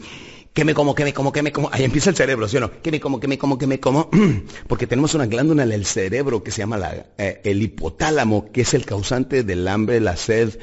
que 0.53 0.65
me 0.65 0.73
como, 0.73 0.95
que 0.95 1.03
me 1.03 1.13
como, 1.13 1.31
que 1.31 1.43
me 1.43 1.51
como. 1.51 1.69
Ahí 1.71 1.83
empieza 1.83 2.09
el 2.09 2.15
cerebro, 2.15 2.47
¿sí 2.47 2.57
o 2.57 2.59
no? 2.59 2.81
Que 2.81 2.91
me 2.91 2.99
como, 2.99 3.19
que 3.19 3.27
me 3.27 3.37
como, 3.37 3.57
que 3.57 3.67
me 3.67 3.79
como. 3.79 4.09
Porque 4.67 4.87
tenemos 4.87 5.13
una 5.13 5.25
glándula 5.25 5.63
en 5.63 5.71
el 5.71 5.85
cerebro 5.85 6.43
que 6.43 6.51
se 6.51 6.59
llama 6.59 6.77
la, 6.77 7.07
eh, 7.17 7.41
el 7.43 7.61
hipotálamo, 7.61 8.51
que 8.51 8.61
es 8.61 8.73
el 8.73 8.85
causante 8.85 9.43
del 9.43 9.67
hambre, 9.67 9.99
la 9.99 10.17
sed, 10.17 10.59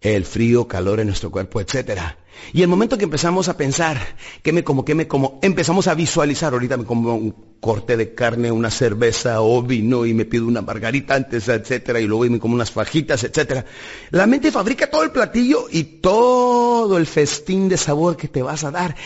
el 0.00 0.24
frío, 0.24 0.68
calor 0.68 1.00
en 1.00 1.06
nuestro 1.06 1.30
cuerpo, 1.30 1.60
etcétera. 1.60 2.18
Y 2.52 2.62
el 2.62 2.68
momento 2.68 2.96
que 2.96 3.04
empezamos 3.04 3.48
a 3.48 3.56
pensar, 3.56 3.98
que 4.42 4.52
me 4.52 4.64
como, 4.64 4.84
que 4.84 4.94
me 4.94 5.06
como, 5.06 5.38
empezamos 5.42 5.86
a 5.88 5.94
visualizar, 5.94 6.52
ahorita 6.52 6.76
me 6.76 6.84
como 6.84 7.14
un 7.14 7.34
corte 7.60 7.96
de 7.96 8.14
carne, 8.14 8.50
una 8.50 8.70
cerveza 8.70 9.40
o 9.40 9.62
vino 9.62 10.06
y 10.06 10.14
me 10.14 10.24
pido 10.24 10.46
una 10.46 10.62
margarita 10.62 11.14
antes, 11.14 11.48
etcétera, 11.48 12.00
y 12.00 12.06
luego 12.06 12.24
me 12.24 12.38
como 12.38 12.54
unas 12.54 12.70
fajitas, 12.70 13.24
etcétera. 13.24 13.64
La 14.10 14.26
mente 14.26 14.52
fabrica 14.52 14.88
todo 14.88 15.02
el 15.02 15.10
platillo 15.10 15.66
y 15.70 15.84
todo 15.84 16.96
el 16.96 17.06
festín 17.06 17.68
de 17.68 17.76
sabor 17.76 18.16
que 18.16 18.28
te 18.28 18.42
vas 18.42 18.64
a 18.64 18.70
dar. 18.70 18.96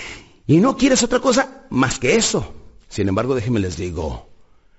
Y 0.47 0.59
no 0.59 0.77
quieres 0.77 1.03
otra 1.03 1.21
cosa 1.21 1.67
más 1.71 1.99
que 1.99 2.17
eso. 2.17 2.53
Sin 2.89 3.09
embargo, 3.09 3.35
déjenme 3.35 3.61
les 3.61 3.77
digo, 3.77 4.29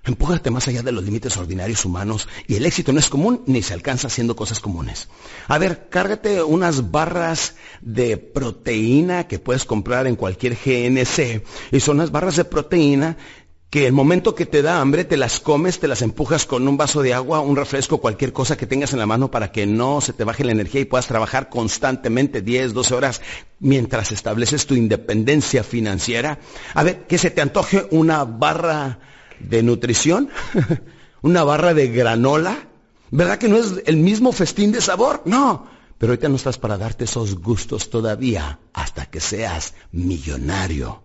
empújate 0.04 0.52
más 0.52 0.68
allá 0.68 0.84
de 0.84 0.92
los 0.92 1.04
límites 1.04 1.38
ordinarios 1.38 1.86
humanos 1.86 2.28
y 2.48 2.56
el 2.56 2.66
éxito 2.66 2.92
no 2.92 3.00
es 3.00 3.10
común 3.10 3.42
ni 3.46 3.62
se 3.62 3.74
alcanza 3.74 4.08
haciendo 4.08 4.36
cosas 4.36 4.60
comunes. 4.60 5.08
A 5.48 5.58
ver, 5.58 5.88
cárgate 5.90 6.44
unas 6.44 6.92
barras 6.92 7.56
de 7.82 8.18
proteína 8.18 9.28
que 9.28 9.40
puedes 9.40 9.66
comprar 9.66 10.06
en 10.06 10.18
cualquier 10.18 10.56
GNC 10.56 11.44
y 11.72 11.80
son 11.80 11.98
unas 11.98 12.12
barras 12.12 12.36
de 12.36 12.46
proteína 12.46 13.18
que 13.74 13.88
el 13.88 13.92
momento 13.92 14.36
que 14.36 14.46
te 14.46 14.62
da 14.62 14.82
hambre 14.82 15.04
te 15.04 15.18
las 15.18 15.40
comes, 15.40 15.80
te 15.80 15.88
las 15.88 16.04
empujas 16.04 16.46
con 16.46 16.68
un 16.68 16.78
vaso 16.78 17.02
de 17.02 17.16
agua, 17.16 17.40
un 17.40 17.56
refresco, 17.56 17.98
cualquier 17.98 18.32
cosa 18.32 18.56
que 18.56 18.68
tengas 18.68 18.94
en 18.94 19.00
la 19.00 19.08
mano 19.08 19.32
para 19.32 19.52
que 19.52 19.66
no 19.66 20.00
se 20.00 20.14
te 20.14 20.24
baje 20.24 20.44
la 20.44 20.52
energía 20.52 20.82
y 20.82 20.86
puedas 20.86 21.08
trabajar 21.08 21.50
constantemente 21.50 22.44
10, 22.44 22.76
12 22.76 22.94
horas 22.94 23.22
mientras 23.60 24.12
estableces 24.12 24.68
tu 24.68 24.76
independencia 24.76 25.64
financiera. 25.64 26.38
A 26.76 26.84
ver, 26.84 27.08
que 27.08 27.18
se 27.18 27.32
te 27.32 27.42
antoje 27.42 27.88
una 27.90 28.26
barra 28.26 29.00
de 29.40 29.64
nutrición, 29.64 30.30
una 31.24 31.44
barra 31.44 31.74
de 31.74 31.88
granola. 31.88 32.68
¿Verdad 33.10 33.40
que 33.40 33.48
no 33.48 33.58
es 33.58 33.82
el 33.88 33.98
mismo 33.98 34.34
festín 34.34 34.72
de 34.72 34.82
sabor? 34.82 35.24
No. 35.26 35.68
Pero 35.98 36.12
ahorita 36.12 36.30
no 36.30 36.36
estás 36.36 36.60
para 36.60 36.78
darte 36.78 37.06
esos 37.06 37.40
gustos 37.40 37.90
todavía 37.90 38.60
hasta 38.72 39.08
que 39.08 39.20
seas 39.20 39.74
millonario. 39.92 41.02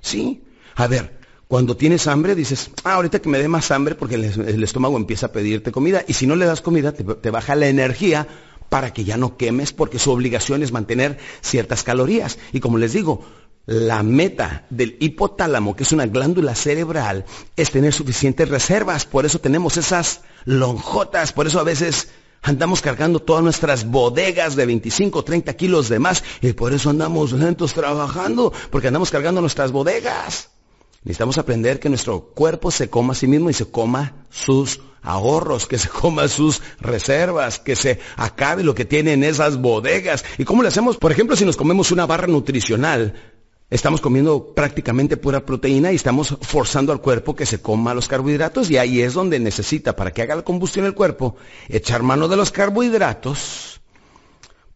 ¿Sí? 0.00 0.44
A 0.76 0.86
ver, 0.86 1.25
cuando 1.48 1.76
tienes 1.76 2.06
hambre, 2.08 2.34
dices, 2.34 2.70
ah, 2.82 2.94
ahorita 2.94 3.20
que 3.20 3.28
me 3.28 3.38
dé 3.38 3.48
más 3.48 3.70
hambre 3.70 3.94
porque 3.94 4.16
el, 4.16 4.64
estómago 4.64 4.96
empieza 4.96 5.26
a 5.26 5.32
pedirte 5.32 5.70
comida. 5.70 6.04
Y 6.08 6.14
si 6.14 6.26
no 6.26 6.34
le 6.34 6.44
das 6.44 6.60
comida, 6.60 6.92
te, 6.92 7.04
te 7.04 7.30
baja 7.30 7.54
la 7.54 7.68
energía 7.68 8.26
para 8.68 8.92
que 8.92 9.04
ya 9.04 9.16
no 9.16 9.36
quemes 9.36 9.72
porque 9.72 10.00
su 10.00 10.10
obligación 10.10 10.62
es 10.62 10.72
mantener 10.72 11.18
ciertas 11.42 11.84
calorías. 11.84 12.38
Y 12.52 12.58
como 12.58 12.78
les 12.78 12.92
digo, 12.92 13.24
la 13.66 14.02
meta 14.02 14.66
del 14.70 14.96
hipotálamo, 14.98 15.76
que 15.76 15.84
es 15.84 15.92
una 15.92 16.06
glándula 16.06 16.54
cerebral, 16.54 17.24
es 17.56 17.70
tener 17.70 17.92
suficientes 17.92 18.48
reservas. 18.48 19.04
Por 19.04 19.24
eso 19.24 19.38
tenemos 19.38 19.76
esas 19.76 20.22
lonjotas, 20.44 21.32
por 21.32 21.46
eso 21.46 21.60
a 21.60 21.64
veces 21.64 22.08
andamos 22.42 22.80
cargando 22.80 23.20
todas 23.20 23.44
nuestras 23.44 23.86
bodegas 23.86 24.56
de 24.56 24.66
25, 24.66 25.22
30 25.22 25.54
kilos 25.54 25.88
de 25.88 26.00
más. 26.00 26.24
Y 26.40 26.52
por 26.54 26.72
eso 26.72 26.90
andamos 26.90 27.32
lentos 27.32 27.72
trabajando, 27.72 28.52
porque 28.70 28.88
andamos 28.88 29.10
cargando 29.10 29.40
nuestras 29.40 29.70
bodegas. 29.70 30.50
Necesitamos 31.06 31.38
aprender 31.38 31.78
que 31.78 31.88
nuestro 31.88 32.20
cuerpo 32.20 32.72
se 32.72 32.90
coma 32.90 33.12
a 33.12 33.14
sí 33.14 33.28
mismo 33.28 33.48
y 33.48 33.52
se 33.52 33.70
coma 33.70 34.26
sus 34.28 34.80
ahorros, 35.02 35.68
que 35.68 35.78
se 35.78 35.88
coma 35.88 36.26
sus 36.26 36.60
reservas, 36.80 37.60
que 37.60 37.76
se 37.76 38.00
acabe 38.16 38.64
lo 38.64 38.74
que 38.74 38.84
tiene 38.84 39.12
en 39.12 39.22
esas 39.22 39.58
bodegas. 39.58 40.24
¿Y 40.36 40.44
cómo 40.44 40.62
lo 40.62 40.68
hacemos? 40.68 40.96
Por 40.96 41.12
ejemplo, 41.12 41.36
si 41.36 41.44
nos 41.44 41.56
comemos 41.56 41.92
una 41.92 42.06
barra 42.06 42.26
nutricional, 42.26 43.14
estamos 43.70 44.00
comiendo 44.00 44.52
prácticamente 44.52 45.16
pura 45.16 45.46
proteína 45.46 45.92
y 45.92 45.94
estamos 45.94 46.36
forzando 46.40 46.90
al 46.90 47.00
cuerpo 47.00 47.36
que 47.36 47.46
se 47.46 47.60
coma 47.62 47.94
los 47.94 48.08
carbohidratos 48.08 48.68
y 48.68 48.76
ahí 48.76 49.00
es 49.00 49.14
donde 49.14 49.38
necesita, 49.38 49.94
para 49.94 50.10
que 50.10 50.22
haga 50.22 50.34
la 50.34 50.42
combustión 50.42 50.86
el 50.86 50.94
cuerpo, 50.94 51.36
echar 51.68 52.02
mano 52.02 52.26
de 52.26 52.34
los 52.34 52.50
carbohidratos 52.50 53.80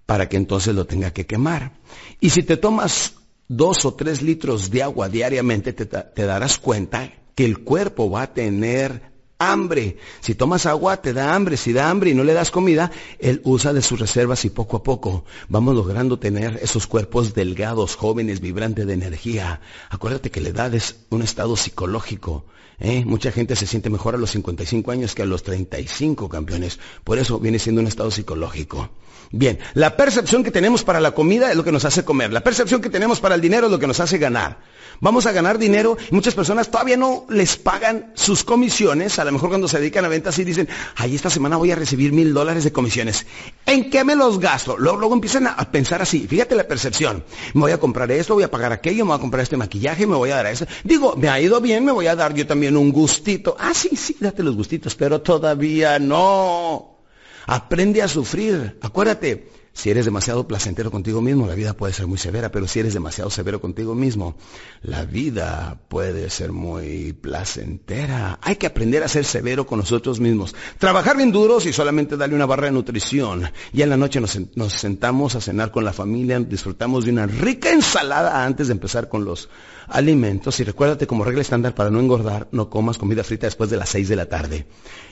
para 0.07 0.29
que 0.29 0.37
entonces 0.37 0.77
lo 0.77 0.85
tenga 0.85 1.13
que 1.13 1.27
quemar. 1.27 1.73
Y 2.21 2.31
si 2.31 2.45
te 2.45 2.57
tomas 2.57 3.20
dos 3.51 3.85
o 3.85 3.95
tres 3.95 4.23
litros 4.23 4.71
de 4.71 4.85
agua 4.85 5.09
diariamente, 5.09 5.73
te, 5.73 6.25
darás 6.25 6.59
cuenta 6.59 7.13
que 7.35 7.45
el 7.45 7.65
cuerpo 7.65 8.09
va 8.09 8.23
a 8.23 8.33
tener 8.33 9.11
hambre. 9.39 9.97
Si 10.21 10.37
tomas 10.37 10.67
agua, 10.67 10.99
te 10.99 11.13
da 11.13 11.35
hambre. 11.35 11.57
Si 11.57 11.73
da 11.73 11.91
hambre 11.91 12.11
y 12.11 12.15
no 12.15 12.23
le 12.23 12.33
das 12.33 12.53
comida, 12.53 12.93
él 13.19 13.41
usa 13.43 13.73
de 13.73 13.83
sus 13.83 13.99
reservas 13.99 14.45
y 14.45 14.51
poco 14.51 14.77
a 14.77 14.83
poco 14.85 15.25
vamos 15.49 15.75
logrando 15.75 16.21
tener 16.21 16.61
esos 16.63 16.87
cuerpos 16.87 17.35
delgados, 17.35 17.97
jóvenes, 17.97 18.41
vibrantes 18.41 18.87
de 18.87 18.95
energía. 18.95 19.61
Acuérdate 19.89 20.31
que 20.31 20.41
la 20.41 20.51
edad 20.51 20.73
es 20.73 21.01
un 21.11 21.23
estado 21.23 21.57
psicológico. 21.57 22.45
¿Eh? 22.81 23.05
Mucha 23.05 23.31
gente 23.31 23.55
se 23.57 23.67
siente 23.67 23.91
mejor 23.91 24.15
a 24.15 24.19
los 24.19 24.31
55 24.31 24.91
años 24.91 25.15
que 25.15 25.23
a 25.23 25.27
los 25.27 25.43
35 25.43 26.29
campeones. 26.29 26.79
Por 27.05 27.19
eso 27.19 27.39
viene 27.39 27.59
siendo 27.59 27.81
un 27.81 27.87
estado 27.87 28.11
psicológico. 28.11 28.91
Bien, 29.33 29.61
la 29.75 29.97
percepción 29.97 30.43
que 30.43 30.51
tenemos 30.51 30.83
para 30.83 30.99
la 30.99 31.13
comida 31.13 31.51
es 31.51 31.57
lo 31.57 31.63
que 31.63 31.71
nos 31.71 31.85
hace 31.85 32.05
comer. 32.05 32.33
La 32.33 32.41
percepción 32.41 32.81
que 32.81 32.91
tenemos 32.91 33.21
para 33.21 33.37
el 33.37 33.41
dinero 33.41 33.67
es 33.67 33.73
lo 33.73 33.79
que 33.79 33.87
nos 33.87 34.01
hace 34.01 34.19
ganar. 34.19 34.59
Vamos 35.03 35.25
a 35.25 35.33
ganar 35.33 35.57
dinero 35.57 35.97
y 36.11 36.15
muchas 36.15 36.35
personas 36.35 36.71
todavía 36.71 36.97
no 36.97 37.25
les 37.31 37.57
pagan 37.57 38.13
sus 38.15 38.43
comisiones. 38.43 39.19
A 39.19 39.25
lo 39.25 39.33
mejor 39.33 39.49
cuando 39.49 39.69
se 39.69 39.79
dedican 39.79 40.05
a 40.05 40.09
ventas 40.09 40.39
y 40.41 40.45
dicen, 40.45 40.69
ay, 40.97 41.15
esta 41.15 41.31
semana 41.31 41.57
voy 41.57 41.71
a 41.71 41.77
recibir 41.77 42.13
mil 42.13 42.35
dólares 42.35 42.65
de 42.65 42.73
comisiones. 42.73 43.25
¿En 43.67 43.89
qué 43.89 44.05
me 44.05 44.17
los 44.17 44.41
gasto? 44.41 44.77
Luego, 44.77 44.99
luego 44.99 45.15
empiezan 45.15 45.47
a 45.47 45.57
pensar 45.71 46.03
así. 46.03 46.27
Fíjate 46.27 46.55
la 46.57 46.65
percepción. 46.65 47.25
Me 47.55 47.61
voy 47.61 47.73
a 47.73 47.79
comprar 47.79 48.11
esto, 48.11 48.35
voy 48.35 48.43
a 48.43 48.51
pagar 48.51 48.73
aquello, 48.73 49.05
me 49.05 49.11
voy 49.11 49.19
a 49.19 49.21
comprar 49.21 49.43
este 49.43 49.57
maquillaje, 49.57 50.07
me 50.07 50.17
voy 50.17 50.31
a 50.31 50.37
dar 50.37 50.47
eso. 50.47 50.67
Digo, 50.85 51.15
me 51.17 51.29
ha 51.29 51.41
ido 51.41 51.61
bien, 51.61 51.85
me 51.85 51.93
voy 51.93 52.09
a 52.09 52.17
dar 52.17 52.35
yo 52.35 52.47
también 52.47 52.70
un 52.77 52.93
gustito. 52.93 53.57
Ah, 53.59 53.73
sí, 53.75 53.91
sí, 53.97 54.17
date 54.21 54.43
los 54.43 54.57
gustitos, 54.57 54.95
pero 54.95 55.21
todavía 55.21 55.99
no. 55.99 56.99
Aprende 57.47 58.03
a 58.03 58.09
sufrir. 58.09 58.79
Acuérdate, 58.81 59.49
si 59.73 59.89
eres 59.89 60.05
demasiado 60.05 60.47
placentero 60.47 60.91
contigo 60.91 61.23
mismo, 61.23 61.47
la 61.47 61.55
vida 61.55 61.75
puede 61.75 61.93
ser 61.93 62.07
muy 62.07 62.19
severa, 62.19 62.51
pero 62.51 62.67
si 62.67 62.81
eres 62.81 62.93
demasiado 62.93 63.31
severo 63.31 63.61
contigo 63.61 63.95
mismo, 63.95 64.37
la 64.83 65.05
vida 65.05 65.81
puede 65.89 66.29
ser 66.29 66.53
muy 66.53 67.13
placentera. 67.13 68.39
Hay 68.43 68.57
que 68.57 68.67
aprender 68.67 69.03
a 69.05 69.09
ser 69.09 69.25
severo 69.25 69.67
con 69.67 69.79
nosotros 69.79 70.21
mismos. 70.21 70.55
Trabajar 70.79 71.17
bien 71.17 71.33
duros 71.33 71.67
y 71.67 71.73
solamente 71.73 72.17
darle 72.17 72.35
una 72.35 72.47
barra 72.47 72.67
de 72.67 72.73
nutrición. 72.73 73.51
Y 73.73 73.83
en 73.83 73.91
la 73.91 73.97
noche 73.97 74.21
nos, 74.21 74.73
sentamos 74.73 75.37
a 75.37 75.41
cenar 75.41 75.71
con 75.71 75.85
la 75.85 75.93
familia, 75.93 76.41
disfrutamos 76.41 77.05
de 77.05 77.13
una 77.13 77.27
rica 77.27 77.73
ensalada 77.73 78.45
antes 78.45 78.67
de 78.67 78.73
empezar 78.73 79.09
con 79.09 79.25
los 79.25 79.49
alimentos. 79.87 80.59
Y 80.61 80.65
recuérdate 80.65 81.07
como 81.07 81.25
regla 81.25 81.43
estándar 81.43 81.75
para 81.75 81.91
no 81.91 82.01
engordar, 82.01 82.49
no 82.51 82.69
comas 82.69 82.99
comida 82.99 83.25
frita 83.25 83.47
después 83.47 83.71
de 83.71 83.77
las 83.77 83.89
6 83.91 84.09
de 84.09 84.17
la 84.17 84.27
tarde. 84.27 84.67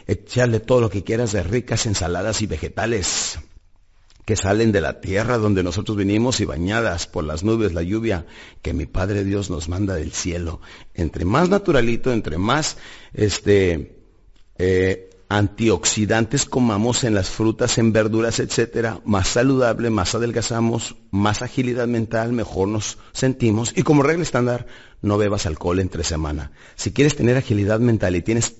Echarle 0.06 0.60
todo 0.60 0.80
lo 0.80 0.90
que 0.90 1.04
quieras 1.04 1.32
de 1.32 1.42
ricas 1.42 1.86
ensaladas 1.86 2.42
y 2.42 2.46
vegetales 2.46 3.38
que 4.28 4.36
salen 4.36 4.72
de 4.72 4.82
la 4.82 5.00
tierra 5.00 5.38
donde 5.38 5.62
nosotros 5.62 5.96
venimos 5.96 6.40
y 6.40 6.44
bañadas 6.44 7.06
por 7.06 7.24
las 7.24 7.44
nubes, 7.44 7.72
la 7.72 7.82
lluvia 7.82 8.26
que 8.60 8.74
mi 8.74 8.84
Padre 8.84 9.24
Dios 9.24 9.48
nos 9.48 9.70
manda 9.70 9.94
del 9.94 10.12
cielo. 10.12 10.60
Entre 10.92 11.24
más 11.24 11.48
naturalito, 11.48 12.12
entre 12.12 12.36
más 12.36 12.76
este 13.14 14.02
eh, 14.58 15.08
antioxidantes 15.30 16.44
comamos 16.44 17.04
en 17.04 17.14
las 17.14 17.30
frutas, 17.30 17.78
en 17.78 17.94
verduras, 17.94 18.38
etcétera, 18.38 19.00
más 19.06 19.28
saludable, 19.28 19.88
más 19.88 20.14
adelgazamos, 20.14 20.96
más 21.10 21.40
agilidad 21.40 21.86
mental, 21.86 22.34
mejor 22.34 22.68
nos 22.68 22.98
sentimos. 23.12 23.72
Y 23.76 23.82
como 23.82 24.02
regla 24.02 24.24
estándar, 24.24 24.66
no 25.00 25.16
bebas 25.16 25.46
alcohol 25.46 25.80
entre 25.80 26.04
semana. 26.04 26.52
Si 26.76 26.92
quieres 26.92 27.16
tener 27.16 27.38
agilidad 27.38 27.80
mental 27.80 28.14
y 28.14 28.20
tienes 28.20 28.56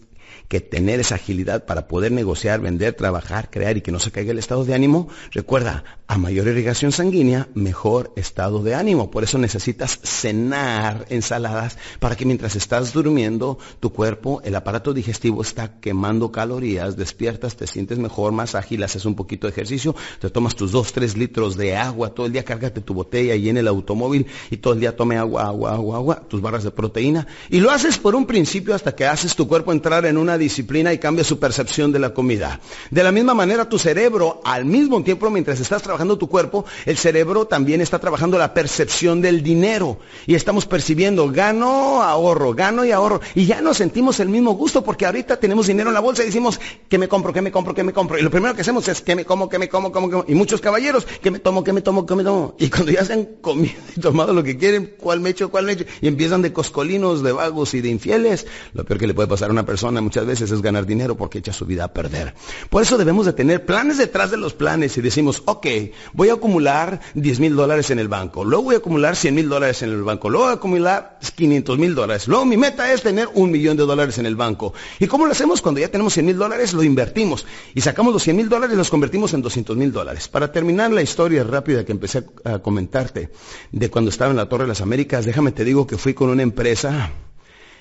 que 0.49 0.61
tener 0.61 0.99
esa 0.99 1.17
agilidad 1.17 1.67
para 1.67 1.89
poder 1.89 2.11
negociar, 2.11 2.61
vender, 2.61 2.95
trabajar, 2.95 3.51
crear 3.51 3.77
y 3.77 3.83
que 3.83 3.93
no 3.93 3.99
se 3.99 4.11
caiga 4.11 4.33
el 4.33 4.39
estado 4.39 4.65
de 4.65 4.75
ánimo, 4.75 5.09
recuerda, 5.33 5.85
a 6.11 6.17
mayor 6.17 6.49
irrigación 6.49 6.91
sanguínea, 6.91 7.49
mejor 7.53 8.13
estado 8.17 8.63
de 8.63 8.75
ánimo. 8.75 9.11
Por 9.11 9.25
eso 9.25 9.37
necesitas 9.37 10.01
cenar 10.03 11.05
ensaladas 11.11 11.77
para 12.01 12.17
que 12.17 12.25
mientras 12.25 12.57
estás 12.57 12.95
durmiendo, 12.95 13.59
tu 13.79 13.93
cuerpo, 13.93 14.41
el 14.43 14.57
aparato 14.57 14.95
digestivo 14.95 15.43
está 15.43 15.81
quemando 15.81 16.33
calorías, 16.33 16.97
despiertas, 16.97 17.57
te 17.57 17.67
sientes 17.67 17.99
mejor, 17.99 18.33
más 18.33 18.55
ágil, 18.55 18.83
haces 18.85 19.05
un 19.05 19.17
poquito 19.17 19.47
de 19.47 19.53
ejercicio, 19.53 19.95
te 20.19 20.31
tomas 20.31 20.57
tus 20.57 20.73
dos, 20.73 20.95
tres 20.95 21.15
litros 21.15 21.59
de 21.59 21.77
agua, 21.77 22.15
todo 22.15 22.25
el 22.25 22.33
día 22.33 22.45
cárgate 22.45 22.81
tu 22.81 22.95
botella 22.95 23.35
y 23.35 23.51
en 23.51 23.59
el 23.59 23.69
automóvil 23.69 24.27
y 24.51 24.57
todo 24.57 24.73
el 24.73 24.81
día 24.81 24.97
tome 24.97 25.19
agua, 25.19 25.43
agua, 25.43 25.73
agua, 25.75 25.97
agua, 25.99 26.23
tus 26.27 26.41
barras 26.41 26.65
de 26.65 26.71
proteína. 26.71 27.27
Y 27.51 27.61
lo 27.61 27.71
haces 27.71 27.99
por 27.99 28.15
un 28.15 28.25
principio 28.25 28.75
hasta 28.75 28.97
que 28.97 29.05
haces 29.05 29.37
tu 29.37 29.47
cuerpo 29.47 29.73
entrar 29.73 30.07
en 30.07 30.17
una 30.17 30.38
disciplina 30.39 30.93
y 30.93 30.99
cambia 30.99 31.25
su 31.25 31.39
percepción 31.39 31.93
de 31.93 31.99
la 31.99 32.15
comida. 32.15 32.61
De 32.91 33.03
la 33.03 33.13
misma 33.13 33.35
manera, 33.35 33.69
tu 33.69 33.79
cerebro, 33.79 34.41
al 34.45 34.65
mismo 34.65 35.03
tiempo, 35.03 35.31
mientras 35.31 35.61
estás 35.61 35.83
trabajando 35.83 36.17
tu 36.19 36.29
cuerpo, 36.29 36.65
el 36.87 36.97
cerebro 36.97 37.47
también 37.47 37.81
está 37.81 37.99
trabajando 37.99 38.39
la 38.39 38.55
percepción 38.55 39.21
del 39.21 39.43
dinero. 39.43 39.99
Y 40.27 40.35
estamos 40.35 40.67
percibiendo, 40.67 41.31
gano, 41.31 42.03
ahorro, 42.03 42.55
gano 42.55 42.85
y 42.85 42.93
ahorro. 42.93 43.21
Y 43.35 43.47
ya 43.47 43.61
no 43.61 43.75
sentimos 43.75 44.21
el 44.21 44.29
mismo 44.29 44.53
gusto 44.53 44.83
porque 44.83 45.07
ahorita 45.07 45.39
tenemos 45.39 45.67
dinero 45.67 45.91
en 45.91 45.95
la 45.95 46.01
bolsa 46.01 46.23
y 46.23 46.27
decimos, 46.27 46.61
que 46.89 46.99
me 46.99 47.09
compro, 47.09 47.33
que 47.33 47.43
me 47.43 47.51
compro, 47.51 47.75
que 47.75 47.85
me 47.85 47.93
compro. 47.93 48.19
Y 48.19 48.23
lo 48.23 48.31
primero 48.31 48.55
que 48.55 48.63
hacemos 48.63 48.87
es, 48.89 49.01
que 49.01 49.17
me 49.17 49.25
como, 49.25 49.49
que 49.49 49.59
me 49.59 49.69
como, 49.69 49.93
como, 49.93 50.11
como. 50.11 50.25
Y 50.29 50.35
muchos 50.35 50.61
caballeros, 50.61 51.07
que 51.07 51.31
me 51.31 51.39
tomo, 51.39 51.65
que 51.65 51.73
me 51.73 51.81
tomo, 51.81 52.07
que 52.07 52.15
me 52.15 52.25
tomo. 52.25 52.55
Y 52.59 52.71
cuando 52.71 52.93
ya 52.93 53.05
se 53.05 53.13
han 53.13 53.25
comido 53.41 53.75
y 53.97 54.01
tomado 54.01 54.33
lo 54.33 54.43
que 54.43 54.57
quieren, 54.57 54.95
cuál 54.99 55.21
me 55.21 55.31
echo, 55.31 55.51
cuál 55.51 55.65
me 55.65 55.73
echo, 55.73 55.85
y 56.01 56.09
empiezan 56.09 56.43
de 56.43 56.53
coscolinos, 56.53 57.23
de 57.23 57.33
vagos 57.33 57.75
y 57.75 57.81
de 57.81 57.89
infieles, 57.89 58.47
lo 58.73 58.85
peor 58.85 59.01
que 59.01 59.07
le 59.07 59.15
puede 59.15 59.29
pasar 59.29 59.49
a 59.49 59.53
una 59.53 59.67
persona 59.67 60.01
muchas 60.01 60.25
veces 60.25 60.28
es 60.29 60.63
ganar 60.63 60.87
dinero 60.87 61.17
porque 61.17 61.39
echa 61.39 61.53
su 61.53 61.65
vida 61.65 61.85
a 61.85 61.93
perder. 61.93 62.35
Por 62.71 62.83
eso 62.83 62.99
debemos 62.99 63.27
de 63.27 63.33
tener 63.33 63.65
planes 63.65 63.99
detrás 63.99 64.31
de 64.31 64.37
los 64.37 64.55
planes 64.55 64.97
y 64.97 65.01
decimos, 65.01 65.43
ok, 65.47 65.67
voy 66.13 66.29
a 66.29 66.35
acumular 66.35 67.01
10 67.15 67.41
mil 67.41 67.57
dólares 67.57 67.91
en 67.91 67.99
el 67.99 68.09
banco, 68.09 68.45
luego 68.45 68.65
voy 68.65 68.75
a 68.77 68.79
acumular 68.79 69.17
100 69.17 69.35
mil 69.35 69.49
dólares 69.49 69.83
en 69.83 69.91
el 69.91 70.03
banco, 70.03 70.31
luego 70.31 70.47
voy 70.47 70.53
a 70.53 70.57
acumular 70.57 71.19
500 71.35 71.79
mil 71.79 71.95
dólares, 71.95 72.29
luego 72.29 72.45
mi 72.45 72.57
meta 72.57 72.93
es 72.93 73.03
tener 73.03 73.29
un 73.35 73.51
millón 73.51 73.77
de 73.77 73.85
dólares 73.85 74.19
en 74.19 74.27
el 74.27 74.37
banco. 74.37 74.75
¿Y 74.99 75.07
cómo 75.07 75.27
lo 75.27 75.33
hacemos 75.33 75.63
cuando 75.63 75.81
ya 75.81 75.89
tenemos 75.89 76.15
100 76.15 76.27
mil 76.27 76.37
dólares? 76.37 76.73
Lo 76.73 76.83
invertimos 76.83 77.47
y 77.75 77.81
sacamos 77.81 78.13
los 78.13 78.23
100 78.23 78.37
mil 78.37 78.49
dólares 78.49 78.75
y 78.75 78.77
los 78.79 78.91
convertimos 78.91 79.33
en 79.35 79.43
200 79.43 79.77
mil 79.77 79.93
dólares. 79.93 80.29
Para 80.29 80.53
terminar 80.53 80.91
la 80.93 81.03
historia 81.03 81.45
rápida 81.45 81.85
que 81.85 81.93
empecé 81.93 82.25
a 82.45 82.59
comentarte 82.59 83.31
de 83.73 83.91
cuando 83.91 84.11
estaba 84.11 84.31
en 84.31 84.37
la 84.37 84.49
Torre 84.49 84.65
de 84.65 84.69
las 84.69 84.81
Américas, 84.81 85.25
déjame 85.25 85.53
te 85.53 85.65
digo 85.65 85.87
que 85.87 85.97
fui 85.97 86.15
con 86.15 86.31
una 86.31 86.43
empresa 86.43 87.11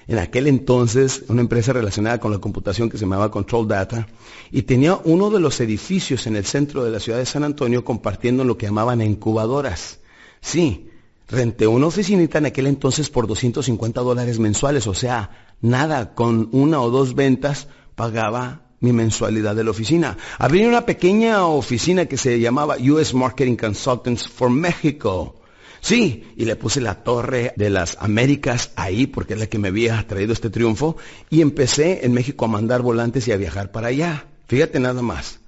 en 0.08 0.20
aquel 0.20 0.47
entonces 0.47 1.24
una 1.28 1.41
empresa 1.41 1.74
relacionada 1.74 2.20
con 2.20 2.32
la 2.32 2.39
computación 2.39 2.89
que 2.89 2.97
se 2.97 3.03
llamaba 3.03 3.32
Control 3.32 3.68
Data, 3.68 4.08
y 4.51 4.64
tenía 4.64 4.99
uno 5.03 5.30
de 5.30 5.39
los 5.39 5.60
edificios 5.60 6.28
en 6.28 6.36
el 6.36 6.45
centro 6.45 6.84
de 6.84 6.91
la 6.91 6.99
ciudad 6.99 7.20
de 7.20 7.26
San 7.26 7.43
Antonio 7.43 7.84
compartiendo 7.84 8.43
lo 8.43 8.58
que 8.58 8.68
llamaban 8.68 9.01
incubadoras. 9.01 9.99
Sí, 10.41 10.89
renté 11.28 11.68
una 11.68 11.88
oficinita 11.88 12.38
en 12.38 12.45
aquel 12.45 12.68
entonces 12.68 13.10
por 13.10 13.28
250 13.28 14.01
dólares 14.01 14.39
mensuales, 14.39 14.88
o 14.88 14.93
sea, 14.93 15.55
nada, 15.62 16.14
con 16.16 16.49
una 16.51 16.82
o 16.82 16.89
dos 16.89 17.16
ventas 17.16 17.68
pagaba 17.95 18.62
mi 18.80 18.93
mensualidad 18.93 19.55
de 19.55 19.64
la 19.64 19.72
oficina. 19.72 20.18
Había 20.38 20.68
una 20.68 20.86
pequeña 20.86 21.45
oficina 21.45 22.05
que 22.05 22.18
se 22.18 22.39
llamaba 22.39 22.78
US 22.78 23.14
Marketing 23.14 23.55
Consultants 23.55 24.28
for 24.28 24.49
Mexico. 24.49 25.36
Sí, 25.82 26.34
y 26.36 26.45
le 26.45 26.55
puse 26.55 26.82
la 26.82 27.03
torre 27.03 27.53
de 27.55 27.69
las 27.69 27.97
Américas 27.99 28.71
ahí 28.75 29.07
porque 29.07 29.34
es 29.34 29.39
la 29.39 29.47
que 29.47 29.59
me 29.59 29.69
había 29.69 30.05
traído 30.07 30.34
este 30.34 30.49
triunfo 30.49 30.97
y 31.30 31.41
empecé 31.41 32.05
en 32.05 32.13
México 32.13 32.45
a 32.45 32.49
mandar 32.49 32.82
volantes 32.82 33.28
y 33.28 33.32
a 33.32 33.38
viajar 33.38 33.71
para 33.71 33.88
allá. 33.88 34.28
Fíjate 34.47 34.80
nada 34.80 35.01
más. 35.01 35.39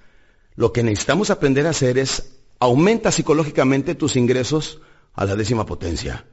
Lo 0.56 0.74
que 0.74 0.84
necesitamos 0.84 1.30
aprender 1.30 1.68
a 1.68 1.72
hacer 1.72 1.98
es 1.98 2.32
aumenta 2.60 3.12
psicológicamente 3.12 3.96
tus 3.96 4.16
ingresos 4.16 4.82
a 5.14 5.26
la 5.26 5.36
décima 5.36 5.66
potencia. 5.66 6.26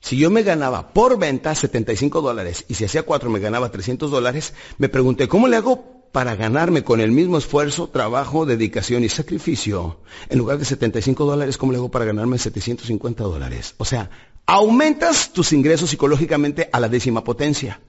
Si 0.00 0.16
yo 0.16 0.30
me 0.30 0.42
ganaba 0.42 0.94
por 0.94 1.18
venta 1.18 1.54
75 1.54 2.22
dólares 2.22 2.64
y 2.68 2.74
si 2.74 2.86
hacía 2.86 3.02
cuatro 3.02 3.28
me 3.28 3.38
ganaba 3.38 3.70
300 3.70 4.10
dólares, 4.10 4.54
me 4.78 4.88
pregunté, 4.88 5.28
¿cómo 5.28 5.46
le 5.46 5.56
hago 5.56 5.99
para 6.12 6.34
ganarme 6.34 6.82
con 6.82 7.00
el 7.00 7.12
mismo 7.12 7.38
esfuerzo, 7.38 7.88
trabajo, 7.88 8.46
dedicación 8.46 9.04
y 9.04 9.08
sacrificio, 9.08 10.00
en 10.28 10.38
lugar 10.38 10.58
de 10.58 10.64
75 10.64 11.24
dólares, 11.24 11.56
¿cómo 11.56 11.72
le 11.72 11.78
hago 11.78 11.90
para 11.90 12.04
ganarme 12.04 12.38
750 12.38 13.24
dólares? 13.24 13.74
O 13.78 13.84
sea, 13.84 14.10
aumentas 14.46 15.32
tus 15.32 15.52
ingresos 15.52 15.90
psicológicamente 15.90 16.68
a 16.72 16.80
la 16.80 16.88
décima 16.88 17.22
potencia. 17.24 17.80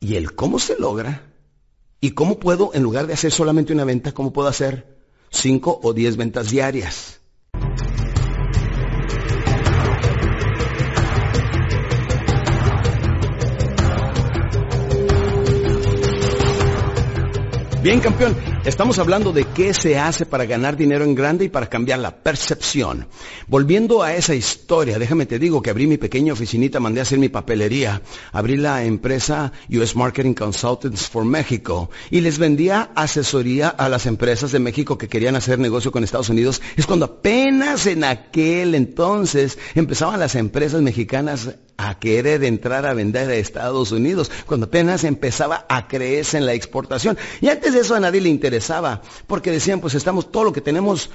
¿Y 0.00 0.16
el 0.16 0.34
cómo 0.34 0.58
se 0.58 0.78
logra? 0.78 1.30
¿Y 2.00 2.12
cómo 2.12 2.38
puedo, 2.38 2.72
en 2.74 2.82
lugar 2.82 3.06
de 3.06 3.12
hacer 3.14 3.30
solamente 3.30 3.72
una 3.72 3.84
venta, 3.84 4.12
cómo 4.12 4.32
puedo 4.32 4.48
hacer 4.48 4.98
cinco 5.30 5.78
o 5.82 5.92
diez 5.92 6.16
ventas 6.16 6.50
diarias? 6.50 7.21
Bien, 17.82 17.98
campeón, 17.98 18.36
estamos 18.64 19.00
hablando 19.00 19.32
de 19.32 19.44
qué 19.44 19.74
se 19.74 19.98
hace 19.98 20.24
para 20.24 20.44
ganar 20.44 20.76
dinero 20.76 21.02
en 21.02 21.16
grande 21.16 21.46
y 21.46 21.48
para 21.48 21.68
cambiar 21.68 21.98
la 21.98 22.22
percepción. 22.22 23.08
Volviendo 23.48 24.04
a 24.04 24.14
esa 24.14 24.36
historia, 24.36 25.00
déjame 25.00 25.26
te 25.26 25.40
digo 25.40 25.60
que 25.60 25.70
abrí 25.70 25.88
mi 25.88 25.96
pequeña 25.96 26.32
oficinita, 26.32 26.78
mandé 26.78 27.00
a 27.00 27.02
hacer 27.02 27.18
mi 27.18 27.28
papelería, 27.28 28.00
abrí 28.30 28.56
la 28.56 28.84
empresa 28.84 29.50
US 29.68 29.96
Marketing 29.96 30.34
Consultants 30.34 31.08
for 31.08 31.24
México 31.24 31.90
y 32.08 32.20
les 32.20 32.38
vendía 32.38 32.92
asesoría 32.94 33.70
a 33.70 33.88
las 33.88 34.06
empresas 34.06 34.52
de 34.52 34.60
México 34.60 34.96
que 34.96 35.08
querían 35.08 35.34
hacer 35.34 35.58
negocio 35.58 35.90
con 35.90 36.04
Estados 36.04 36.28
Unidos. 36.28 36.62
Es 36.76 36.86
cuando 36.86 37.06
apenas 37.06 37.86
en 37.86 38.04
aquel 38.04 38.76
entonces 38.76 39.58
empezaban 39.74 40.20
las 40.20 40.36
empresas 40.36 40.82
mexicanas 40.82 41.56
a 41.76 41.98
querer 41.98 42.44
entrar 42.44 42.86
a 42.86 42.94
vender 42.94 43.30
a 43.30 43.34
Estados 43.34 43.92
Unidos, 43.92 44.30
cuando 44.46 44.66
apenas 44.66 45.04
empezaba 45.04 45.66
a 45.68 45.88
creerse 45.88 46.38
en 46.38 46.46
la 46.46 46.54
exportación. 46.54 47.18
Y 47.40 47.48
antes 47.48 47.74
de 47.74 47.80
eso 47.80 47.94
a 47.94 48.00
nadie 48.00 48.20
le 48.20 48.28
interesaba, 48.28 49.02
porque 49.26 49.50
decían, 49.50 49.80
pues 49.80 49.94
estamos, 49.94 50.30
todo 50.30 50.44
lo 50.44 50.52
que 50.52 50.60
tenemos, 50.60 51.10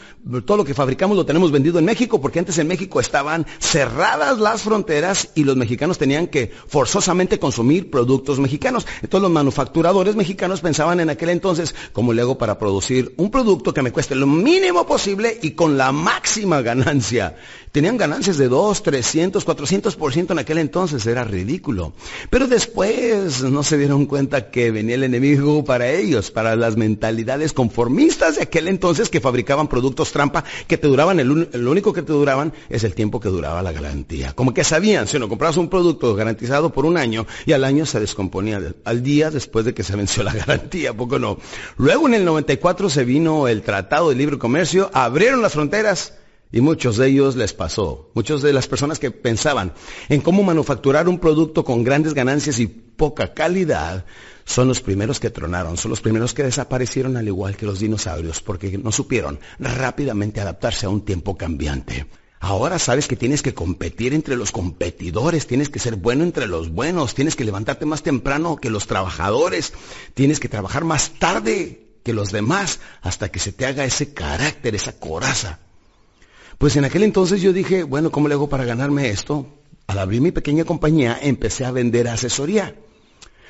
todo 0.45 0.58
lo 0.58 0.66
que 0.66 0.74
fabricamos 0.74 1.16
lo 1.16 1.26
tenemos 1.26 1.51
vendido 1.51 1.80
en 1.80 1.86
México, 1.86 2.20
porque 2.20 2.39
antes 2.39 2.58
en 2.58 2.68
México 2.68 2.99
estaban 2.99 3.45
cerradas 3.60 4.39
las 4.39 4.62
fronteras 4.62 5.30
y 5.36 5.43
los 5.43 5.55
mexicanos 5.55 5.97
tenían 5.97 6.28
que 6.28 6.51
forzosamente 6.68 7.39
consumir 7.39 7.89
productos 7.89 8.39
mexicanos. 8.39 8.86
Entonces 9.01 9.22
los 9.22 9.32
manufacturadores 9.32 10.16
mexicanos 10.16 10.62
pensaban 10.62 10.99
en 10.99 11.10
aquel 11.10 11.30
entonces, 11.30 11.76
¿cómo 11.93 12.14
le 12.14 12.22
hago 12.22 12.38
para 12.38 12.60
producir 12.60 13.14
un 13.18 13.32
producto 13.32 13.74
que 13.74 13.82
me 13.82 13.91
cueste 13.91 14.16
lo 14.16 14.28
mínimo 14.28 14.86
posible 14.86 15.39
y 15.41 15.51
con 15.51 15.78
la 15.78 15.91
máxima 15.91 16.62
ganancia? 16.62 17.36
Tenían 17.72 17.97
ganancias 17.97 18.38
de 18.38 18.47
2, 18.47 18.84
300, 18.84 19.45
400% 19.45 20.32
en 20.32 20.39
aquel 20.48 20.60
entonces, 20.60 21.06
era 21.06 21.26
ridículo. 21.26 21.91
Pero 22.30 22.48
después 22.48 23.43
no 23.43 23.64
se 23.64 23.78
dieron 23.78 24.06
cuenta 24.06 24.50
que 24.50 24.72
venía 24.72 24.95
el 24.95 25.04
enemigo 25.04 25.66
para 25.66 25.89
ellos, 25.89 26.32
para 26.32 26.56
las 26.56 26.78
mentalidades 26.78 27.52
conformistas 27.52 28.38
de 28.38 28.43
aquel 28.43 28.70
entonces 28.70 29.10
que 29.10 29.20
fabricaban 29.20 29.68
productos 29.68 30.14
trampa 30.14 30.45
que 30.68 30.78
te 30.78 30.88
duraban, 30.88 31.20
el, 31.20 31.50
lo 31.52 31.72
único 31.72 31.91
que 31.91 32.02
te 32.02 32.14
duraban 32.14 32.54
es 32.70 32.86
el 32.86 32.95
tiempo 32.95 33.20
que 33.20 33.28
duraba 33.28 33.62
la 33.62 33.74
garantía. 33.74 34.32
Como 34.32 34.54
que 34.54 34.64
sabían, 34.64 35.08
si 35.08 35.20
no 35.20 35.28
comprabas 35.28 35.58
un 35.58 35.68
producto 35.68 36.16
garantizado 36.16 36.72
por 36.72 36.86
un 36.86 36.95
año 36.95 37.28
y 37.45 37.52
al 37.52 37.66
año 37.66 37.86
se 37.86 38.00
descomponía 38.00 38.74
al 38.86 39.04
día 39.04 39.30
después 39.30 39.66
de 39.66 39.74
que 39.74 39.84
se 39.84 39.98
venció 39.98 40.24
la 40.24 40.34
garantía, 40.34 40.95
poco 40.95 41.20
no. 41.20 41.39
Luego 41.76 42.08
en 42.08 42.14
el 42.14 42.24
94 42.24 42.89
se 42.89 43.04
vino 43.04 43.50
el 43.50 43.64
Tratado 43.64 44.10
de 44.10 44.16
Libre 44.16 44.38
Comercio, 44.38 44.89
abrieron 44.93 45.41
las 45.41 45.52
fronteras 45.52 46.14
y 46.52 46.62
muchos 46.62 46.98
de 46.98 47.08
ellos 47.08 47.36
les 47.36 47.54
pasó. 47.54 48.10
Muchos 48.14 48.41
de 48.41 48.54
las 48.54 48.68
personas 48.68 49.00
que 49.00 49.12
pensaban 49.12 49.74
en 50.10 50.22
cómo 50.22 50.43
manufacturar 50.43 51.08
un 51.10 51.20
producto 51.20 51.64
con 51.64 51.84
grandes 51.84 52.14
ganancias 52.14 52.60
y 52.60 52.68
poca 52.68 53.34
calidad, 53.34 54.06
son 54.45 54.70
los 54.70 54.82
primeros 54.82 55.20
que 55.20 55.30
tronaron, 55.30 55.78
son 55.78 55.91
los 55.91 56.02
primeros 56.02 56.34
que 56.34 56.43
desaparecieron 56.43 57.18
al 57.18 57.28
igual 57.28 57.58
que 57.58 57.66
los 57.66 57.80
dinosaurios, 57.80 58.41
porque 58.41 58.78
no 58.78 58.91
supieron 58.91 59.39
rápidamente 59.60 60.39
adaptarse 60.39 60.86
a 60.86 60.89
un 60.89 61.04
tiempo 61.04 61.38
cambiante. 61.38 62.08
Ahora 62.39 62.80
sabes 62.80 63.08
que 63.08 63.16
tienes 63.16 63.41
que 63.41 63.54
competir 63.54 64.14
entre 64.14 64.38
los 64.38 64.52
competidores, 64.52 65.48
tienes 65.48 65.70
que 65.70 65.80
ser 65.80 65.95
bueno 65.95 66.24
entre 66.24 66.48
los 66.48 66.70
buenos, 66.70 67.14
tienes 67.14 67.36
que 67.36 67.43
levantarte 67.43 67.86
más 67.86 68.04
temprano 68.04 68.58
que 68.58 68.70
los 68.70 68.88
trabajadores, 68.88 69.74
tienes 70.14 70.39
que 70.39 70.48
trabajar 70.48 70.86
más 70.86 71.12
tarde 71.20 71.88
que 72.04 72.14
los 72.14 72.32
demás 72.32 72.80
hasta 73.02 73.30
que 73.30 73.39
se 73.39 73.52
te 73.52 73.66
haga 73.66 73.86
ese 73.86 74.14
carácter, 74.14 74.76
esa 74.76 74.93
coraza. 74.93 75.60
Pues 76.58 76.76
en 76.76 76.86
aquel 76.86 77.03
entonces 77.03 77.41
yo 77.41 77.53
dije, 77.53 77.84
bueno, 77.84 78.12
¿cómo 78.12 78.28
le 78.28 78.34
hago 78.34 78.49
para 78.49 78.66
ganarme 78.66 79.10
esto? 79.10 79.45
Al 79.86 79.99
abrir 79.99 80.22
mi 80.22 80.32
pequeña 80.32 80.66
compañía 80.66 81.18
empecé 81.22 81.66
a 81.66 81.72
vender 81.72 82.08
asesoría. 82.08 82.76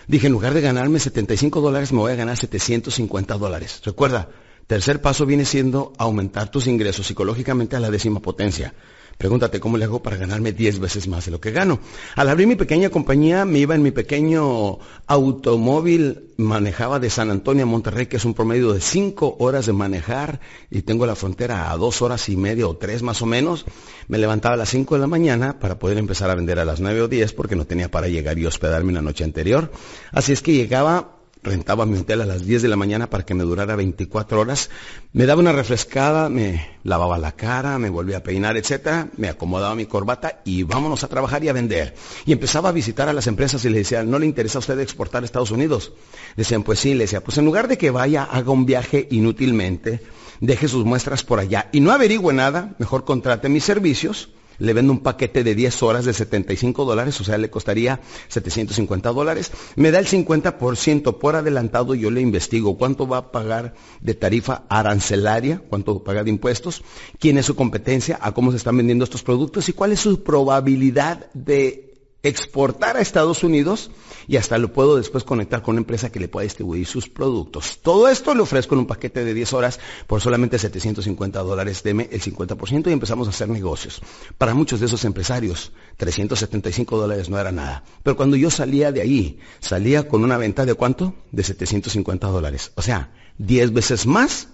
Dije, 0.08 0.28
en 0.28 0.34
lugar 0.34 0.54
de 0.54 0.62
ganarme 0.62 1.00
75 1.00 1.62
dólares, 1.62 1.94
me 1.94 2.00
voy 2.00 2.12
a 2.12 2.16
ganar 2.16 2.38
750 2.38 3.38
dólares. 3.38 3.82
Recuerda, 3.86 4.30
tercer 4.68 5.02
paso 5.02 5.26
viene 5.26 5.46
siendo 5.46 5.94
aumentar 5.98 6.52
tus 6.52 6.68
ingresos 6.68 7.08
psicológicamente 7.08 7.78
a 7.78 7.80
la 7.80 7.92
décima 7.92 8.20
potencia. 8.20 8.74
Pregúntate 9.18 9.60
cómo 9.60 9.78
le 9.78 9.86
hago 9.86 10.04
para 10.04 10.16
ganarme 10.16 10.52
10 10.52 10.80
veces 10.80 11.08
más 11.08 11.26
de 11.26 11.32
lo 11.32 11.42
que 11.42 11.52
gano. 11.52 11.80
Al 12.16 12.30
abrir 12.30 12.48
mi 12.48 12.56
pequeña 12.56 12.92
compañía, 12.92 13.46
me 13.46 13.58
iba 13.58 13.74
en 13.74 13.82
mi 13.82 13.90
pequeño 13.90 14.78
automóvil, 15.08 16.34
manejaba 16.38 17.00
de 17.00 17.10
San 17.10 17.32
Antonio 17.32 17.64
a 17.64 17.66
Monterrey, 17.66 18.06
que 18.06 18.18
es 18.18 18.26
un 18.26 18.36
promedio 18.36 18.74
de 18.74 18.80
5 18.80 19.38
horas 19.40 19.66
de 19.66 19.74
manejar, 19.74 20.40
y 20.70 20.84
tengo 20.84 21.08
la 21.08 21.16
frontera 21.16 21.72
a 21.72 21.78
2 21.78 22.02
horas 22.04 22.30
y 22.30 22.38
media 22.38 22.68
o 22.68 22.78
3 22.78 23.02
más 23.02 23.24
o 23.24 23.26
menos. 23.26 23.66
Me 24.08 24.20
levantaba 24.20 24.54
a 24.54 24.58
las 24.58 24.70
5 24.70 24.94
de 24.94 25.02
la 25.02 25.08
mañana 25.08 25.60
para 25.60 25.80
poder 25.80 25.98
empezar 25.98 26.30
a 26.30 26.36
vender 26.36 26.60
a 26.60 26.66
las 26.66 26.80
9 26.80 27.02
o 27.02 27.08
10 27.08 27.34
porque 27.34 27.56
no 27.56 27.66
tenía 27.66 27.90
para 27.90 28.08
llegar 28.08 28.38
y 28.38 28.46
hospedarme 28.46 28.92
una 28.92 29.02
noche 29.02 29.24
anterior. 29.24 29.72
Así 30.12 30.32
es 30.32 30.44
que 30.44 30.54
llegaba 30.54 31.17
rentaba 31.48 31.86
mi 31.86 31.98
hotel 31.98 32.22
a 32.22 32.26
las 32.26 32.46
10 32.46 32.62
de 32.62 32.68
la 32.68 32.76
mañana 32.76 33.10
para 33.10 33.26
que 33.26 33.34
me 33.34 33.44
durara 33.44 33.76
24 33.76 34.40
horas, 34.40 34.70
me 35.14 35.26
daba 35.26 35.42
una 35.42 35.52
refrescada, 35.52 36.30
me 36.30 36.78
lavaba 36.84 37.18
la 37.18 37.32
cara, 37.32 37.80
me 37.80 37.90
volvía 37.90 38.18
a 38.18 38.24
peinar, 38.24 38.58
etcétera, 38.58 39.08
me 39.18 39.30
acomodaba 39.30 39.74
mi 39.74 39.86
corbata 39.86 40.42
y 40.46 40.64
vámonos 40.64 41.04
a 41.04 41.08
trabajar 41.08 41.44
y 41.44 41.50
a 41.50 41.54
vender. 41.54 41.96
Y 42.26 42.34
empezaba 42.34 42.70
a 42.70 42.74
visitar 42.74 43.10
a 43.10 43.14
las 43.14 43.28
empresas 43.28 43.66
y 43.66 43.70
le 43.70 43.80
decía, 43.80 44.04
¿no 44.04 44.20
le 44.20 44.26
interesa 44.26 44.58
a 44.58 44.60
usted 44.60 44.80
exportar 44.80 45.24
a 45.24 45.26
Estados 45.26 45.52
Unidos? 45.52 45.94
Decían, 46.36 46.64
pues 46.64 46.80
sí, 46.80 46.94
le 46.94 47.06
decía, 47.06 47.24
pues 47.24 47.38
en 47.38 47.46
lugar 47.46 47.68
de 47.68 47.78
que 47.78 47.90
vaya, 47.90 48.24
haga 48.24 48.52
un 48.52 48.66
viaje 48.66 49.08
inútilmente, 49.10 50.02
deje 50.40 50.68
sus 50.68 50.86
muestras 50.86 51.24
por 51.24 51.40
allá 51.40 51.70
y 51.72 51.80
no 51.80 51.92
averigüe 51.92 52.34
nada, 52.34 52.76
mejor 52.78 53.06
contrate 53.06 53.50
mis 53.50 53.64
servicios 53.64 54.30
le 54.60 54.74
vendo 54.74 54.92
un 54.92 55.00
paquete 55.00 55.44
de 55.44 55.56
10 55.56 55.84
horas 55.84 56.06
de 56.06 56.14
75 56.14 56.86
dólares, 56.86 57.20
o 57.22 57.24
sea, 57.24 57.38
le 57.38 57.50
costaría 57.50 58.00
750 58.28 59.12
dólares. 59.12 59.52
Me 59.76 59.92
da 59.92 60.00
el 60.00 60.08
50% 60.08 61.18
por 61.18 61.36
adelantado, 61.36 61.96
yo 61.96 62.12
le 62.12 62.22
investigo 62.22 62.78
cuánto 62.78 63.08
va 63.08 63.18
a 63.18 63.32
pagar 63.32 63.76
de 64.02 64.14
tarifa 64.14 64.64
arancelaria, 64.70 65.62
cuánto 65.70 66.04
paga 66.04 66.24
de 66.24 66.30
impuestos, 66.30 66.84
quién 67.20 67.38
es 67.38 67.46
su 67.46 67.56
competencia, 67.56 68.20
a 68.22 68.34
cómo 68.34 68.52
se 68.52 68.58
están 68.58 68.78
vendiendo 68.78 69.04
estos 69.04 69.24
productos 69.24 69.70
y 69.70 69.74
cuál 69.74 69.92
es 69.92 70.00
su 70.00 70.24
probabilidad 70.24 71.32
de 71.34 71.87
exportar 72.28 72.98
a 72.98 73.02
Estados 73.02 73.44
Unidos 73.44 73.92
y 74.28 74.38
hasta 74.38 74.58
lo 74.58 74.74
puedo 74.74 74.98
después 74.98 75.24
conectar 75.24 75.62
con 75.62 75.74
una 75.74 75.82
empresa 75.82 76.12
que 76.12 76.20
le 76.20 76.28
pueda 76.28 76.44
distribuir 76.44 76.86
sus 76.86 77.10
productos. 77.10 77.80
Todo 77.82 78.10
esto 78.10 78.36
le 78.36 78.42
ofrezco 78.42 78.76
en 78.76 78.80
un 78.80 78.88
paquete 78.88 79.24
de 79.24 79.34
10 79.34 79.54
horas 79.54 79.80
por 80.06 80.22
solamente 80.22 80.60
750 80.60 81.40
dólares, 81.42 81.84
deme 81.84 82.10
el 82.12 82.22
50% 82.22 82.90
y 82.90 82.94
empezamos 82.94 83.28
a 83.28 83.32
hacer 83.32 83.50
negocios. 83.50 84.02
Para 84.38 84.54
muchos 84.54 84.80
de 84.80 84.88
esos 84.88 85.06
empresarios, 85.06 85.72
375 85.98 86.98
dólares 86.98 87.30
no 87.30 87.40
era 87.40 87.52
nada. 87.52 87.84
Pero 88.04 88.18
cuando 88.18 88.36
yo 88.36 88.52
salía 88.52 88.92
de 88.92 89.02
ahí, 89.02 89.40
salía 89.60 90.08
con 90.08 90.24
una 90.24 90.38
venta 90.38 90.66
de 90.66 90.74
cuánto? 90.74 91.16
De 91.32 91.44
750 91.44 92.28
dólares. 92.28 92.72
O 92.76 92.82
sea, 92.82 93.12
10 93.38 93.74
veces 93.74 94.06
más 94.06 94.50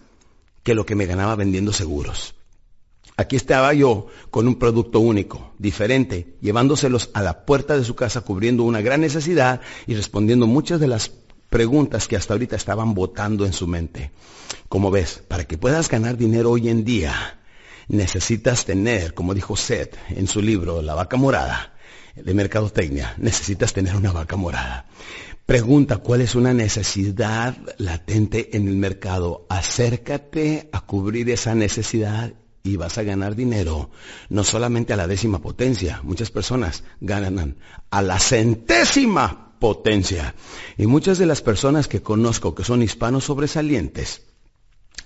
que 0.64 0.76
lo 0.76 0.86
que 0.86 0.96
me 0.96 1.06
ganaba 1.06 1.36
vendiendo 1.36 1.74
seguros. 1.74 2.36
Aquí 3.16 3.36
estaba 3.36 3.74
yo 3.74 4.08
con 4.32 4.48
un 4.48 4.56
producto 4.56 5.00
único, 5.00 5.52
diferente, 5.60 6.36
llevándoselos 6.42 7.12
a 7.14 7.22
la 7.22 7.46
puerta 7.46 7.78
de 7.78 7.84
su 7.84 7.96
casa, 7.96 8.22
cubriendo 8.22 8.64
una 8.64 8.82
gran 8.82 9.02
necesidad 9.02 9.62
y 9.86 9.94
respondiendo 9.94 10.48
muchas 10.48 10.80
de 10.80 10.88
las 10.88 11.12
preguntas 11.50 12.08
que 12.08 12.16
hasta 12.16 12.34
ahorita 12.34 12.56
estaban 12.56 12.96
votando 12.96 13.46
en 13.46 13.54
su 13.54 13.68
mente. 13.68 14.12
Como 14.68 14.90
ves, 14.90 15.22
para 15.28 15.46
que 15.46 15.60
puedas 15.60 15.90
ganar 15.90 16.18
dinero 16.18 16.50
hoy 16.50 16.70
en 16.70 16.84
día, 16.84 17.40
necesitas 17.88 18.66
tener, 18.66 19.14
como 19.14 19.36
dijo 19.36 19.56
Seth 19.56 19.96
en 20.10 20.28
su 20.28 20.42
libro 20.42 20.82
La 20.82 20.96
vaca 20.96 21.16
morada 21.16 21.74
de 22.16 22.34
mercadotecnia, 22.34 23.14
necesitas 23.18 23.74
tener 23.74 23.96
una 23.96 24.12
vaca 24.12 24.36
morada. 24.36 24.88
Pregunta, 25.46 25.98
¿cuál 25.98 26.22
es 26.22 26.34
una 26.36 26.54
necesidad 26.54 27.56
latente 27.78 28.56
en 28.56 28.68
el 28.68 28.76
mercado? 28.76 29.46
Acércate 29.50 30.70
a 30.72 30.82
cubrir 30.82 31.30
esa 31.30 31.54
necesidad 31.54 32.34
y 32.64 32.78
vas 32.78 32.98
a 32.98 33.04
ganar 33.04 33.36
dinero, 33.36 33.90
no 34.30 34.46
solamente 34.46 34.94
a 34.94 34.96
la 34.96 35.08
décima 35.08 35.40
potencia, 35.40 36.00
muchas 36.04 36.32
personas 36.32 36.86
ganan 37.02 37.58
a 37.90 38.02
la 38.02 38.20
centésima 38.20 39.58
potencia. 39.60 40.34
Y 40.78 40.88
muchas 40.88 41.18
de 41.18 41.26
las 41.26 41.42
personas 41.42 41.90
que 41.90 42.02
conozco 42.02 42.56
que 42.56 42.64
son 42.64 42.82
hispanos 42.82 43.26
sobresalientes, 43.26 44.22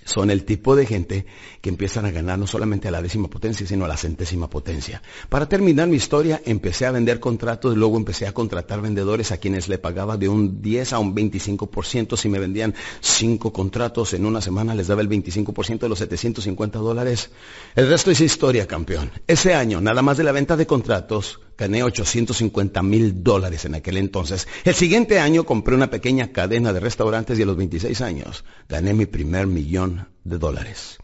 son 0.04 0.30
el 0.30 0.44
tipo 0.44 0.74
de 0.74 0.86
gente 0.86 1.26
que 1.60 1.68
empiezan 1.68 2.06
a 2.06 2.10
ganar 2.10 2.38
no 2.38 2.46
solamente 2.46 2.88
a 2.88 2.90
la 2.90 3.02
décima 3.02 3.28
potencia, 3.28 3.66
sino 3.66 3.84
a 3.84 3.88
la 3.88 3.96
centésima 3.96 4.48
potencia. 4.48 5.02
Para 5.28 5.48
terminar 5.48 5.88
mi 5.88 5.96
historia, 5.96 6.40
empecé 6.44 6.86
a 6.86 6.92
vender 6.92 7.20
contratos, 7.20 7.76
luego 7.76 7.96
empecé 7.96 8.26
a 8.26 8.32
contratar 8.32 8.80
vendedores 8.80 9.32
a 9.32 9.38
quienes 9.38 9.68
le 9.68 9.78
pagaba 9.78 10.16
de 10.16 10.28
un 10.28 10.62
10 10.62 10.92
a 10.92 10.98
un 10.98 11.14
25%. 11.14 12.16
Si 12.16 12.28
me 12.28 12.38
vendían 12.38 12.74
cinco 13.00 13.52
contratos 13.52 14.14
en 14.14 14.26
una 14.26 14.40
semana, 14.40 14.74
les 14.74 14.86
daba 14.86 15.02
el 15.02 15.08
25% 15.08 15.80
de 15.80 15.88
los 15.88 15.98
750 15.98 16.78
dólares. 16.78 17.30
El 17.74 17.88
resto 17.88 18.10
es 18.10 18.20
historia, 18.20 18.66
campeón. 18.66 19.10
Ese 19.26 19.54
año, 19.54 19.80
nada 19.80 20.02
más 20.02 20.16
de 20.16 20.24
la 20.24 20.32
venta 20.32 20.56
de 20.56 20.66
contratos, 20.66 21.40
Gané 21.58 21.82
850 21.82 22.82
mil 22.84 23.24
dólares 23.24 23.64
en 23.64 23.74
aquel 23.74 23.96
entonces. 23.96 24.46
El 24.64 24.76
siguiente 24.76 25.18
año 25.18 25.44
compré 25.44 25.74
una 25.74 25.90
pequeña 25.90 26.30
cadena 26.30 26.72
de 26.72 26.78
restaurantes 26.78 27.36
y 27.38 27.42
a 27.42 27.46
los 27.46 27.56
26 27.56 28.00
años 28.00 28.44
gané 28.68 28.94
mi 28.94 29.06
primer 29.06 29.48
millón 29.48 30.08
de 30.22 30.38
dólares. 30.38 30.98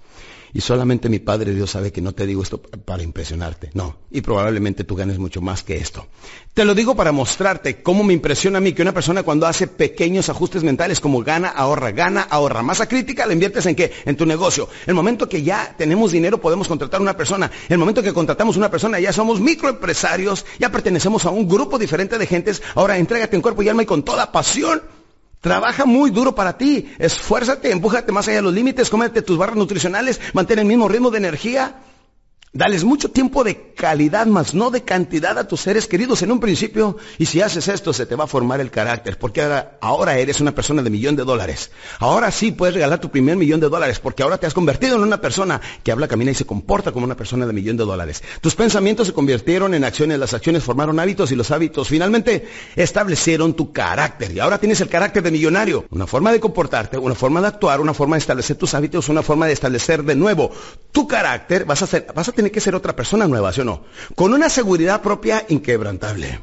Y 0.55 0.61
solamente 0.61 1.09
mi 1.09 1.19
Padre 1.19 1.53
Dios 1.53 1.73
sabe 1.73 1.91
que 1.91 2.01
no 2.01 2.13
te 2.13 2.27
digo 2.27 2.41
esto 2.41 2.63
para 2.63 3.03
impresionarte. 3.03 3.71
No. 3.75 3.97
Y 4.13 4.21
probablemente 4.21 4.85
tú 4.85 4.95
ganes 4.95 5.19
mucho 5.19 5.41
más 5.41 5.65
que 5.65 5.79
esto. 5.79 6.07
Te 6.55 6.65
lo 6.65 6.77
digo 6.77 6.95
para 6.95 7.11
mostrarte 7.11 7.83
cómo 7.83 8.05
me 8.05 8.13
impresiona 8.13 8.59
a 8.59 8.61
mí 8.61 8.73
que 8.73 8.83
una 8.83 8.95
persona 8.95 9.25
cuando 9.25 9.49
hace 9.49 9.67
pequeños 9.67 10.29
ajustes 10.29 10.63
mentales 10.63 11.01
como 11.01 11.25
gana, 11.25 11.49
ahorra, 11.49 11.91
gana, 11.91 12.23
ahorra. 12.23 12.63
Masa 12.63 12.87
crítica 12.87 13.27
la 13.27 13.33
inviertes 13.33 13.67
en 13.67 13.75
qué? 13.75 13.93
En 14.05 14.17
tu 14.17 14.27
negocio. 14.27 14.69
El 14.87 14.95
momento 14.95 15.29
que 15.29 15.43
ya 15.43 15.75
tenemos 15.77 16.13
dinero 16.13 16.41
podemos 16.41 16.69
contratar 16.69 17.01
a 17.01 17.03
una 17.03 17.17
persona. 17.17 17.51
El 17.69 17.79
momento 17.79 18.01
que 18.01 18.13
contratamos 18.13 18.57
una 18.57 18.71
persona 18.71 19.01
ya 19.01 19.13
somos 19.13 19.41
microempresarios, 19.41 20.47
ya 20.61 20.71
pertenecemos 20.71 21.25
a 21.25 21.31
un 21.31 21.49
grupo 21.49 21.81
diferente 21.81 22.17
de 22.17 22.29
gentes. 22.29 22.63
Ahora 22.77 22.97
entrégate 22.97 23.35
en 23.35 23.43
cuerpo 23.43 23.65
y 23.65 23.69
alma 23.71 23.83
y 23.83 23.87
con 23.87 24.05
toda 24.05 24.31
pasión 24.31 24.83
Trabaja 25.45 25.85
muy 25.85 26.11
duro 26.11 26.35
para 26.35 26.57
ti. 26.57 26.89
Esfuérzate, 26.99 27.71
empújate 27.71 28.11
más 28.13 28.27
allá 28.27 28.39
de 28.39 28.43
los 28.45 28.55
límites, 28.55 28.89
cómete 28.89 29.21
tus 29.21 29.37
barras 29.37 29.57
nutricionales, 29.57 30.19
mantén 30.33 30.59
el 30.59 30.65
mismo 30.65 30.89
ritmo 30.89 31.11
de 31.11 31.19
energía. 31.19 31.75
Dales 32.57 32.85
mucho 32.85 33.11
tiempo 33.11 33.43
de 33.43 33.73
calidad, 33.75 34.27
más 34.27 34.55
no 34.55 34.71
de 34.71 34.85
cantidad 34.85 35.37
a 35.39 35.49
tus 35.49 35.63
seres 35.63 35.89
queridos 35.89 36.23
en 36.23 36.31
un 36.31 36.39
principio. 36.39 36.99
Y 37.19 37.27
si 37.27 37.41
haces 37.41 37.67
esto, 37.67 37.93
se 37.93 38.07
te 38.07 38.15
va 38.15 38.25
a 38.25 38.29
formar 38.29 38.61
el 38.61 38.71
carácter. 38.71 39.19
Porque 39.19 39.43
ahora, 39.43 39.77
ahora, 39.81 40.19
eres 40.19 40.41
una 40.41 40.55
persona 40.55 40.81
de 40.81 40.89
millón 40.89 41.17
de 41.17 41.25
dólares. 41.25 41.73
Ahora 41.99 42.31
sí 42.31 42.53
puedes 42.53 42.77
regalar 42.77 43.01
tu 43.01 43.11
primer 43.11 43.37
millón 43.37 43.59
de 43.59 43.69
dólares. 43.69 43.99
Porque 43.99 44.23
ahora 44.23 44.39
te 44.39 44.47
has 44.47 44.55
convertido 44.55 44.95
en 44.95 45.03
una 45.03 45.21
persona 45.21 45.61
que 45.83 45.91
habla, 45.91 46.07
camina 46.07 46.31
y 46.31 46.35
se 46.35 46.47
comporta 46.47 46.93
como 46.93 47.07
una 47.07 47.17
persona 47.17 47.45
de 47.45 47.53
millón 47.53 47.77
de 47.77 47.85
dólares. 47.85 48.23
Tus 48.41 48.55
pensamientos 48.55 49.09
se 49.09 49.13
convirtieron 49.13 49.75
en 49.75 49.83
acciones. 49.83 50.21
Las 50.21 50.33
acciones 50.33 50.63
formaron 50.63 51.01
hábitos 51.01 51.33
y 51.33 51.35
los 51.35 51.51
hábitos 51.51 51.89
finalmente 51.89 52.47
establecieron 52.77 53.55
tu 53.55 53.73
carácter. 53.73 54.31
Y 54.31 54.39
ahora 54.39 54.59
tienes 54.59 54.81
el 54.81 54.89
carácter 54.89 55.25
de 55.25 55.33
millonario. 55.33 55.87
Una 55.91 56.07
forma 56.07 56.31
de 56.31 56.39
comportarte, 56.39 56.99
una 56.99 57.17
forma 57.17 57.41
de 57.41 57.49
actuar, 57.49 57.81
una 57.81 57.95
forma 57.95 58.15
de 58.15 58.21
establecer 58.21 58.57
tus 58.57 58.75
hábitos, 58.75 59.09
una 59.09 59.25
forma 59.25 59.49
de 59.49 59.55
establecer 59.55 60.05
de 60.05 60.15
nuevo 60.15 60.53
tu 60.93 61.09
carácter. 61.09 61.65
Vas 61.65 61.83
a, 61.83 61.87
hacer, 61.87 62.07
vas 62.15 62.29
a 62.29 62.33
tener 62.33 62.44
tiene 62.45 62.53
que 62.53 62.61
ser 62.61 62.75
otra 62.75 62.95
persona 62.95 63.27
nueva, 63.27 63.55
¿sí 63.55 63.63
o 63.63 63.65
no? 63.65 63.85
Con 64.15 64.35
una 64.35 64.51
seguridad 64.51 65.01
propia 65.01 65.47
inquebrantable. 65.49 66.41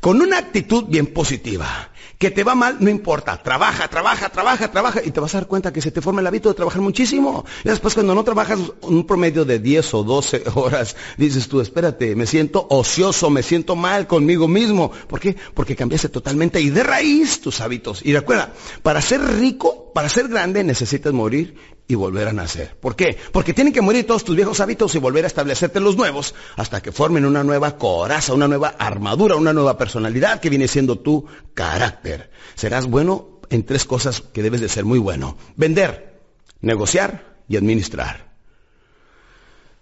Con 0.00 0.22
una 0.22 0.38
actitud 0.38 0.84
bien 0.84 1.08
positiva. 1.08 1.90
Que 2.16 2.30
te 2.30 2.44
va 2.44 2.54
mal, 2.54 2.76
no 2.78 2.88
importa. 2.88 3.42
Trabaja, 3.42 3.88
trabaja, 3.88 4.28
trabaja, 4.28 4.70
trabaja. 4.70 5.00
Y 5.04 5.10
te 5.10 5.18
vas 5.18 5.34
a 5.34 5.38
dar 5.38 5.48
cuenta 5.48 5.72
que 5.72 5.82
se 5.82 5.90
te 5.90 6.00
forma 6.00 6.20
el 6.20 6.28
hábito 6.28 6.48
de 6.48 6.54
trabajar 6.54 6.80
muchísimo. 6.80 7.44
Y 7.64 7.68
después 7.68 7.94
cuando 7.94 8.14
no 8.14 8.22
trabajas 8.22 8.60
un 8.82 9.04
promedio 9.04 9.44
de 9.44 9.58
10 9.58 9.94
o 9.94 10.04
12 10.04 10.44
horas, 10.54 10.94
dices 11.16 11.48
tú, 11.48 11.60
espérate, 11.60 12.14
me 12.14 12.28
siento 12.28 12.64
ocioso, 12.70 13.28
me 13.28 13.42
siento 13.42 13.74
mal 13.74 14.06
conmigo 14.06 14.46
mismo. 14.46 14.92
¿Por 15.08 15.18
qué? 15.18 15.34
Porque 15.54 15.74
cambiaste 15.74 16.08
totalmente 16.10 16.60
y 16.60 16.70
de 16.70 16.84
raíz 16.84 17.40
tus 17.40 17.60
hábitos. 17.60 18.00
Y 18.04 18.12
recuerda, 18.12 18.52
para 18.84 19.02
ser 19.02 19.20
rico, 19.20 19.90
para 19.92 20.08
ser 20.08 20.28
grande, 20.28 20.62
necesitas 20.62 21.12
morir 21.12 21.56
y 21.92 21.94
volver 21.94 22.28
a 22.28 22.32
nacer. 22.32 22.76
¿Por 22.80 22.96
qué? 22.96 23.18
Porque 23.32 23.52
tienen 23.52 23.72
que 23.72 23.82
morir 23.82 24.06
todos 24.06 24.24
tus 24.24 24.34
viejos 24.34 24.60
hábitos 24.60 24.94
y 24.94 24.98
volver 24.98 25.24
a 25.24 25.26
establecerte 25.26 25.78
los 25.78 25.96
nuevos 25.96 26.34
hasta 26.56 26.80
que 26.80 26.90
formen 26.90 27.26
una 27.26 27.44
nueva 27.44 27.76
coraza, 27.76 28.32
una 28.32 28.48
nueva 28.48 28.68
armadura, 28.78 29.36
una 29.36 29.52
nueva 29.52 29.76
personalidad 29.76 30.40
que 30.40 30.50
viene 30.50 30.68
siendo 30.68 30.98
tu 30.98 31.26
carácter. 31.54 32.30
Serás 32.54 32.86
bueno 32.86 33.40
en 33.50 33.64
tres 33.64 33.84
cosas 33.84 34.22
que 34.22 34.42
debes 34.42 34.60
de 34.60 34.68
ser 34.68 34.84
muy 34.84 34.98
bueno. 34.98 35.36
Vender, 35.56 36.20
negociar 36.60 37.36
y 37.48 37.56
administrar. 37.56 38.32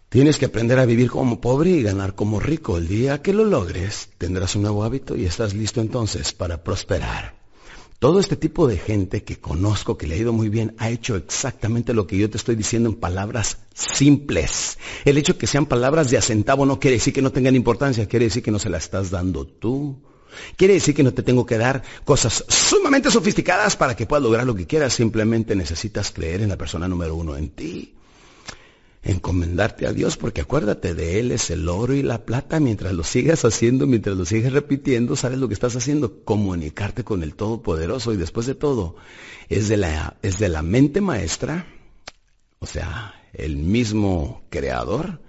Tienes 0.09 0.39
que 0.39 0.47
aprender 0.47 0.81
a 0.81 0.87
vivir 0.87 1.09
como 1.09 1.41
pobre 1.41 1.71
y 1.71 1.83
ganar 1.83 2.17
como 2.17 2.41
rico. 2.41 2.77
El 2.77 2.89
día 2.89 3.23
que 3.23 3.33
lo 3.33 3.45
logres, 3.45 4.09
tendrás 4.19 4.57
un 4.57 4.63
nuevo 4.63 4.83
hábito 4.83 5.15
y 5.15 5.25
estás 5.25 5.55
listo 5.55 5.81
entonces 5.81 6.33
para 6.33 6.65
prosperar. 6.65 7.40
Todo 8.01 8.19
este 8.19 8.35
tipo 8.35 8.67
de 8.67 8.79
gente 8.79 9.25
que 9.25 9.39
conozco, 9.39 9.99
que 9.99 10.07
le 10.07 10.15
ha 10.15 10.19
ido 10.19 10.33
muy 10.33 10.49
bien, 10.49 10.75
ha 10.79 10.89
hecho 10.89 11.17
exactamente 11.17 11.93
lo 11.93 12.07
que 12.07 12.17
yo 12.17 12.31
te 12.31 12.39
estoy 12.39 12.57
diciendo 12.57 12.89
en 12.89 12.95
palabras 12.95 13.59
simples. 13.75 14.79
El 15.05 15.19
hecho 15.19 15.37
que 15.37 15.47
sean 15.47 15.67
palabras 15.67 16.09
de 16.09 16.17
acentavo 16.17 16.65
no 16.65 16.81
quiere 16.81 16.97
decir 16.97 17.13
que 17.13 17.21
no 17.21 17.31
tengan 17.31 17.57
importancia, 17.57 18.09
quiere 18.09 18.25
decir 18.25 18.43
que 18.43 18.51
no 18.51 18.59
se 18.59 18.71
la 18.71 18.79
estás 18.79 19.11
dando 19.11 19.47
tú. 19.47 20.01
Quiere 20.57 20.73
decir 20.73 20.95
que 20.95 21.03
no 21.03 21.13
te 21.13 21.23
tengo 21.23 21.45
que 21.45 21.59
dar 21.59 21.83
cosas 22.07 22.43
sumamente 22.49 23.11
sofisticadas 23.11 23.77
para 23.77 23.95
que 23.95 24.07
puedas 24.07 24.23
lograr 24.23 24.47
lo 24.47 24.55
que 24.55 24.67
quieras, 24.67 24.95
simplemente 24.95 25.55
necesitas 25.55 26.11
creer 26.11 26.41
en 26.41 26.49
la 26.49 26.57
persona 26.57 26.89
número 26.89 27.15
uno, 27.15 27.37
en 27.37 27.51
ti. 27.51 27.97
Encomendarte 29.03 29.87
a 29.87 29.93
Dios, 29.93 30.17
porque 30.17 30.43
acuérdate 30.43 30.95
de 30.95 31.21
Él 31.21 31.33
es 31.33 31.51
el 31.51 31.69
oro 31.69 31.95
y 31.95 32.03
la 32.03 32.25
plata, 32.25 32.61
mientras 32.61 32.93
lo 32.93 33.03
sigas 33.03 33.45
haciendo, 33.45 33.87
mientras 33.87 34.17
lo 34.17 34.25
sigues 34.25 34.53
repitiendo, 34.53 35.17
sabes 35.17 35.39
lo 35.39 35.49
que 35.49 35.55
estás 35.55 35.75
haciendo, 35.77 36.23
comunicarte 36.25 37.03
con 37.03 37.23
el 37.23 37.35
Todopoderoso. 37.35 38.13
Y 38.13 38.17
después 38.17 38.47
de 38.47 38.55
todo, 38.55 38.97
es 39.49 39.69
de 39.69 39.79
la, 39.79 40.17
es 40.23 40.39
de 40.39 40.49
la 40.49 40.63
mente 40.63 41.01
maestra, 41.01 41.67
o 42.59 42.67
sea, 42.67 43.15
el 43.33 43.57
mismo 43.57 44.43
creador, 44.51 45.21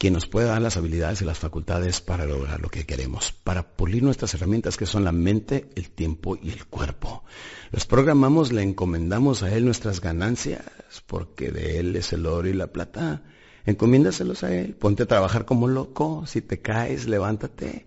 quien 0.00 0.14
nos 0.14 0.26
puede 0.26 0.46
dar 0.46 0.62
las 0.62 0.78
habilidades 0.78 1.20
y 1.20 1.26
las 1.26 1.38
facultades 1.38 2.00
para 2.00 2.24
lograr 2.24 2.58
lo 2.58 2.70
que 2.70 2.86
queremos, 2.86 3.32
para 3.32 3.76
pulir 3.76 4.02
nuestras 4.02 4.32
herramientas 4.32 4.78
que 4.78 4.86
son 4.86 5.04
la 5.04 5.12
mente, 5.12 5.68
el 5.74 5.90
tiempo 5.90 6.38
y 6.40 6.48
el 6.48 6.64
cuerpo. 6.64 7.22
Los 7.70 7.84
programamos, 7.84 8.50
le 8.50 8.62
encomendamos 8.62 9.42
a 9.42 9.54
Él 9.54 9.66
nuestras 9.66 10.00
ganancias, 10.00 10.64
porque 11.06 11.50
de 11.50 11.78
Él 11.80 11.94
es 11.96 12.14
el 12.14 12.24
oro 12.24 12.48
y 12.48 12.54
la 12.54 12.68
plata. 12.68 13.24
Encomiéndaselos 13.66 14.42
a 14.42 14.56
Él, 14.56 14.74
ponte 14.74 15.02
a 15.02 15.06
trabajar 15.06 15.44
como 15.44 15.68
loco, 15.68 16.24
si 16.26 16.40
te 16.40 16.62
caes, 16.62 17.06
levántate. 17.06 17.86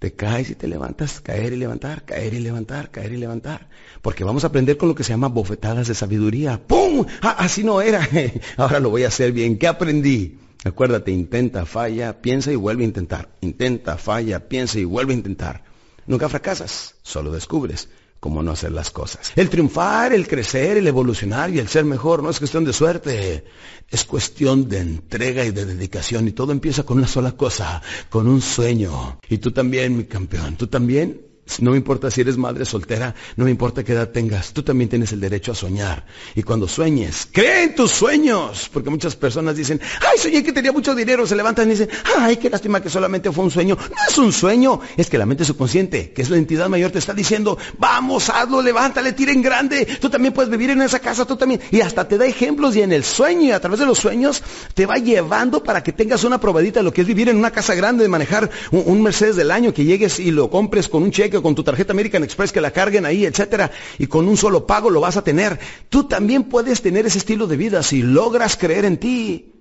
Te 0.00 0.16
caes 0.16 0.50
y 0.50 0.56
te 0.56 0.66
levantas, 0.66 1.20
caer 1.20 1.52
y 1.52 1.56
levantar, 1.56 2.04
caer 2.04 2.34
y 2.34 2.40
levantar, 2.40 2.90
caer 2.90 3.12
y 3.12 3.18
levantar. 3.18 3.68
Porque 4.02 4.24
vamos 4.24 4.42
a 4.42 4.48
aprender 4.48 4.76
con 4.76 4.88
lo 4.88 4.96
que 4.96 5.04
se 5.04 5.12
llama 5.12 5.28
bofetadas 5.28 5.86
de 5.86 5.94
sabiduría. 5.94 6.60
¡Pum! 6.66 7.06
Ah, 7.22 7.36
así 7.38 7.62
no 7.62 7.80
era. 7.80 8.06
Ahora 8.56 8.80
lo 8.80 8.90
voy 8.90 9.04
a 9.04 9.08
hacer 9.08 9.30
bien. 9.30 9.58
¿Qué 9.58 9.68
aprendí? 9.68 10.40
Acuérdate, 10.64 11.10
intenta, 11.12 11.66
falla, 11.66 12.20
piensa 12.20 12.52
y 12.52 12.56
vuelve 12.56 12.82
a 12.82 12.86
intentar. 12.86 13.28
Intenta, 13.40 13.96
falla, 13.96 14.48
piensa 14.48 14.78
y 14.78 14.84
vuelve 14.84 15.12
a 15.12 15.16
intentar. 15.16 15.64
Nunca 16.06 16.28
fracasas, 16.28 16.94
solo 17.02 17.32
descubres 17.32 17.88
cómo 18.20 18.42
no 18.42 18.50
hacer 18.50 18.72
las 18.72 18.90
cosas. 18.90 19.32
El 19.36 19.48
triunfar, 19.48 20.12
el 20.12 20.26
crecer, 20.26 20.78
el 20.78 20.86
evolucionar 20.86 21.50
y 21.50 21.58
el 21.58 21.68
ser 21.68 21.84
mejor 21.84 22.22
no 22.22 22.30
es 22.30 22.38
cuestión 22.38 22.64
de 22.64 22.72
suerte, 22.72 23.44
es 23.88 24.04
cuestión 24.04 24.68
de 24.68 24.78
entrega 24.78 25.44
y 25.44 25.52
de 25.52 25.64
dedicación 25.64 26.26
y 26.26 26.32
todo 26.32 26.52
empieza 26.52 26.82
con 26.82 26.98
una 26.98 27.06
sola 27.06 27.32
cosa, 27.32 27.82
con 28.10 28.26
un 28.26 28.40
sueño. 28.40 29.20
Y 29.28 29.38
tú 29.38 29.52
también, 29.52 29.96
mi 29.96 30.04
campeón, 30.04 30.56
tú 30.56 30.66
también 30.66 31.25
no 31.60 31.70
me 31.70 31.76
importa 31.76 32.10
si 32.10 32.20
eres 32.20 32.36
madre 32.36 32.64
soltera, 32.64 33.14
no 33.36 33.44
me 33.44 33.50
importa 33.50 33.84
qué 33.84 33.92
edad 33.92 34.10
tengas, 34.10 34.52
tú 34.52 34.62
también 34.62 34.90
tienes 34.90 35.12
el 35.12 35.20
derecho 35.20 35.52
a 35.52 35.54
soñar. 35.54 36.04
Y 36.34 36.42
cuando 36.42 36.66
sueñes, 36.66 37.28
cree 37.30 37.64
en 37.64 37.74
tus 37.74 37.92
sueños. 37.92 38.68
Porque 38.72 38.90
muchas 38.90 39.16
personas 39.16 39.56
dicen, 39.56 39.80
ay, 40.00 40.18
soñé 40.18 40.42
que 40.42 40.52
tenía 40.52 40.72
mucho 40.72 40.94
dinero, 40.94 41.26
se 41.26 41.36
levantan 41.36 41.68
y 41.68 41.70
dicen, 41.72 41.88
ay, 42.18 42.36
qué 42.36 42.50
lástima 42.50 42.82
que 42.82 42.90
solamente 42.90 43.30
fue 43.30 43.44
un 43.44 43.50
sueño. 43.50 43.76
No 43.78 43.96
es 44.08 44.18
un 44.18 44.32
sueño, 44.32 44.80
es 44.96 45.08
que 45.08 45.18
la 45.18 45.26
mente 45.26 45.44
subconsciente, 45.44 46.12
que 46.12 46.22
es 46.22 46.30
la 46.30 46.36
entidad 46.36 46.68
mayor, 46.68 46.90
te 46.90 46.98
está 46.98 47.14
diciendo, 47.14 47.56
vamos, 47.78 48.28
hazlo, 48.28 48.60
levántale, 48.60 49.12
tira 49.12 49.32
en 49.32 49.42
grande, 49.42 49.86
tú 50.00 50.10
también 50.10 50.34
puedes 50.34 50.50
vivir 50.50 50.70
en 50.70 50.82
esa 50.82 50.98
casa, 50.98 51.24
tú 51.24 51.36
también. 51.36 51.60
Y 51.70 51.80
hasta 51.80 52.08
te 52.08 52.18
da 52.18 52.26
ejemplos 52.26 52.74
y 52.76 52.82
en 52.82 52.92
el 52.92 53.04
sueño 53.04 53.42
y 53.42 53.50
a 53.52 53.60
través 53.60 53.78
de 53.80 53.86
los 53.86 53.98
sueños 53.98 54.42
te 54.74 54.84
va 54.84 54.96
llevando 54.96 55.62
para 55.62 55.82
que 55.82 55.92
tengas 55.92 56.24
una 56.24 56.40
probadita 56.40 56.80
de 56.80 56.84
lo 56.84 56.92
que 56.92 57.02
es 57.02 57.06
vivir 57.06 57.28
en 57.28 57.36
una 57.36 57.52
casa 57.52 57.74
grande, 57.74 58.02
de 58.02 58.08
manejar 58.08 58.50
un, 58.72 58.82
un 58.86 59.02
Mercedes 59.02 59.36
del 59.36 59.52
año, 59.52 59.72
que 59.72 59.84
llegues 59.84 60.18
y 60.18 60.32
lo 60.32 60.50
compres 60.50 60.88
con 60.88 61.02
un 61.02 61.12
cheque 61.12 61.35
con 61.42 61.54
tu 61.54 61.62
tarjeta 61.62 61.92
American 61.92 62.24
Express, 62.24 62.52
que 62.52 62.60
la 62.60 62.70
carguen 62.70 63.06
ahí, 63.06 63.24
etcétera, 63.24 63.70
y 63.98 64.06
con 64.06 64.28
un 64.28 64.36
solo 64.36 64.66
pago 64.66 64.90
lo 64.90 65.00
vas 65.00 65.16
a 65.16 65.24
tener. 65.24 65.58
Tú 65.88 66.04
también 66.04 66.44
puedes 66.44 66.82
tener 66.82 67.06
ese 67.06 67.18
estilo 67.18 67.46
de 67.46 67.56
vida 67.56 67.82
si 67.82 68.02
logras 68.02 68.56
creer 68.56 68.84
en 68.84 68.98
ti. 68.98 69.52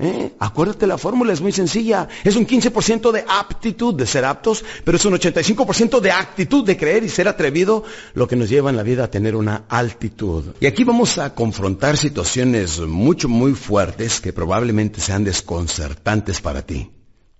¿Eh? 0.00 0.32
Acuérdate, 0.38 0.86
la 0.86 0.96
fórmula 0.96 1.32
es 1.32 1.40
muy 1.40 1.50
sencilla. 1.50 2.08
Es 2.22 2.36
un 2.36 2.46
15% 2.46 3.10
de 3.10 3.24
aptitud 3.26 3.94
de 3.94 4.06
ser 4.06 4.24
aptos, 4.24 4.64
pero 4.84 4.96
es 4.96 5.04
un 5.04 5.14
85% 5.14 6.00
de 6.00 6.12
actitud 6.12 6.64
de 6.64 6.76
creer 6.76 7.02
y 7.02 7.08
ser 7.08 7.26
atrevido, 7.26 7.82
lo 8.14 8.28
que 8.28 8.36
nos 8.36 8.48
lleva 8.48 8.70
en 8.70 8.76
la 8.76 8.84
vida 8.84 9.04
a 9.04 9.10
tener 9.10 9.34
una 9.34 9.64
altitud. 9.68 10.44
Y 10.60 10.66
aquí 10.66 10.84
vamos 10.84 11.18
a 11.18 11.34
confrontar 11.34 11.96
situaciones 11.96 12.78
mucho, 12.80 13.28
muy 13.28 13.54
fuertes 13.54 14.20
que 14.20 14.32
probablemente 14.32 15.00
sean 15.00 15.24
desconcertantes 15.24 16.40
para 16.40 16.62
ti. 16.62 16.90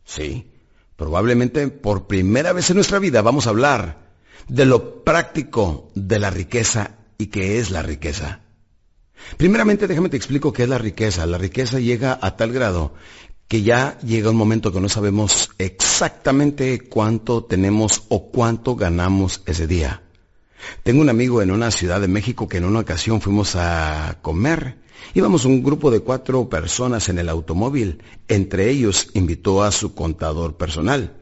Sí. 0.05 0.47
Probablemente 0.99 1.69
por 1.69 2.09
primera 2.09 2.53
vez 2.53 2.71
en 2.71 2.75
nuestra 2.75 2.99
vida 2.99 3.23
vamos 3.23 3.47
a 3.47 3.51
hablar 3.51 4.09
de 4.49 4.65
lo 4.67 5.05
práctico 5.05 5.93
de 5.95 6.19
la 6.19 6.29
riqueza 6.29 6.97
y 7.19 7.27
qué 7.27 7.61
es 7.61 7.71
la 7.71 7.83
riqueza. 7.83 8.41
Primeramente 9.37 9.87
déjame 9.87 10.09
te 10.09 10.17
explico 10.17 10.53
qué 10.53 10.65
es 10.65 10.69
la 10.69 10.77
riqueza. 10.77 11.25
La 11.27 11.39
riqueza 11.39 11.79
llega 11.79 12.19
a 12.21 12.37
tal 12.37 12.53
grado 12.53 12.95
que 13.47 13.63
ya 13.63 13.97
llega 14.01 14.31
un 14.31 14.37
momento 14.37 14.73
que 14.73 14.81
no 14.81 14.89
sabemos 14.89 15.51
exactamente 15.59 16.81
cuánto 16.81 17.45
tenemos 17.45 18.03
o 18.09 18.33
cuánto 18.33 18.75
ganamos 18.75 19.43
ese 19.47 19.69
día. 19.69 20.03
Tengo 20.83 21.01
un 21.01 21.11
amigo 21.11 21.43
en 21.43 21.53
una 21.53 21.71
ciudad 21.71 22.01
de 22.01 22.09
México 22.09 22.49
que 22.49 22.57
en 22.57 22.65
una 22.65 22.81
ocasión 22.81 23.21
fuimos 23.21 23.55
a 23.55 24.19
comer 24.21 24.79
Íbamos 25.15 25.45
un 25.45 25.63
grupo 25.63 25.91
de 25.91 26.01
cuatro 26.01 26.49
personas 26.49 27.09
en 27.09 27.19
el 27.19 27.29
automóvil. 27.29 28.03
Entre 28.29 28.71
ellos 28.71 29.09
invitó 29.15 29.63
a 29.63 29.73
su 29.73 29.95
contador 29.95 30.57
personal. 30.57 31.15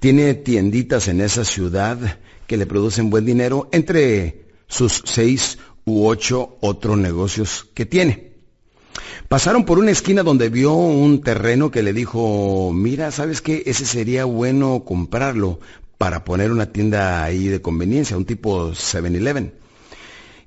Tiene 0.00 0.34
tienditas 0.34 1.08
en 1.08 1.20
esa 1.20 1.44
ciudad 1.44 2.18
que 2.46 2.56
le 2.56 2.66
producen 2.66 3.10
buen 3.10 3.24
dinero 3.24 3.68
entre 3.72 4.46
sus 4.66 5.02
seis 5.04 5.58
u 5.84 6.06
ocho 6.06 6.56
otros 6.60 6.98
negocios 6.98 7.68
que 7.74 7.86
tiene. 7.86 8.32
Pasaron 9.28 9.64
por 9.64 9.78
una 9.78 9.90
esquina 9.90 10.22
donde 10.22 10.48
vio 10.48 10.74
un 10.74 11.22
terreno 11.22 11.70
que 11.70 11.82
le 11.82 11.92
dijo, 11.92 12.70
mira, 12.74 13.10
¿sabes 13.10 13.40
qué? 13.40 13.62
Ese 13.66 13.86
sería 13.86 14.24
bueno 14.24 14.84
comprarlo 14.84 15.60
para 15.96 16.24
poner 16.24 16.50
una 16.50 16.66
tienda 16.66 17.24
ahí 17.24 17.46
de 17.46 17.62
conveniencia, 17.62 18.16
un 18.16 18.26
tipo 18.26 18.72
7-Eleven 18.72 19.61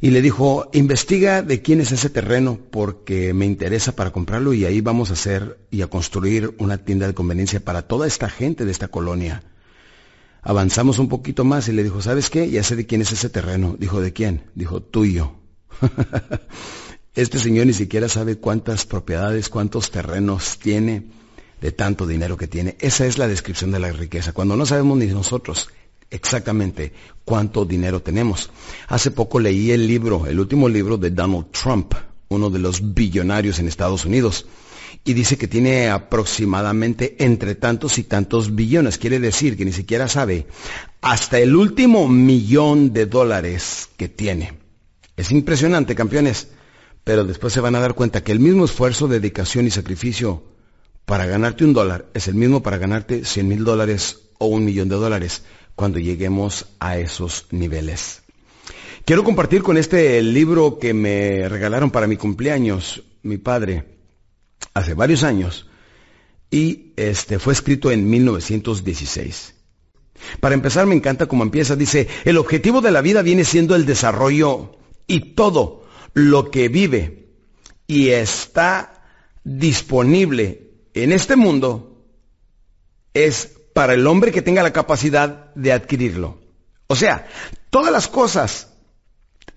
y 0.01 0.11
le 0.11 0.21
dijo, 0.21 0.69
investiga 0.73 1.41
de 1.41 1.61
quién 1.61 1.81
es 1.81 1.91
ese 1.91 2.09
terreno 2.09 2.59
porque 2.71 3.33
me 3.33 3.45
interesa 3.45 3.95
para 3.95 4.11
comprarlo 4.11 4.53
y 4.53 4.65
ahí 4.65 4.81
vamos 4.81 5.09
a 5.09 5.13
hacer 5.13 5.59
y 5.71 5.81
a 5.81 5.87
construir 5.87 6.55
una 6.59 6.77
tienda 6.79 7.07
de 7.07 7.13
conveniencia 7.13 7.59
para 7.59 7.83
toda 7.83 8.07
esta 8.07 8.29
gente 8.29 8.65
de 8.65 8.71
esta 8.71 8.89
colonia. 8.89 9.43
Avanzamos 10.41 10.99
un 10.99 11.09
poquito 11.09 11.43
más 11.43 11.67
y 11.69 11.71
le 11.71 11.83
dijo, 11.83 12.01
¿sabes 12.01 12.29
qué? 12.29 12.49
Ya 12.49 12.61
sé 12.61 12.75
de 12.75 12.85
quién 12.85 13.01
es 13.01 13.11
ese 13.11 13.29
terreno. 13.29 13.75
Dijo, 13.79 13.99
¿de 13.99 14.13
quién? 14.13 14.43
Dijo, 14.53 14.81
tuyo. 14.81 15.33
este 17.15 17.39
señor 17.39 17.65
ni 17.65 17.73
siquiera 17.73 18.09
sabe 18.09 18.37
cuántas 18.37 18.85
propiedades, 18.85 19.49
cuántos 19.49 19.89
terrenos 19.89 20.59
tiene 20.59 21.07
de 21.61 21.71
tanto 21.71 22.05
dinero 22.05 22.37
que 22.37 22.47
tiene. 22.47 22.77
Esa 22.79 23.07
es 23.07 23.17
la 23.17 23.27
descripción 23.27 23.71
de 23.71 23.79
la 23.79 23.91
riqueza. 23.91 24.33
Cuando 24.33 24.55
no 24.55 24.67
sabemos 24.67 24.99
ni 24.99 25.07
nosotros 25.07 25.69
exactamente 26.15 26.93
cuánto 27.23 27.65
dinero 27.65 28.01
tenemos. 28.01 28.49
Hace 28.87 29.11
poco 29.11 29.39
leí 29.39 29.71
el 29.71 29.87
libro, 29.87 30.25
el 30.27 30.39
último 30.39 30.69
libro 30.69 30.97
de 30.97 31.11
Donald 31.11 31.51
Trump, 31.51 31.93
uno 32.29 32.49
de 32.49 32.59
los 32.59 32.93
billonarios 32.93 33.59
en 33.59 33.67
Estados 33.67 34.05
Unidos, 34.05 34.45
y 35.03 35.13
dice 35.13 35.37
que 35.37 35.47
tiene 35.47 35.89
aproximadamente 35.89 37.15
entre 37.23 37.55
tantos 37.55 37.97
y 37.97 38.03
tantos 38.03 38.55
billones. 38.55 38.97
Quiere 38.97 39.19
decir 39.19 39.55
que 39.55 39.65
ni 39.65 39.71
siquiera 39.71 40.07
sabe 40.07 40.47
hasta 41.01 41.39
el 41.39 41.55
último 41.55 42.07
millón 42.07 42.93
de 42.93 43.05
dólares 43.05 43.89
que 43.97 44.09
tiene. 44.09 44.57
Es 45.15 45.31
impresionante, 45.31 45.95
campeones, 45.95 46.47
pero 47.03 47.23
después 47.23 47.53
se 47.53 47.61
van 47.61 47.75
a 47.75 47.79
dar 47.79 47.93
cuenta 47.93 48.23
que 48.23 48.31
el 48.31 48.39
mismo 48.39 48.65
esfuerzo, 48.65 49.07
dedicación 49.07 49.67
y 49.67 49.71
sacrificio 49.71 50.43
para 51.05 51.27
ganarte 51.27 51.63
un 51.63 51.73
dólar 51.73 52.07
es 52.15 52.27
el 52.27 52.35
mismo 52.35 52.63
para 52.63 52.79
ganarte 52.79 53.25
cien 53.25 53.47
mil 53.47 53.63
dólares 53.63 54.21
o 54.39 54.47
un 54.47 54.65
millón 54.65 54.89
de 54.89 54.95
dólares 54.95 55.43
cuando 55.75 55.99
lleguemos 55.99 56.67
a 56.79 56.97
esos 56.97 57.47
niveles. 57.51 58.23
Quiero 59.05 59.23
compartir 59.23 59.61
con 59.61 59.77
este 59.77 60.21
libro 60.21 60.79
que 60.79 60.93
me 60.93 61.47
regalaron 61.47 61.91
para 61.91 62.07
mi 62.07 62.17
cumpleaños, 62.17 63.03
mi 63.21 63.37
padre, 63.37 63.97
hace 64.73 64.93
varios 64.93 65.23
años, 65.23 65.67
y 66.49 66.93
este 66.95 67.37
fue 67.37 67.53
escrito 67.53 67.91
en 67.91 68.09
1916. 68.09 69.53
Para 70.39 70.55
empezar, 70.55 70.85
me 70.85 70.95
encanta 70.95 71.27
cómo 71.27 71.43
empieza. 71.43 71.75
Dice, 71.75 72.07
el 72.23 72.37
objetivo 72.37 72.81
de 72.81 72.91
la 72.91 73.01
vida 73.01 73.21
viene 73.21 73.43
siendo 73.43 73.75
el 73.75 73.85
desarrollo 73.85 74.77
y 75.07 75.33
todo 75.35 75.85
lo 76.13 76.49
que 76.49 76.69
vive 76.69 77.25
y 77.87 78.09
está 78.09 79.03
disponible 79.43 80.71
en 80.93 81.11
este 81.11 81.35
mundo 81.35 82.05
es 83.13 83.54
para 83.75 83.93
el 83.93 84.07
hombre 84.07 84.31
que 84.31 84.41
tenga 84.41 84.63
la 84.63 84.71
capacidad 84.71 85.53
de 85.53 85.73
adquirirlo. 85.73 86.39
O 86.87 86.95
sea, 86.95 87.27
todas 87.69 87.91
las 87.91 88.07
cosas 88.07 88.69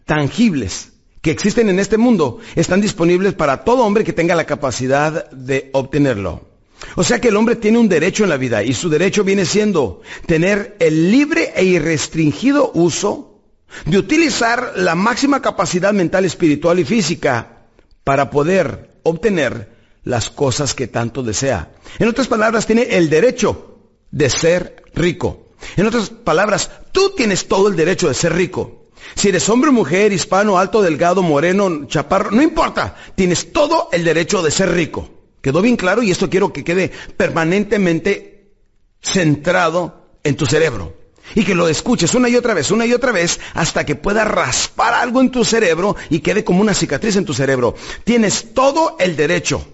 tangibles 0.06 0.88
que 1.22 1.30
existen 1.30 1.68
en 1.68 1.78
este 1.78 1.98
mundo 1.98 2.40
están 2.56 2.80
disponibles 2.80 3.34
para 3.34 3.62
todo 3.62 3.84
hombre 3.84 4.02
que 4.02 4.12
tenga 4.12 4.34
la 4.34 4.44
capacidad 4.44 5.30
de 5.30 5.70
obtenerlo. 5.72 6.48
O 6.96 7.04
sea 7.04 7.20
que 7.20 7.28
el 7.28 7.36
hombre 7.36 7.54
tiene 7.54 7.78
un 7.78 7.88
derecho 7.88 8.24
en 8.24 8.30
la 8.30 8.36
vida 8.36 8.64
y 8.64 8.74
su 8.74 8.88
derecho 8.88 9.22
viene 9.22 9.44
siendo 9.44 10.02
tener 10.26 10.74
el 10.80 11.12
libre 11.12 11.52
e 11.54 11.62
irrestringido 11.62 12.72
uso 12.74 13.40
de 13.86 13.98
utilizar 13.98 14.72
la 14.74 14.96
máxima 14.96 15.40
capacidad 15.40 15.92
mental, 15.92 16.24
espiritual 16.24 16.80
y 16.80 16.84
física 16.84 17.68
para 18.02 18.30
poder 18.30 18.98
obtener 19.04 19.76
las 20.02 20.28
cosas 20.28 20.74
que 20.74 20.88
tanto 20.88 21.22
desea. 21.22 21.70
En 22.00 22.08
otras 22.08 22.26
palabras, 22.26 22.66
tiene 22.66 22.82
el 22.96 23.10
derecho 23.10 23.76
de 24.11 24.30
ser 24.30 24.82
rico. 24.94 25.48
En 25.76 25.86
otras 25.86 26.11
palabras, 26.11 26.70
tú 26.92 27.11
tienes 27.16 27.48
todo 27.48 27.68
el 27.68 27.76
derecho 27.76 28.09
de 28.09 28.14
ser 28.14 28.34
rico. 28.34 28.88
Si 29.14 29.28
eres 29.28 29.48
hombre 29.48 29.70
mujer, 29.70 30.12
hispano, 30.12 30.59
alto, 30.59 30.82
delgado, 30.82 31.22
moreno, 31.22 31.86
chaparro, 31.86 32.30
no 32.30 32.42
importa. 32.42 32.96
Tienes 33.14 33.52
todo 33.52 33.88
el 33.92 34.04
derecho 34.04 34.42
de 34.42 34.50
ser 34.50 34.72
rico. 34.72 35.09
¿Quedó 35.40 35.62
bien 35.62 35.76
claro? 35.76 36.02
Y 36.02 36.11
esto 36.11 36.28
quiero 36.28 36.52
que 36.52 36.64
quede 36.64 36.90
permanentemente 37.16 38.52
centrado 39.00 40.18
en 40.24 40.36
tu 40.36 40.46
cerebro. 40.46 40.96
Y 41.34 41.44
que 41.44 41.54
lo 41.54 41.68
escuches 41.68 42.14
una 42.14 42.28
y 42.28 42.36
otra 42.36 42.54
vez, 42.54 42.70
una 42.70 42.86
y 42.86 42.94
otra 42.94 43.12
vez, 43.12 43.38
hasta 43.54 43.84
que 43.84 43.94
pueda 43.94 44.24
raspar 44.24 44.94
algo 44.94 45.20
en 45.20 45.30
tu 45.30 45.44
cerebro 45.44 45.94
y 46.09 46.20
quede 46.20 46.42
como 46.42 46.61
una 46.61 46.74
cicatriz 46.74 47.16
en 47.16 47.26
tu 47.26 47.34
cerebro. 47.34 47.74
Tienes 48.04 48.54
todo 48.54 48.96
el 48.98 49.14
derecho 49.14 49.66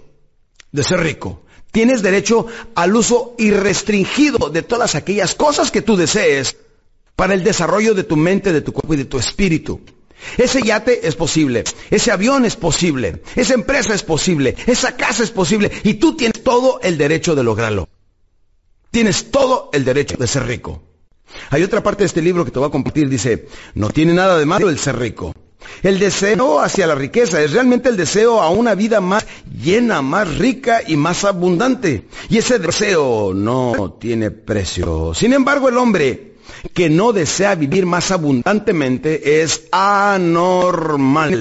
de 0.72 0.82
ser 0.82 1.00
rico. 1.00 1.43
Tienes 1.74 2.02
derecho 2.02 2.46
al 2.76 2.94
uso 2.94 3.34
irrestringido 3.36 4.48
de 4.48 4.62
todas 4.62 4.94
aquellas 4.94 5.34
cosas 5.34 5.72
que 5.72 5.82
tú 5.82 5.96
desees 5.96 6.56
para 7.16 7.34
el 7.34 7.42
desarrollo 7.42 7.94
de 7.94 8.04
tu 8.04 8.14
mente, 8.14 8.52
de 8.52 8.60
tu 8.60 8.72
cuerpo 8.72 8.94
y 8.94 8.98
de 8.98 9.06
tu 9.06 9.18
espíritu. 9.18 9.80
Ese 10.38 10.62
yate 10.62 11.08
es 11.08 11.16
posible, 11.16 11.64
ese 11.90 12.12
avión 12.12 12.44
es 12.44 12.54
posible, 12.54 13.22
esa 13.34 13.54
empresa 13.54 13.92
es 13.92 14.04
posible, 14.04 14.54
esa 14.68 14.96
casa 14.96 15.24
es 15.24 15.32
posible 15.32 15.72
y 15.82 15.94
tú 15.94 16.16
tienes 16.16 16.44
todo 16.44 16.78
el 16.80 16.96
derecho 16.96 17.34
de 17.34 17.42
lograrlo. 17.42 17.88
Tienes 18.92 19.32
todo 19.32 19.70
el 19.72 19.84
derecho 19.84 20.16
de 20.16 20.28
ser 20.28 20.46
rico. 20.46 20.80
Hay 21.50 21.64
otra 21.64 21.82
parte 21.82 22.04
de 22.04 22.06
este 22.06 22.22
libro 22.22 22.44
que 22.44 22.52
te 22.52 22.60
voy 22.60 22.68
a 22.68 22.70
compartir, 22.70 23.08
dice, 23.08 23.48
no 23.74 23.90
tiene 23.90 24.14
nada 24.14 24.38
de 24.38 24.46
malo 24.46 24.70
el 24.70 24.78
ser 24.78 24.96
rico. 24.96 25.34
El 25.82 25.98
deseo 25.98 26.60
hacia 26.60 26.86
la 26.86 26.94
riqueza 26.94 27.42
es 27.42 27.52
realmente 27.52 27.88
el 27.88 27.96
deseo 27.96 28.40
a 28.40 28.50
una 28.50 28.74
vida 28.74 29.00
más 29.00 29.26
llena, 29.62 30.02
más 30.02 30.38
rica 30.38 30.80
y 30.86 30.96
más 30.96 31.24
abundante. 31.24 32.04
Y 32.28 32.38
ese 32.38 32.58
deseo 32.58 33.32
no 33.34 33.96
tiene 34.00 34.30
precio. 34.30 35.14
Sin 35.14 35.32
embargo, 35.32 35.68
el 35.68 35.76
hombre 35.76 36.34
que 36.72 36.88
no 36.90 37.12
desea 37.12 37.54
vivir 37.54 37.86
más 37.86 38.10
abundantemente 38.10 39.42
es 39.42 39.68
anormal. 39.72 41.38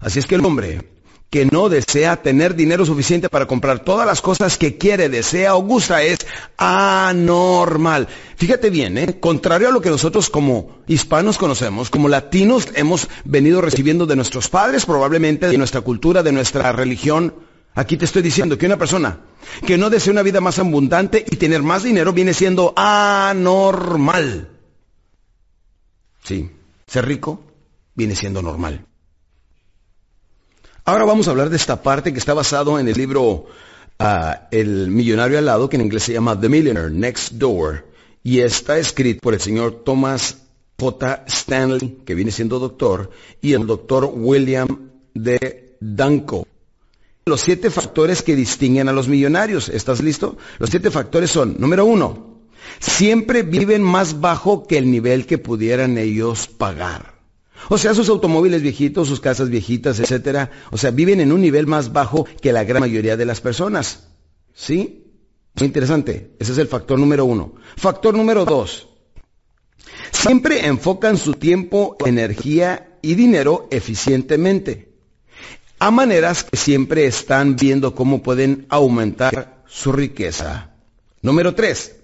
Así 0.00 0.18
es 0.18 0.26
que 0.26 0.34
el 0.34 0.44
hombre 0.44 0.93
que 1.34 1.46
no 1.46 1.68
desea 1.68 2.22
tener 2.22 2.54
dinero 2.54 2.86
suficiente 2.86 3.28
para 3.28 3.46
comprar 3.46 3.80
todas 3.80 4.06
las 4.06 4.22
cosas 4.22 4.56
que 4.56 4.78
quiere, 4.78 5.08
desea 5.08 5.56
o 5.56 5.64
gusta 5.64 6.00
es 6.04 6.18
anormal. 6.56 8.06
Fíjate 8.36 8.70
bien, 8.70 8.96
¿eh? 8.98 9.18
contrario 9.18 9.66
a 9.66 9.72
lo 9.72 9.80
que 9.80 9.90
nosotros 9.90 10.30
como 10.30 10.78
hispanos 10.86 11.36
conocemos, 11.36 11.90
como 11.90 12.08
latinos 12.08 12.68
hemos 12.76 13.08
venido 13.24 13.60
recibiendo 13.60 14.06
de 14.06 14.14
nuestros 14.14 14.48
padres, 14.48 14.86
probablemente 14.86 15.48
de 15.48 15.58
nuestra 15.58 15.80
cultura, 15.80 16.22
de 16.22 16.30
nuestra 16.30 16.70
religión, 16.70 17.34
Aquí 17.76 17.96
te 17.96 18.04
estoy 18.04 18.22
diciendo 18.22 18.56
que 18.56 18.66
una 18.66 18.76
persona 18.76 19.18
que 19.66 19.76
no 19.76 19.90
desea 19.90 20.12
una 20.12 20.22
vida 20.22 20.40
más 20.40 20.60
abundante 20.60 21.24
y 21.28 21.34
tener 21.34 21.64
más 21.64 21.82
dinero 21.82 22.12
viene 22.12 22.32
siendo 22.32 22.72
anormal. 22.76 24.50
Sí, 26.22 26.48
ser 26.86 27.04
rico 27.04 27.42
viene 27.96 28.14
siendo 28.14 28.40
normal. 28.40 28.86
Ahora 30.86 31.06
vamos 31.06 31.26
a 31.26 31.30
hablar 31.30 31.48
de 31.48 31.56
esta 31.56 31.82
parte 31.82 32.12
que 32.12 32.18
está 32.18 32.34
basado 32.34 32.78
en 32.78 32.86
el 32.86 32.94
libro 32.94 33.46
ah, 33.98 34.48
El 34.50 34.90
millonario 34.90 35.38
al 35.38 35.46
lado, 35.46 35.70
que 35.70 35.76
en 35.76 35.82
inglés 35.82 36.02
se 36.02 36.12
llama 36.12 36.38
The 36.38 36.50
Millionaire 36.50 36.90
Next 36.90 37.32
Door, 37.32 37.86
y 38.22 38.40
está 38.40 38.76
escrito 38.76 39.20
por 39.22 39.32
el 39.32 39.40
señor 39.40 39.82
Thomas 39.82 40.42
J. 40.78 41.24
Stanley, 41.26 42.00
que 42.04 42.14
viene 42.14 42.30
siendo 42.30 42.58
doctor, 42.58 43.10
y 43.40 43.54
el 43.54 43.66
doctor 43.66 44.12
William 44.14 44.90
D. 45.14 45.76
Danko. 45.80 46.46
Los 47.24 47.40
siete 47.40 47.70
factores 47.70 48.20
que 48.20 48.36
distinguen 48.36 48.90
a 48.90 48.92
los 48.92 49.08
millonarios. 49.08 49.70
¿Estás 49.70 50.02
listo? 50.02 50.36
Los 50.58 50.68
siete 50.68 50.90
factores 50.90 51.30
son, 51.30 51.56
número 51.58 51.86
uno, 51.86 52.40
siempre 52.78 53.42
viven 53.42 53.82
más 53.82 54.20
bajo 54.20 54.66
que 54.66 54.76
el 54.76 54.90
nivel 54.90 55.24
que 55.24 55.38
pudieran 55.38 55.96
ellos 55.96 56.46
pagar. 56.46 57.13
O 57.68 57.78
sea, 57.78 57.94
sus 57.94 58.08
automóviles 58.08 58.62
viejitos, 58.62 59.08
sus 59.08 59.20
casas 59.20 59.48
viejitas, 59.48 59.98
etcétera, 60.00 60.50
o 60.70 60.78
sea, 60.78 60.90
viven 60.90 61.20
en 61.20 61.32
un 61.32 61.40
nivel 61.40 61.66
más 61.66 61.92
bajo 61.92 62.26
que 62.40 62.52
la 62.52 62.64
gran 62.64 62.80
mayoría 62.80 63.16
de 63.16 63.24
las 63.24 63.40
personas. 63.40 64.08
¿Sí? 64.54 65.04
Muy 65.54 65.66
interesante. 65.66 66.32
Ese 66.38 66.52
es 66.52 66.58
el 66.58 66.68
factor 66.68 66.98
número 66.98 67.24
uno. 67.24 67.54
Factor 67.76 68.14
número 68.14 68.44
dos. 68.44 68.88
Siempre 70.10 70.66
enfocan 70.66 71.16
su 71.16 71.34
tiempo, 71.34 71.96
energía 72.04 72.98
y 73.02 73.14
dinero 73.14 73.68
eficientemente 73.70 74.94
a 75.78 75.90
maneras 75.90 76.44
que 76.44 76.56
siempre 76.56 77.06
están 77.06 77.56
viendo 77.56 77.94
cómo 77.94 78.22
pueden 78.22 78.66
aumentar 78.70 79.62
su 79.66 79.92
riqueza. 79.92 80.70
Número 81.20 81.54
tres, 81.54 81.96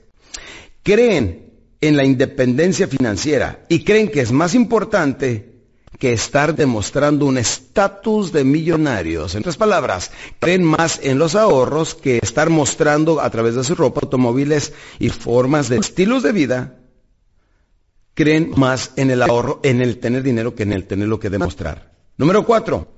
creen 0.83 1.55
en 1.81 1.97
la 1.97 2.05
independencia 2.05 2.89
financiera 2.89 3.65
y 3.69 3.85
creen 3.85 4.11
que 4.11 4.21
es 4.21 4.33
más 4.33 4.55
importante 4.55 5.50
que 6.01 6.15
estar 6.15 6.57
demostrando 6.57 7.27
un 7.27 7.37
estatus 7.37 8.33
de 8.33 8.43
millonarios. 8.43 9.35
En 9.35 9.41
otras 9.41 9.59
palabras, 9.59 10.11
creen 10.39 10.65
más 10.65 10.99
en 11.03 11.19
los 11.19 11.35
ahorros 11.35 11.95
que 11.95 12.19
estar 12.23 12.49
mostrando 12.49 13.21
a 13.21 13.29
través 13.29 13.55
de 13.55 13.63
su 13.63 13.75
ropa, 13.75 14.01
automóviles 14.03 14.73
y 14.99 15.11
formas 15.11 15.69
de 15.69 15.77
estilos 15.77 16.23
de 16.23 16.33
vida. 16.33 16.79
Creen 18.15 18.55
más 18.57 18.93
en 18.97 19.11
el 19.11 19.23
ahorro, 19.23 19.61
en 19.63 19.83
el 19.83 19.99
tener 19.99 20.23
dinero 20.23 20.55
que 20.55 20.63
en 20.63 20.73
el 20.73 20.87
tener 20.87 21.07
lo 21.07 21.21
que 21.21 21.29
demostrar. 21.29 21.93
Número 22.17 22.47
cuatro, 22.47 22.89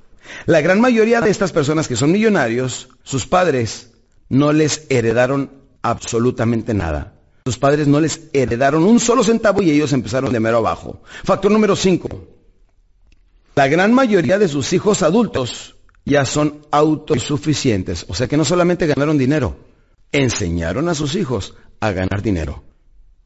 la 0.46 0.60
gran 0.60 0.80
mayoría 0.80 1.20
de 1.20 1.30
estas 1.30 1.50
personas 1.50 1.88
que 1.88 1.96
son 1.96 2.12
millonarios, 2.12 2.88
sus 3.02 3.26
padres 3.26 3.90
no 4.28 4.52
les 4.52 4.86
heredaron 4.90 5.50
absolutamente 5.82 6.72
nada. 6.72 7.14
Sus 7.44 7.58
padres 7.58 7.88
no 7.88 7.98
les 7.98 8.28
heredaron 8.32 8.84
un 8.84 9.00
solo 9.00 9.24
centavo 9.24 9.60
y 9.60 9.72
ellos 9.72 9.92
empezaron 9.92 10.32
de 10.32 10.38
mero 10.38 10.58
abajo. 10.58 11.02
Factor 11.24 11.50
número 11.50 11.74
5. 11.74 12.41
La 13.54 13.68
gran 13.68 13.92
mayoría 13.92 14.38
de 14.38 14.48
sus 14.48 14.72
hijos 14.72 15.02
adultos 15.02 15.76
ya 16.04 16.24
son 16.24 16.66
autosuficientes. 16.70 18.06
O 18.08 18.14
sea 18.14 18.26
que 18.26 18.36
no 18.36 18.44
solamente 18.44 18.86
ganaron 18.86 19.18
dinero, 19.18 19.56
enseñaron 20.10 20.88
a 20.88 20.94
sus 20.94 21.14
hijos 21.14 21.54
a 21.80 21.92
ganar 21.92 22.22
dinero. 22.22 22.64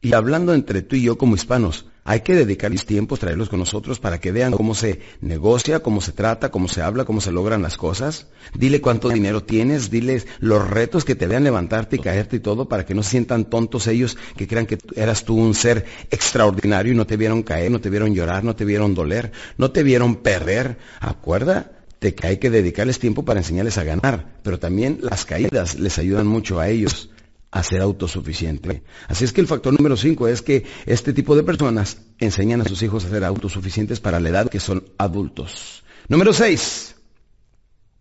Y 0.01 0.15
hablando 0.15 0.53
entre 0.53 0.83
tú 0.83 0.97
y 0.97 1.03
yo 1.03 1.17
como 1.17 1.37
hispanos, 1.37 1.87
hay 2.09 2.21
que 2.21 2.37
dedicarles 2.37 2.87
tiempos, 2.87 3.19
traerlos 3.19 3.49
con 3.49 3.59
nosotros 3.59 3.99
para 3.99 4.21
que 4.21 4.31
vean 4.31 4.53
cómo 4.53 4.77
se 4.77 5.01
negocia, 5.21 5.81
cómo 5.81 6.01
se 6.01 6.13
trata, 6.13 6.53
cómo 6.53 6.69
se 6.69 6.81
habla, 6.81 7.05
cómo 7.05 7.21
se 7.21 7.33
logran 7.33 7.63
las 7.63 7.77
cosas. 7.77 8.29
Dile 8.55 8.81
cuánto 8.81 9.09
dinero 9.09 9.43
tienes, 9.43 9.91
diles 9.91 10.29
los 10.39 10.71
retos 10.71 11.05
que 11.05 11.17
te 11.17 11.27
vean 11.27 11.43
levantarte 11.43 11.97
y 11.97 11.99
caerte 11.99 12.37
y 12.37 12.41
todo 12.41 12.69
para 12.69 12.87
que 12.87 12.95
no 12.95 13.03
se 13.03 13.11
sientan 13.11 13.47
tontos 13.47 13.89
ellos 13.89 14.17
que 14.37 14.47
crean 14.47 14.67
que 14.67 14.79
eras 14.95 15.25
tú 15.25 15.35
un 15.35 15.53
ser 15.55 15.85
extraordinario 16.13 16.93
y 16.93 16.97
no 16.97 17.09
te 17.09 17.17
vieron 17.17 17.43
caer, 17.43 17.73
no 17.73 17.81
te 17.81 17.91
vieron 17.91 18.15
llorar, 18.15 18.45
no 18.45 18.55
te 18.55 18.65
vieron 18.65 18.95
doler, 18.95 19.33
no 19.59 19.73
te 19.73 19.83
vieron 19.83 20.15
perder. 20.15 20.79
Acuérdate 21.01 22.15
que 22.15 22.27
hay 22.29 22.37
que 22.37 22.51
dedicarles 22.51 23.01
tiempo 23.01 23.25
para 23.25 23.41
enseñarles 23.41 23.79
a 23.79 23.85
ganar, 23.85 24.39
pero 24.45 24.61
también 24.61 25.01
las 25.03 25.25
caídas 25.25 25.77
les 25.77 25.99
ayudan 25.99 26.29
mucho 26.29 26.61
a 26.61 26.69
ellos 26.69 27.11
a 27.51 27.63
ser 27.63 27.81
autosuficiente. 27.81 28.83
Así 29.09 29.25
es 29.25 29.33
que 29.33 29.41
el 29.41 29.47
factor 29.47 29.73
número 29.73 29.97
cinco 29.97 30.29
es 30.29 30.43
que 30.43 30.65
este 30.85 31.13
tipo 31.13 31.37
de 31.37 31.43
personas 31.43 31.99
enseñan 32.19 32.61
a 32.61 32.65
sus 32.65 32.83
hijos 32.83 33.05
a 33.05 33.11
ser 33.11 33.25
autosuficientes 33.25 34.01
para 34.01 34.21
la 34.21 34.29
edad 34.29 34.49
que 34.49 34.61
son 34.61 34.85
adultos. 34.99 35.85
Número 36.09 36.33
seis, 36.33 36.97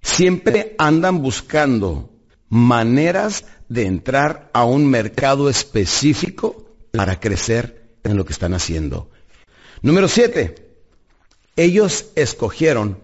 siempre 0.01 0.75
andan 0.77 1.21
buscando 1.21 2.11
maneras 2.49 3.45
de 3.69 3.85
entrar 3.85 4.49
a 4.53 4.65
un 4.65 4.87
mercado 4.87 5.49
específico 5.49 6.75
para 6.91 7.19
crecer 7.19 7.97
en 8.03 8.17
lo 8.17 8.25
que 8.25 8.33
están 8.33 8.53
haciendo. 8.53 9.09
Número 9.81 10.07
siete, 10.07 10.55
ellos 11.55 12.07
escogieron 12.15 12.99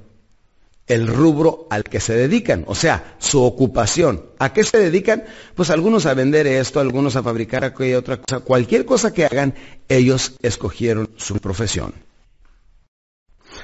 el 0.91 1.07
rubro 1.07 1.67
al 1.69 1.85
que 1.85 2.01
se 2.01 2.13
dedican, 2.13 2.65
o 2.67 2.75
sea, 2.75 3.15
su 3.17 3.41
ocupación. 3.41 4.25
¿A 4.39 4.51
qué 4.51 4.65
se 4.65 4.77
dedican? 4.77 5.23
Pues 5.55 5.69
algunos 5.69 6.05
a 6.05 6.13
vender 6.13 6.47
esto, 6.47 6.81
algunos 6.81 7.15
a 7.15 7.23
fabricar 7.23 7.63
aquella 7.63 7.97
otra 7.97 8.17
cosa. 8.17 8.41
Cualquier 8.41 8.85
cosa 8.85 9.13
que 9.13 9.25
hagan, 9.25 9.55
ellos 9.87 10.33
escogieron 10.41 11.09
su 11.15 11.39
profesión. 11.39 11.93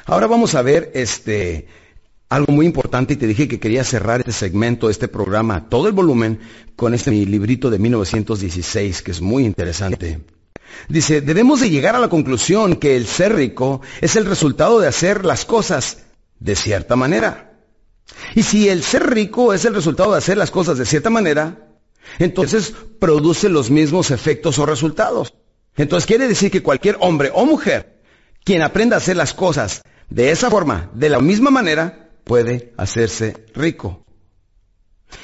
Ahora 0.05 0.27
vamos 0.27 0.55
a 0.55 0.61
ver 0.61 0.91
este 0.93 1.67
algo 2.29 2.53
muy 2.53 2.65
importante 2.65 3.13
y 3.13 3.17
te 3.17 3.27
dije 3.27 3.49
que 3.49 3.59
quería 3.59 3.83
cerrar 3.83 4.21
este 4.21 4.31
segmento, 4.31 4.89
este 4.89 5.09
programa, 5.09 5.67
todo 5.67 5.87
el 5.87 5.93
volumen 5.93 6.39
con 6.77 6.93
este 6.93 7.11
mi 7.11 7.25
librito 7.25 7.69
de 7.69 7.79
1916 7.79 9.01
que 9.01 9.11
es 9.11 9.19
muy 9.19 9.43
interesante. 9.43 10.21
Dice, 10.87 11.19
debemos 11.19 11.59
de 11.59 11.69
llegar 11.69 11.95
a 11.95 11.99
la 11.99 12.09
conclusión 12.09 12.77
que 12.77 12.95
el 12.95 13.05
ser 13.05 13.35
rico 13.35 13.81
es 13.99 14.15
el 14.15 14.25
resultado 14.25 14.79
de 14.79 14.87
hacer 14.87 15.25
las 15.25 15.43
cosas 15.43 16.06
de 16.39 16.55
cierta 16.55 16.95
manera. 16.95 17.53
Y 18.35 18.43
si 18.43 18.69
el 18.69 18.83
ser 18.83 19.09
rico 19.09 19.53
es 19.53 19.65
el 19.65 19.75
resultado 19.75 20.11
de 20.11 20.17
hacer 20.17 20.37
las 20.37 20.51
cosas 20.51 20.77
de 20.77 20.85
cierta 20.85 21.09
manera, 21.09 21.67
entonces 22.19 22.73
produce 22.99 23.49
los 23.49 23.69
mismos 23.69 24.11
efectos 24.11 24.59
o 24.59 24.65
resultados. 24.65 25.33
Entonces 25.75 26.07
quiere 26.07 26.27
decir 26.27 26.49
que 26.51 26.63
cualquier 26.63 26.97
hombre 26.99 27.31
o 27.33 27.45
mujer 27.45 27.97
quien 28.43 28.61
aprenda 28.61 28.95
a 28.95 28.99
hacer 28.99 29.17
las 29.17 29.33
cosas 29.33 29.81
de 30.09 30.31
esa 30.31 30.49
forma, 30.49 30.89
de 30.93 31.09
la 31.09 31.19
misma 31.19 31.49
manera, 31.49 32.11
puede 32.23 32.73
hacerse 32.77 33.45
rico. 33.53 34.05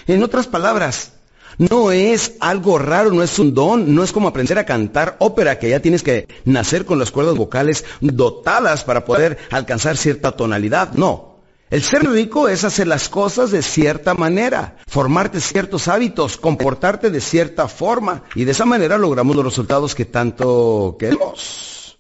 En 0.07 0.24
otras 0.24 0.47
palabras, 0.47 1.14
No 1.58 1.91
es 1.91 2.34
algo 2.39 2.78
raro, 2.78 3.12
no 3.12 3.24
es 3.24 3.38
un 3.39 3.54
don, 3.54 3.93
no 3.93 4.04
es 4.04 4.12
como 4.12 4.28
aprender 4.28 4.58
a 4.58 4.66
cantar 4.66 5.16
ópera, 5.20 5.60
que 5.60 5.70
ya 5.70 5.80
tienes 5.80 6.04
que 6.04 6.28
nacer 6.45 6.86
con 6.86 6.99
las 6.99 7.12
cuerdas 7.12 7.36
vocales 7.36 7.86
dotadas 8.01 8.84
para 8.84 9.06
poder 9.06 9.38
alcanzar 9.51 9.97
cierta 9.97 10.32
tonalidad. 10.32 10.93
No. 10.93 11.34
El 11.70 11.82
ser 11.82 12.08
rico 12.08 12.49
es 12.49 12.64
hacer 12.64 12.88
las 12.88 13.10
cosas 13.10 13.49
de 13.49 13.64
cierta 13.64 14.14
manera, 14.14 14.78
formarte 14.88 15.41
ciertos 15.41 15.88
hábitos, 15.88 16.38
comportarte 16.38 17.10
de 17.10 17.20
cierta 17.20 17.68
forma, 17.68 18.24
y 18.36 18.43
de 18.43 18.51
esa 18.51 18.66
manera 18.66 18.99
logramos 18.99 19.36
los 19.36 19.45
resultados 19.45 19.95
que 19.95 20.06
tanto 20.06 20.97
queremos. 20.99 21.97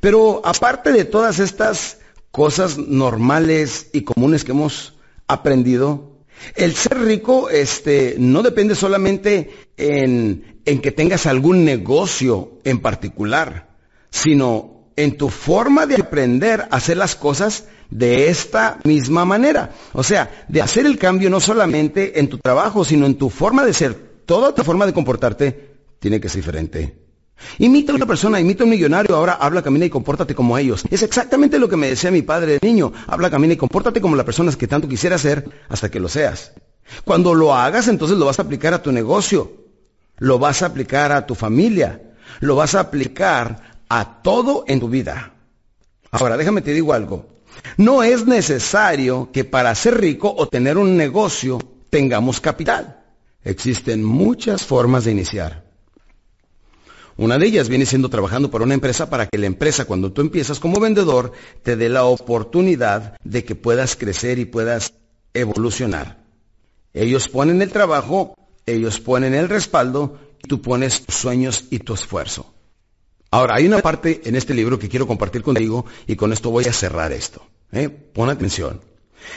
Pero 0.00 0.42
aparte 0.44 0.92
de 0.92 1.06
todas 1.06 1.38
estas 1.38 1.98
cosas 2.30 2.76
normales 2.76 3.88
y 3.94 4.02
comunes 4.02 4.44
que 4.44 4.52
hemos 4.52 4.94
aprendido, 5.28 6.13
el 6.54 6.74
ser 6.74 6.98
rico 7.00 7.48
este, 7.48 8.16
no 8.18 8.42
depende 8.42 8.74
solamente 8.74 9.50
en, 9.76 10.60
en 10.64 10.80
que 10.80 10.92
tengas 10.92 11.26
algún 11.26 11.64
negocio 11.64 12.58
en 12.64 12.80
particular, 12.80 13.68
sino 14.10 14.90
en 14.96 15.16
tu 15.16 15.28
forma 15.28 15.86
de 15.86 15.96
aprender 15.96 16.62
a 16.62 16.76
hacer 16.76 16.96
las 16.96 17.16
cosas 17.16 17.64
de 17.90 18.28
esta 18.28 18.78
misma 18.84 19.24
manera. 19.24 19.70
O 19.92 20.02
sea, 20.02 20.46
de 20.48 20.62
hacer 20.62 20.86
el 20.86 20.98
cambio 20.98 21.30
no 21.30 21.40
solamente 21.40 22.18
en 22.18 22.28
tu 22.28 22.38
trabajo, 22.38 22.84
sino 22.84 23.06
en 23.06 23.16
tu 23.16 23.30
forma 23.30 23.64
de 23.64 23.72
ser. 23.72 23.94
Toda 24.26 24.54
tu 24.54 24.62
forma 24.62 24.86
de 24.86 24.92
comportarte 24.92 25.74
tiene 25.98 26.20
que 26.20 26.28
ser 26.28 26.40
diferente. 26.40 27.03
Imita 27.58 27.92
a 27.92 27.96
una 27.96 28.06
persona, 28.06 28.40
imita 28.40 28.62
a 28.62 28.64
un 28.64 28.70
millonario, 28.70 29.16
ahora 29.16 29.34
habla, 29.34 29.62
camina 29.62 29.84
y 29.84 29.90
compórtate 29.90 30.34
como 30.34 30.56
ellos. 30.58 30.84
Es 30.90 31.02
exactamente 31.02 31.58
lo 31.58 31.68
que 31.68 31.76
me 31.76 31.88
decía 31.88 32.10
mi 32.10 32.22
padre 32.22 32.58
de 32.58 32.66
niño. 32.66 32.92
Habla, 33.06 33.30
camina 33.30 33.54
y 33.54 33.56
compórtate 33.56 34.00
como 34.00 34.16
la 34.16 34.24
persona 34.24 34.52
que 34.52 34.66
tanto 34.66 34.88
quisiera 34.88 35.18
ser 35.18 35.48
hasta 35.68 35.90
que 35.90 36.00
lo 36.00 36.08
seas. 36.08 36.52
Cuando 37.04 37.34
lo 37.34 37.54
hagas, 37.54 37.88
entonces 37.88 38.18
lo 38.18 38.26
vas 38.26 38.38
a 38.38 38.42
aplicar 38.42 38.74
a 38.74 38.82
tu 38.82 38.92
negocio, 38.92 39.52
lo 40.18 40.38
vas 40.38 40.62
a 40.62 40.66
aplicar 40.66 41.12
a 41.12 41.26
tu 41.26 41.34
familia, 41.34 42.02
lo 42.40 42.56
vas 42.56 42.74
a 42.74 42.80
aplicar 42.80 43.78
a 43.88 44.22
todo 44.22 44.64
en 44.66 44.80
tu 44.80 44.88
vida. 44.88 45.34
Ahora, 46.10 46.36
déjame 46.36 46.60
te 46.60 46.72
digo 46.72 46.92
algo. 46.92 47.26
No 47.76 48.02
es 48.02 48.26
necesario 48.26 49.30
que 49.32 49.44
para 49.44 49.74
ser 49.74 50.00
rico 50.00 50.32
o 50.36 50.48
tener 50.48 50.76
un 50.76 50.96
negocio 50.96 51.58
tengamos 51.90 52.40
capital. 52.40 53.04
Existen 53.42 54.02
muchas 54.02 54.62
formas 54.62 55.04
de 55.04 55.12
iniciar. 55.12 55.63
Una 57.16 57.38
de 57.38 57.46
ellas 57.46 57.68
viene 57.68 57.86
siendo 57.86 58.08
trabajando 58.08 58.50
para 58.50 58.64
una 58.64 58.74
empresa 58.74 59.08
para 59.08 59.26
que 59.26 59.38
la 59.38 59.46
empresa, 59.46 59.84
cuando 59.84 60.12
tú 60.12 60.20
empiezas 60.20 60.58
como 60.58 60.80
vendedor, 60.80 61.32
te 61.62 61.76
dé 61.76 61.88
la 61.88 62.04
oportunidad 62.04 63.16
de 63.22 63.44
que 63.44 63.54
puedas 63.54 63.94
crecer 63.94 64.38
y 64.38 64.46
puedas 64.46 64.94
evolucionar. 65.32 66.24
Ellos 66.92 67.28
ponen 67.28 67.62
el 67.62 67.70
trabajo, 67.70 68.34
ellos 68.66 68.98
ponen 69.00 69.34
el 69.34 69.48
respaldo, 69.48 70.18
y 70.42 70.48
tú 70.48 70.60
pones 70.60 71.06
tus 71.06 71.14
sueños 71.14 71.66
y 71.70 71.78
tu 71.78 71.94
esfuerzo. 71.94 72.52
Ahora, 73.30 73.56
hay 73.56 73.66
una 73.66 73.80
parte 73.80 74.22
en 74.24 74.36
este 74.36 74.54
libro 74.54 74.78
que 74.78 74.88
quiero 74.88 75.06
compartir 75.06 75.42
contigo 75.42 75.86
y 76.06 76.16
con 76.16 76.32
esto 76.32 76.50
voy 76.50 76.64
a 76.66 76.72
cerrar 76.72 77.12
esto. 77.12 77.44
¿eh? 77.72 77.88
Pon 77.88 78.30
atención. 78.30 78.80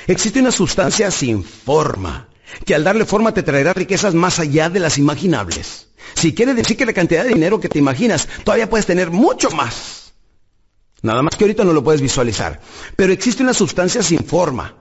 Existe 0.05 0.39
una 0.39 0.51
sustancia 0.51 1.09
sin 1.09 1.43
forma 1.43 2.29
que 2.65 2.75
al 2.75 2.83
darle 2.83 3.05
forma 3.05 3.33
te 3.33 3.43
traerá 3.43 3.73
riquezas 3.73 4.13
más 4.13 4.39
allá 4.39 4.69
de 4.69 4.79
las 4.79 4.97
imaginables. 4.97 5.89
Si 6.15 6.33
quiere 6.33 6.53
decir 6.53 6.77
que 6.77 6.85
la 6.85 6.93
cantidad 6.93 7.23
de 7.23 7.33
dinero 7.33 7.59
que 7.59 7.69
te 7.69 7.79
imaginas, 7.79 8.27
todavía 8.43 8.69
puedes 8.69 8.85
tener 8.85 9.11
mucho 9.11 9.49
más. 9.51 10.13
Nada 11.01 11.21
más 11.21 11.35
que 11.35 11.43
ahorita 11.43 11.63
no 11.63 11.73
lo 11.73 11.83
puedes 11.83 12.01
visualizar. 12.01 12.59
Pero 12.95 13.13
existe 13.13 13.43
una 13.43 13.53
sustancia 13.53 14.01
sin 14.01 14.19
forma, 14.19 14.75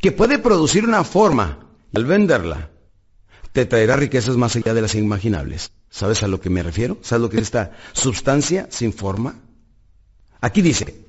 que 0.00 0.12
puede 0.12 0.38
producir 0.38 0.84
una 0.84 1.04
forma. 1.04 1.58
Al 1.94 2.06
venderla, 2.06 2.70
te 3.52 3.66
traerá 3.66 3.96
riquezas 3.96 4.36
más 4.36 4.56
allá 4.56 4.72
de 4.72 4.82
las 4.82 4.94
imaginables. 4.94 5.72
¿Sabes 5.90 6.22
a 6.22 6.28
lo 6.28 6.40
que 6.40 6.48
me 6.48 6.62
refiero? 6.62 6.98
¿Sabes 7.02 7.22
lo 7.22 7.28
que 7.28 7.36
es 7.36 7.42
esta 7.42 7.72
sustancia 7.92 8.66
sin 8.70 8.94
forma? 8.94 9.36
Aquí 10.40 10.62
dice, 10.62 11.01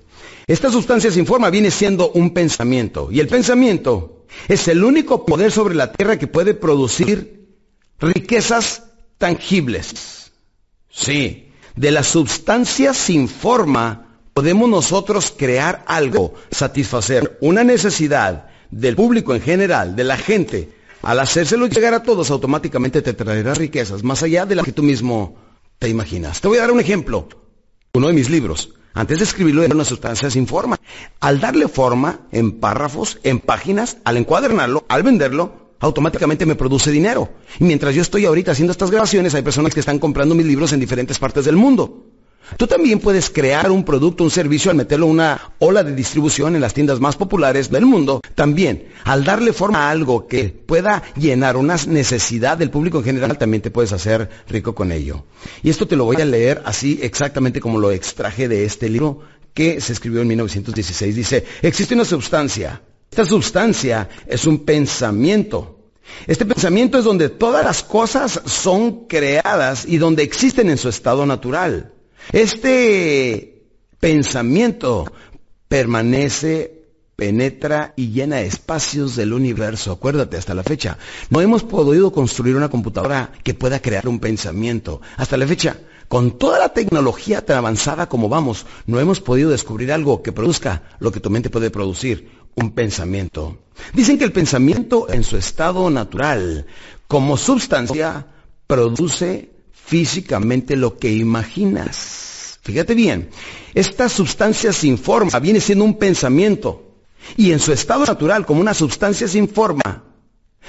esta 0.48 0.70
sustancia 0.70 1.12
sin 1.12 1.26
forma 1.26 1.50
viene 1.50 1.72
siendo 1.72 2.12
un 2.12 2.34
pensamiento. 2.34 3.10
Y 3.12 3.20
el 3.20 3.28
pensamiento 3.28 4.26
es 4.48 4.68
el 4.68 4.84
único 4.84 5.26
poder 5.26 5.52
sobre 5.52 5.76
la 5.76 5.91
tierra 5.91 6.18
que 6.18 6.28
puede 6.28 6.54
producir 6.54 7.48
riquezas 8.00 8.84
tangibles. 9.18 10.32
Sí, 10.89 11.52
de 11.76 11.91
la 11.91 12.04
sustancia 12.04 12.94
sin 12.94 13.28
forma 13.28 14.20
podemos 14.34 14.70
nosotros 14.70 15.34
crear 15.36 15.84
algo, 15.88 16.34
satisfacer 16.52 17.38
una 17.41 17.64
necesidad 17.64 18.48
del 18.70 18.96
público 18.96 19.34
en 19.36 19.41
general, 19.41 19.96
de 19.96 20.04
la 20.04 20.18
gente. 20.18 20.74
Al 21.02 21.20
hacérselo 21.20 21.68
llegar 21.68 21.94
a 21.94 22.04
todos, 22.04 22.32
automáticamente 22.32 23.02
te 23.02 23.14
traerá 23.14 23.54
riquezas, 23.54 24.04
más 24.04 24.24
allá 24.24 24.46
de 24.46 24.56
las 24.56 24.66
que 24.66 24.72
tú 24.72 24.84
mismo 24.84 25.36
te 25.80 25.89
imaginas. 25.89 26.41
Te 26.41 26.48
voy 26.48 26.58
a 26.58 26.62
dar 26.62 26.72
un 26.72 26.80
ejemplo. 26.80 27.28
Uno 27.94 28.08
de 28.08 28.14
mis 28.14 28.30
libros. 28.30 28.74
Antes 28.94 29.18
de 29.18 29.24
escribirlo 29.24 29.64
era 29.64 29.74
una 29.74 29.86
sustancia 29.86 30.30
sin 30.30 30.48
forma. 30.48 30.78
Al 31.20 31.39
darle 31.39 31.68
forma 31.68 32.22
en 32.32 32.60
párrafos, 32.60 33.20
en 33.24 33.39
páginas, 33.39 33.98
al 34.04 34.18
encuadernarlo, 34.18 34.86
al 34.88 35.04
venderlo, 35.04 35.76
automáticamente 35.80 36.46
me 36.46 36.56
produce 36.56 36.91
dinero. 36.91 37.30
Y 37.60 37.64
mientras 37.64 37.96
yo 37.96 38.02
estoy 38.02 38.26
ahorita 38.26 38.52
haciendo 38.52 38.72
estas 38.72 38.91
grabaciones, 38.91 39.34
hay 39.34 39.41
personas 39.41 39.74
que 39.74 39.80
están 39.80 40.00
comprando 40.00 40.36
mis 40.36 40.46
libros 40.46 40.74
en 40.74 40.80
diferentes 40.80 41.18
partes 41.18 41.46
del 41.46 41.56
mundo. 41.56 42.06
Tú 42.58 42.68
también 42.68 43.00
puedes 43.00 43.30
crear 43.30 43.72
un 43.72 43.84
producto, 43.84 44.24
un 44.24 44.32
servicio 44.32 44.72
al 44.72 44.78
meterlo 44.78 45.06
en 45.06 45.14
una 45.14 45.54
ola 45.60 45.84
de 45.84 45.96
distribución 45.96 46.56
en 46.56 46.62
las 46.62 46.74
tiendas 46.74 47.00
más 47.00 47.16
populares 47.16 47.72
del 47.72 47.86
mundo. 47.86 48.22
También, 48.36 48.89
al 49.06 49.24
darle 49.24 49.54
forma 49.54 49.88
a 49.88 49.91
algo 49.91 50.28
que 50.28 50.50
pueda 50.50 51.04
llenar 51.16 51.58
una 51.58 51.76
necesidad 51.88 52.58
del 52.58 52.70
público 52.70 53.00
en 53.00 53.06
general, 53.06 53.38
también 53.38 53.62
te 53.62 53.72
puedes 53.72 53.94
hacer 53.94 54.30
rico 54.48 54.76
con 54.76 54.91
ello. 54.91 55.26
Y 55.62 55.70
esto 55.70 55.88
te 55.88 55.96
lo 55.96 56.06
voy 56.06 56.22
a 56.22 56.26
leer 56.26 56.62
así 56.66 57.00
exactamente 57.02 57.60
como 57.60 57.80
lo 57.80 57.91
extraje 57.91 58.48
de 58.48 58.66
este 58.66 58.89
libro 58.89 59.22
que 59.54 59.82
se 59.82 59.94
escribió 59.94 60.22
en 60.22 60.28
1916. 60.28 61.16
Dice, 61.16 61.46
existe 61.62 61.94
una 61.94 62.06
sustancia 62.06 62.82
esta 63.14 63.26
sustancia 63.26 64.10
es 64.26 64.48
un 64.48 64.66
pensamiento. 64.66 65.91
Este 66.26 66.48
pensamiento 66.48 66.98
es 66.98 67.04
donde 67.04 67.30
todas 67.30 67.64
las 67.64 67.84
cosas 67.84 68.41
son 68.48 69.06
creadas 69.06 69.86
y 69.86 69.98
donde 69.98 70.24
existen 70.24 70.72
en 70.72 70.80
su 70.80 70.89
estado 70.89 71.24
natural. 71.24 71.93
Este 72.32 73.68
pensamiento 74.00 75.12
permanece, 75.68 76.84
penetra 77.16 77.94
y 77.96 78.12
llena 78.12 78.42
espacios 78.42 79.16
del 79.16 79.34
universo. 79.34 79.92
Acuérdate, 79.92 80.38
hasta 80.38 80.54
la 80.54 80.64
fecha, 80.64 80.98
no 81.30 81.42
hemos 81.42 81.64
podido 81.64 82.12
construir 82.12 82.56
una 82.56 82.70
computadora 82.70 83.32
que 83.44 83.54
pueda 83.54 83.82
crear 83.82 84.08
un 84.08 84.20
pensamiento. 84.20 85.02
Hasta 85.18 85.38
la 85.38 85.48
fecha, 85.48 85.78
con 86.08 86.38
toda 86.38 86.60
la 86.60 86.74
tecnología 86.74 87.46
tan 87.46 87.58
avanzada 87.58 88.08
como 88.08 88.30
vamos, 88.30 88.66
no 88.86 89.00
hemos 89.00 89.22
podido 89.22 89.50
descubrir 89.50 89.92
algo 89.92 90.22
que 90.22 90.32
produzca 90.32 90.84
lo 91.00 91.12
que 91.12 91.20
tu 91.20 91.30
mente 91.30 91.50
puede 91.50 91.72
producir 91.72 92.30
un 92.56 92.72
pensamiento. 92.72 93.58
Dicen 93.94 94.18
que 94.18 94.26
el 94.26 94.32
pensamiento 94.32 95.10
en 95.10 95.24
su 95.24 95.38
estado 95.38 95.90
natural, 95.90 96.68
como 97.08 97.38
sustancia, 97.38 98.28
produce 98.68 99.53
físicamente 99.94 100.76
lo 100.76 100.98
que 100.98 101.12
imaginas. 101.12 102.58
Fíjate 102.64 102.96
bien, 102.96 103.30
esta 103.76 104.10
sustancia 104.10 104.74
sin 104.74 104.98
forma 104.98 105.39
viene 105.39 105.60
siendo 105.60 105.86
un 105.86 106.00
pensamiento. 106.00 106.96
Y 107.38 107.52
en 107.52 107.60
su 107.60 107.72
estado 107.72 108.04
natural, 108.04 108.44
como 108.44 108.60
una 108.60 108.74
sustancia 108.74 109.28
sin 109.28 109.48
forma, 109.48 110.04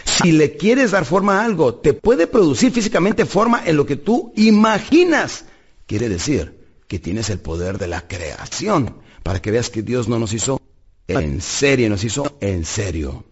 si 0.04 0.32
le 0.32 0.58
quieres 0.58 0.90
dar 0.90 1.06
forma 1.06 1.40
a 1.40 1.44
algo, 1.46 1.76
te 1.76 1.94
puede 1.94 2.26
producir 2.26 2.70
físicamente 2.70 3.24
forma 3.24 3.62
en 3.64 3.78
lo 3.78 3.86
que 3.86 3.96
tú 3.96 4.30
imaginas. 4.36 5.46
Quiere 5.86 6.10
decir 6.10 6.60
que 6.86 6.98
tienes 6.98 7.30
el 7.30 7.38
poder 7.38 7.78
de 7.78 7.86
la 7.86 8.06
creación, 8.06 8.96
para 9.22 9.40
que 9.40 9.50
veas 9.50 9.70
que 9.70 9.80
Dios 9.80 10.06
no 10.06 10.18
nos 10.18 10.34
hizo 10.34 10.60
en 11.08 11.40
serio, 11.40 11.88
nos 11.88 12.04
hizo 12.04 12.36
en 12.42 12.66
serio. 12.66 13.24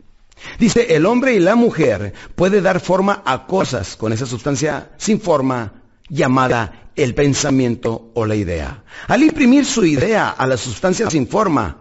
Dice, 0.59 0.97
el 0.97 1.05
hombre 1.05 1.35
y 1.35 1.39
la 1.39 1.55
mujer 1.55 2.15
puede 2.35 2.63
dar 2.63 2.81
forma 2.81 3.23
a 3.27 3.47
cosas 3.47 3.95
con 3.95 4.15
esa 4.15 4.25
sustancia 4.25 4.93
sin 4.97 5.21
forma 5.21 5.82
llamada 6.13 6.91
el 6.95 7.15
pensamiento 7.15 8.11
o 8.15 8.27
la 8.27 8.37
idea. 8.37 8.85
Al 9.09 9.23
imprimir 9.23 9.65
su 9.65 9.85
idea 9.85 10.29
a 10.29 10.47
la 10.47 10.59
sustancia 10.59 11.09
sin 11.11 11.27
forma, 11.27 11.79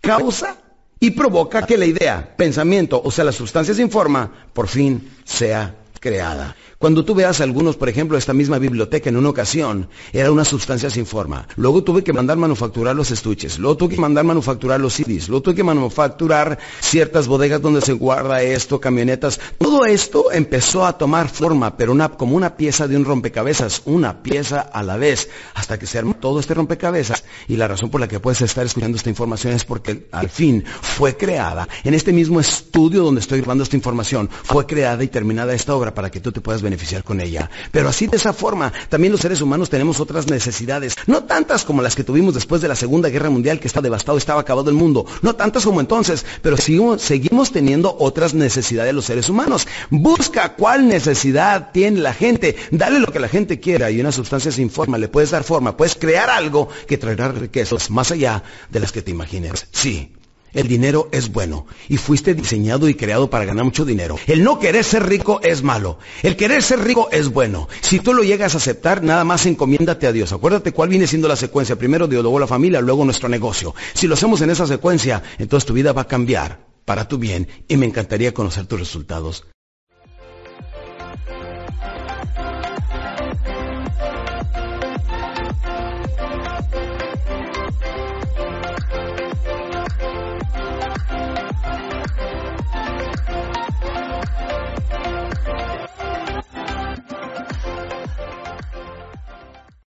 causa 0.00 0.56
y 1.00 1.10
provoca 1.10 1.66
que 1.66 1.76
la 1.76 1.86
idea, 1.86 2.36
pensamiento, 2.36 3.02
o 3.04 3.10
sea, 3.10 3.24
la 3.24 3.32
sustancia 3.32 3.74
sin 3.74 3.90
forma, 3.90 4.30
por 4.52 4.68
fin 4.68 5.10
sea 5.24 5.74
creada. 5.98 6.54
Cuando 6.80 7.04
tú 7.04 7.14
veas 7.14 7.42
algunos, 7.42 7.76
por 7.76 7.90
ejemplo, 7.90 8.16
esta 8.16 8.32
misma 8.32 8.58
biblioteca 8.58 9.10
en 9.10 9.18
una 9.18 9.28
ocasión, 9.28 9.90
era 10.14 10.32
una 10.32 10.46
sustancia 10.46 10.88
sin 10.88 11.04
forma. 11.04 11.46
Luego 11.56 11.84
tuve 11.84 12.02
que 12.02 12.14
mandar 12.14 12.38
manufacturar 12.38 12.96
los 12.96 13.10
estuches, 13.10 13.58
luego 13.58 13.76
tuve 13.76 13.96
que 13.96 14.00
mandar 14.00 14.24
manufacturar 14.24 14.80
los 14.80 14.94
CDs, 14.94 15.28
luego 15.28 15.42
tuve 15.42 15.56
que 15.56 15.62
manufacturar 15.62 16.58
ciertas 16.80 17.28
bodegas 17.28 17.60
donde 17.60 17.82
se 17.82 17.92
guarda 17.92 18.40
esto, 18.40 18.80
camionetas. 18.80 19.38
Todo 19.58 19.84
esto 19.84 20.32
empezó 20.32 20.86
a 20.86 20.96
tomar 20.96 21.28
forma, 21.28 21.76
pero 21.76 21.94
como 22.16 22.34
una 22.34 22.56
pieza 22.56 22.88
de 22.88 22.96
un 22.96 23.04
rompecabezas, 23.04 23.82
una 23.84 24.22
pieza 24.22 24.60
a 24.60 24.82
la 24.82 24.96
vez, 24.96 25.28
hasta 25.52 25.78
que 25.78 25.86
se 25.86 25.98
armó 25.98 26.14
todo 26.14 26.40
este 26.40 26.54
rompecabezas. 26.54 27.24
Y 27.46 27.56
la 27.56 27.68
razón 27.68 27.90
por 27.90 28.00
la 28.00 28.08
que 28.08 28.20
puedes 28.20 28.40
estar 28.40 28.64
escuchando 28.64 28.96
esta 28.96 29.10
información 29.10 29.52
es 29.52 29.66
porque 29.66 30.08
al 30.12 30.30
fin 30.30 30.64
fue 30.80 31.14
creada 31.14 31.68
en 31.84 31.92
este 31.92 32.14
mismo 32.14 32.40
estudio 32.40 33.02
donde 33.02 33.20
estoy 33.20 33.40
grabando 33.40 33.64
esta 33.64 33.76
información, 33.76 34.30
fue 34.30 34.64
creada 34.64 35.04
y 35.04 35.08
terminada 35.08 35.52
esta 35.52 35.74
obra 35.74 35.92
para 35.92 36.10
que 36.10 36.20
tú 36.20 36.32
te 36.32 36.40
puedas 36.40 36.62
beneficiar 36.70 37.02
con 37.02 37.20
ella. 37.20 37.50
Pero 37.72 37.88
así 37.88 38.06
de 38.06 38.16
esa 38.16 38.32
forma, 38.32 38.72
también 38.88 39.12
los 39.12 39.20
seres 39.20 39.40
humanos 39.40 39.70
tenemos 39.70 39.98
otras 39.98 40.28
necesidades, 40.28 40.94
no 41.06 41.24
tantas 41.24 41.64
como 41.64 41.82
las 41.82 41.96
que 41.96 42.04
tuvimos 42.04 42.34
después 42.34 42.62
de 42.62 42.68
la 42.68 42.76
Segunda 42.76 43.08
Guerra 43.08 43.28
Mundial 43.28 43.58
que 43.58 43.66
está 43.66 43.80
devastado, 43.80 44.16
estaba 44.16 44.40
acabado 44.40 44.70
el 44.70 44.76
mundo, 44.76 45.04
no 45.22 45.34
tantas 45.34 45.64
como 45.64 45.80
entonces, 45.80 46.24
pero 46.42 46.56
seguimos, 46.56 47.02
seguimos 47.02 47.50
teniendo 47.50 47.96
otras 47.98 48.34
necesidades 48.34 48.94
los 48.94 49.06
seres 49.06 49.28
humanos. 49.28 49.66
Busca 49.90 50.54
cuál 50.54 50.86
necesidad 50.86 51.72
tiene 51.72 52.00
la 52.00 52.14
gente, 52.14 52.56
dale 52.70 53.00
lo 53.00 53.12
que 53.12 53.18
la 53.18 53.28
gente 53.28 53.58
quiera 53.58 53.90
y 53.90 54.00
una 54.00 54.12
sustancia 54.12 54.52
sin 54.52 54.70
forma 54.70 54.96
le 54.96 55.08
puedes 55.08 55.30
dar 55.30 55.42
forma, 55.42 55.76
puedes 55.76 55.96
crear 55.96 56.30
algo 56.30 56.68
que 56.86 56.98
traerá 56.98 57.32
riquezas 57.32 57.90
más 57.90 58.12
allá 58.12 58.44
de 58.70 58.80
las 58.80 58.92
que 58.92 59.02
te 59.02 59.10
imagines. 59.10 59.66
Sí, 59.72 60.12
el 60.52 60.68
dinero 60.68 61.08
es 61.12 61.32
bueno 61.32 61.66
y 61.88 61.96
fuiste 61.96 62.34
diseñado 62.34 62.88
y 62.88 62.94
creado 62.94 63.30
para 63.30 63.44
ganar 63.44 63.64
mucho 63.64 63.84
dinero. 63.84 64.18
El 64.26 64.44
no 64.44 64.58
querer 64.58 64.84
ser 64.84 65.06
rico 65.06 65.40
es 65.42 65.62
malo. 65.62 65.98
El 66.22 66.36
querer 66.36 66.62
ser 66.62 66.80
rico 66.80 67.08
es 67.12 67.28
bueno. 67.28 67.68
Si 67.80 68.00
tú 68.00 68.14
lo 68.14 68.22
llegas 68.22 68.54
a 68.54 68.58
aceptar, 68.58 69.02
nada 69.02 69.24
más 69.24 69.46
encomiéndate 69.46 70.06
a 70.06 70.12
Dios. 70.12 70.32
Acuérdate 70.32 70.72
cuál 70.72 70.88
viene 70.88 71.06
siendo 71.06 71.28
la 71.28 71.36
secuencia. 71.36 71.76
Primero 71.76 72.08
Dios, 72.08 72.22
luego 72.22 72.38
la 72.38 72.46
familia, 72.46 72.80
luego 72.80 73.04
nuestro 73.04 73.28
negocio. 73.28 73.74
Si 73.94 74.06
lo 74.06 74.14
hacemos 74.14 74.40
en 74.40 74.50
esa 74.50 74.66
secuencia, 74.66 75.22
entonces 75.38 75.66
tu 75.66 75.74
vida 75.74 75.92
va 75.92 76.02
a 76.02 76.08
cambiar 76.08 76.66
para 76.84 77.06
tu 77.06 77.18
bien 77.18 77.48
y 77.68 77.76
me 77.76 77.86
encantaría 77.86 78.34
conocer 78.34 78.66
tus 78.66 78.80
resultados. 78.80 79.44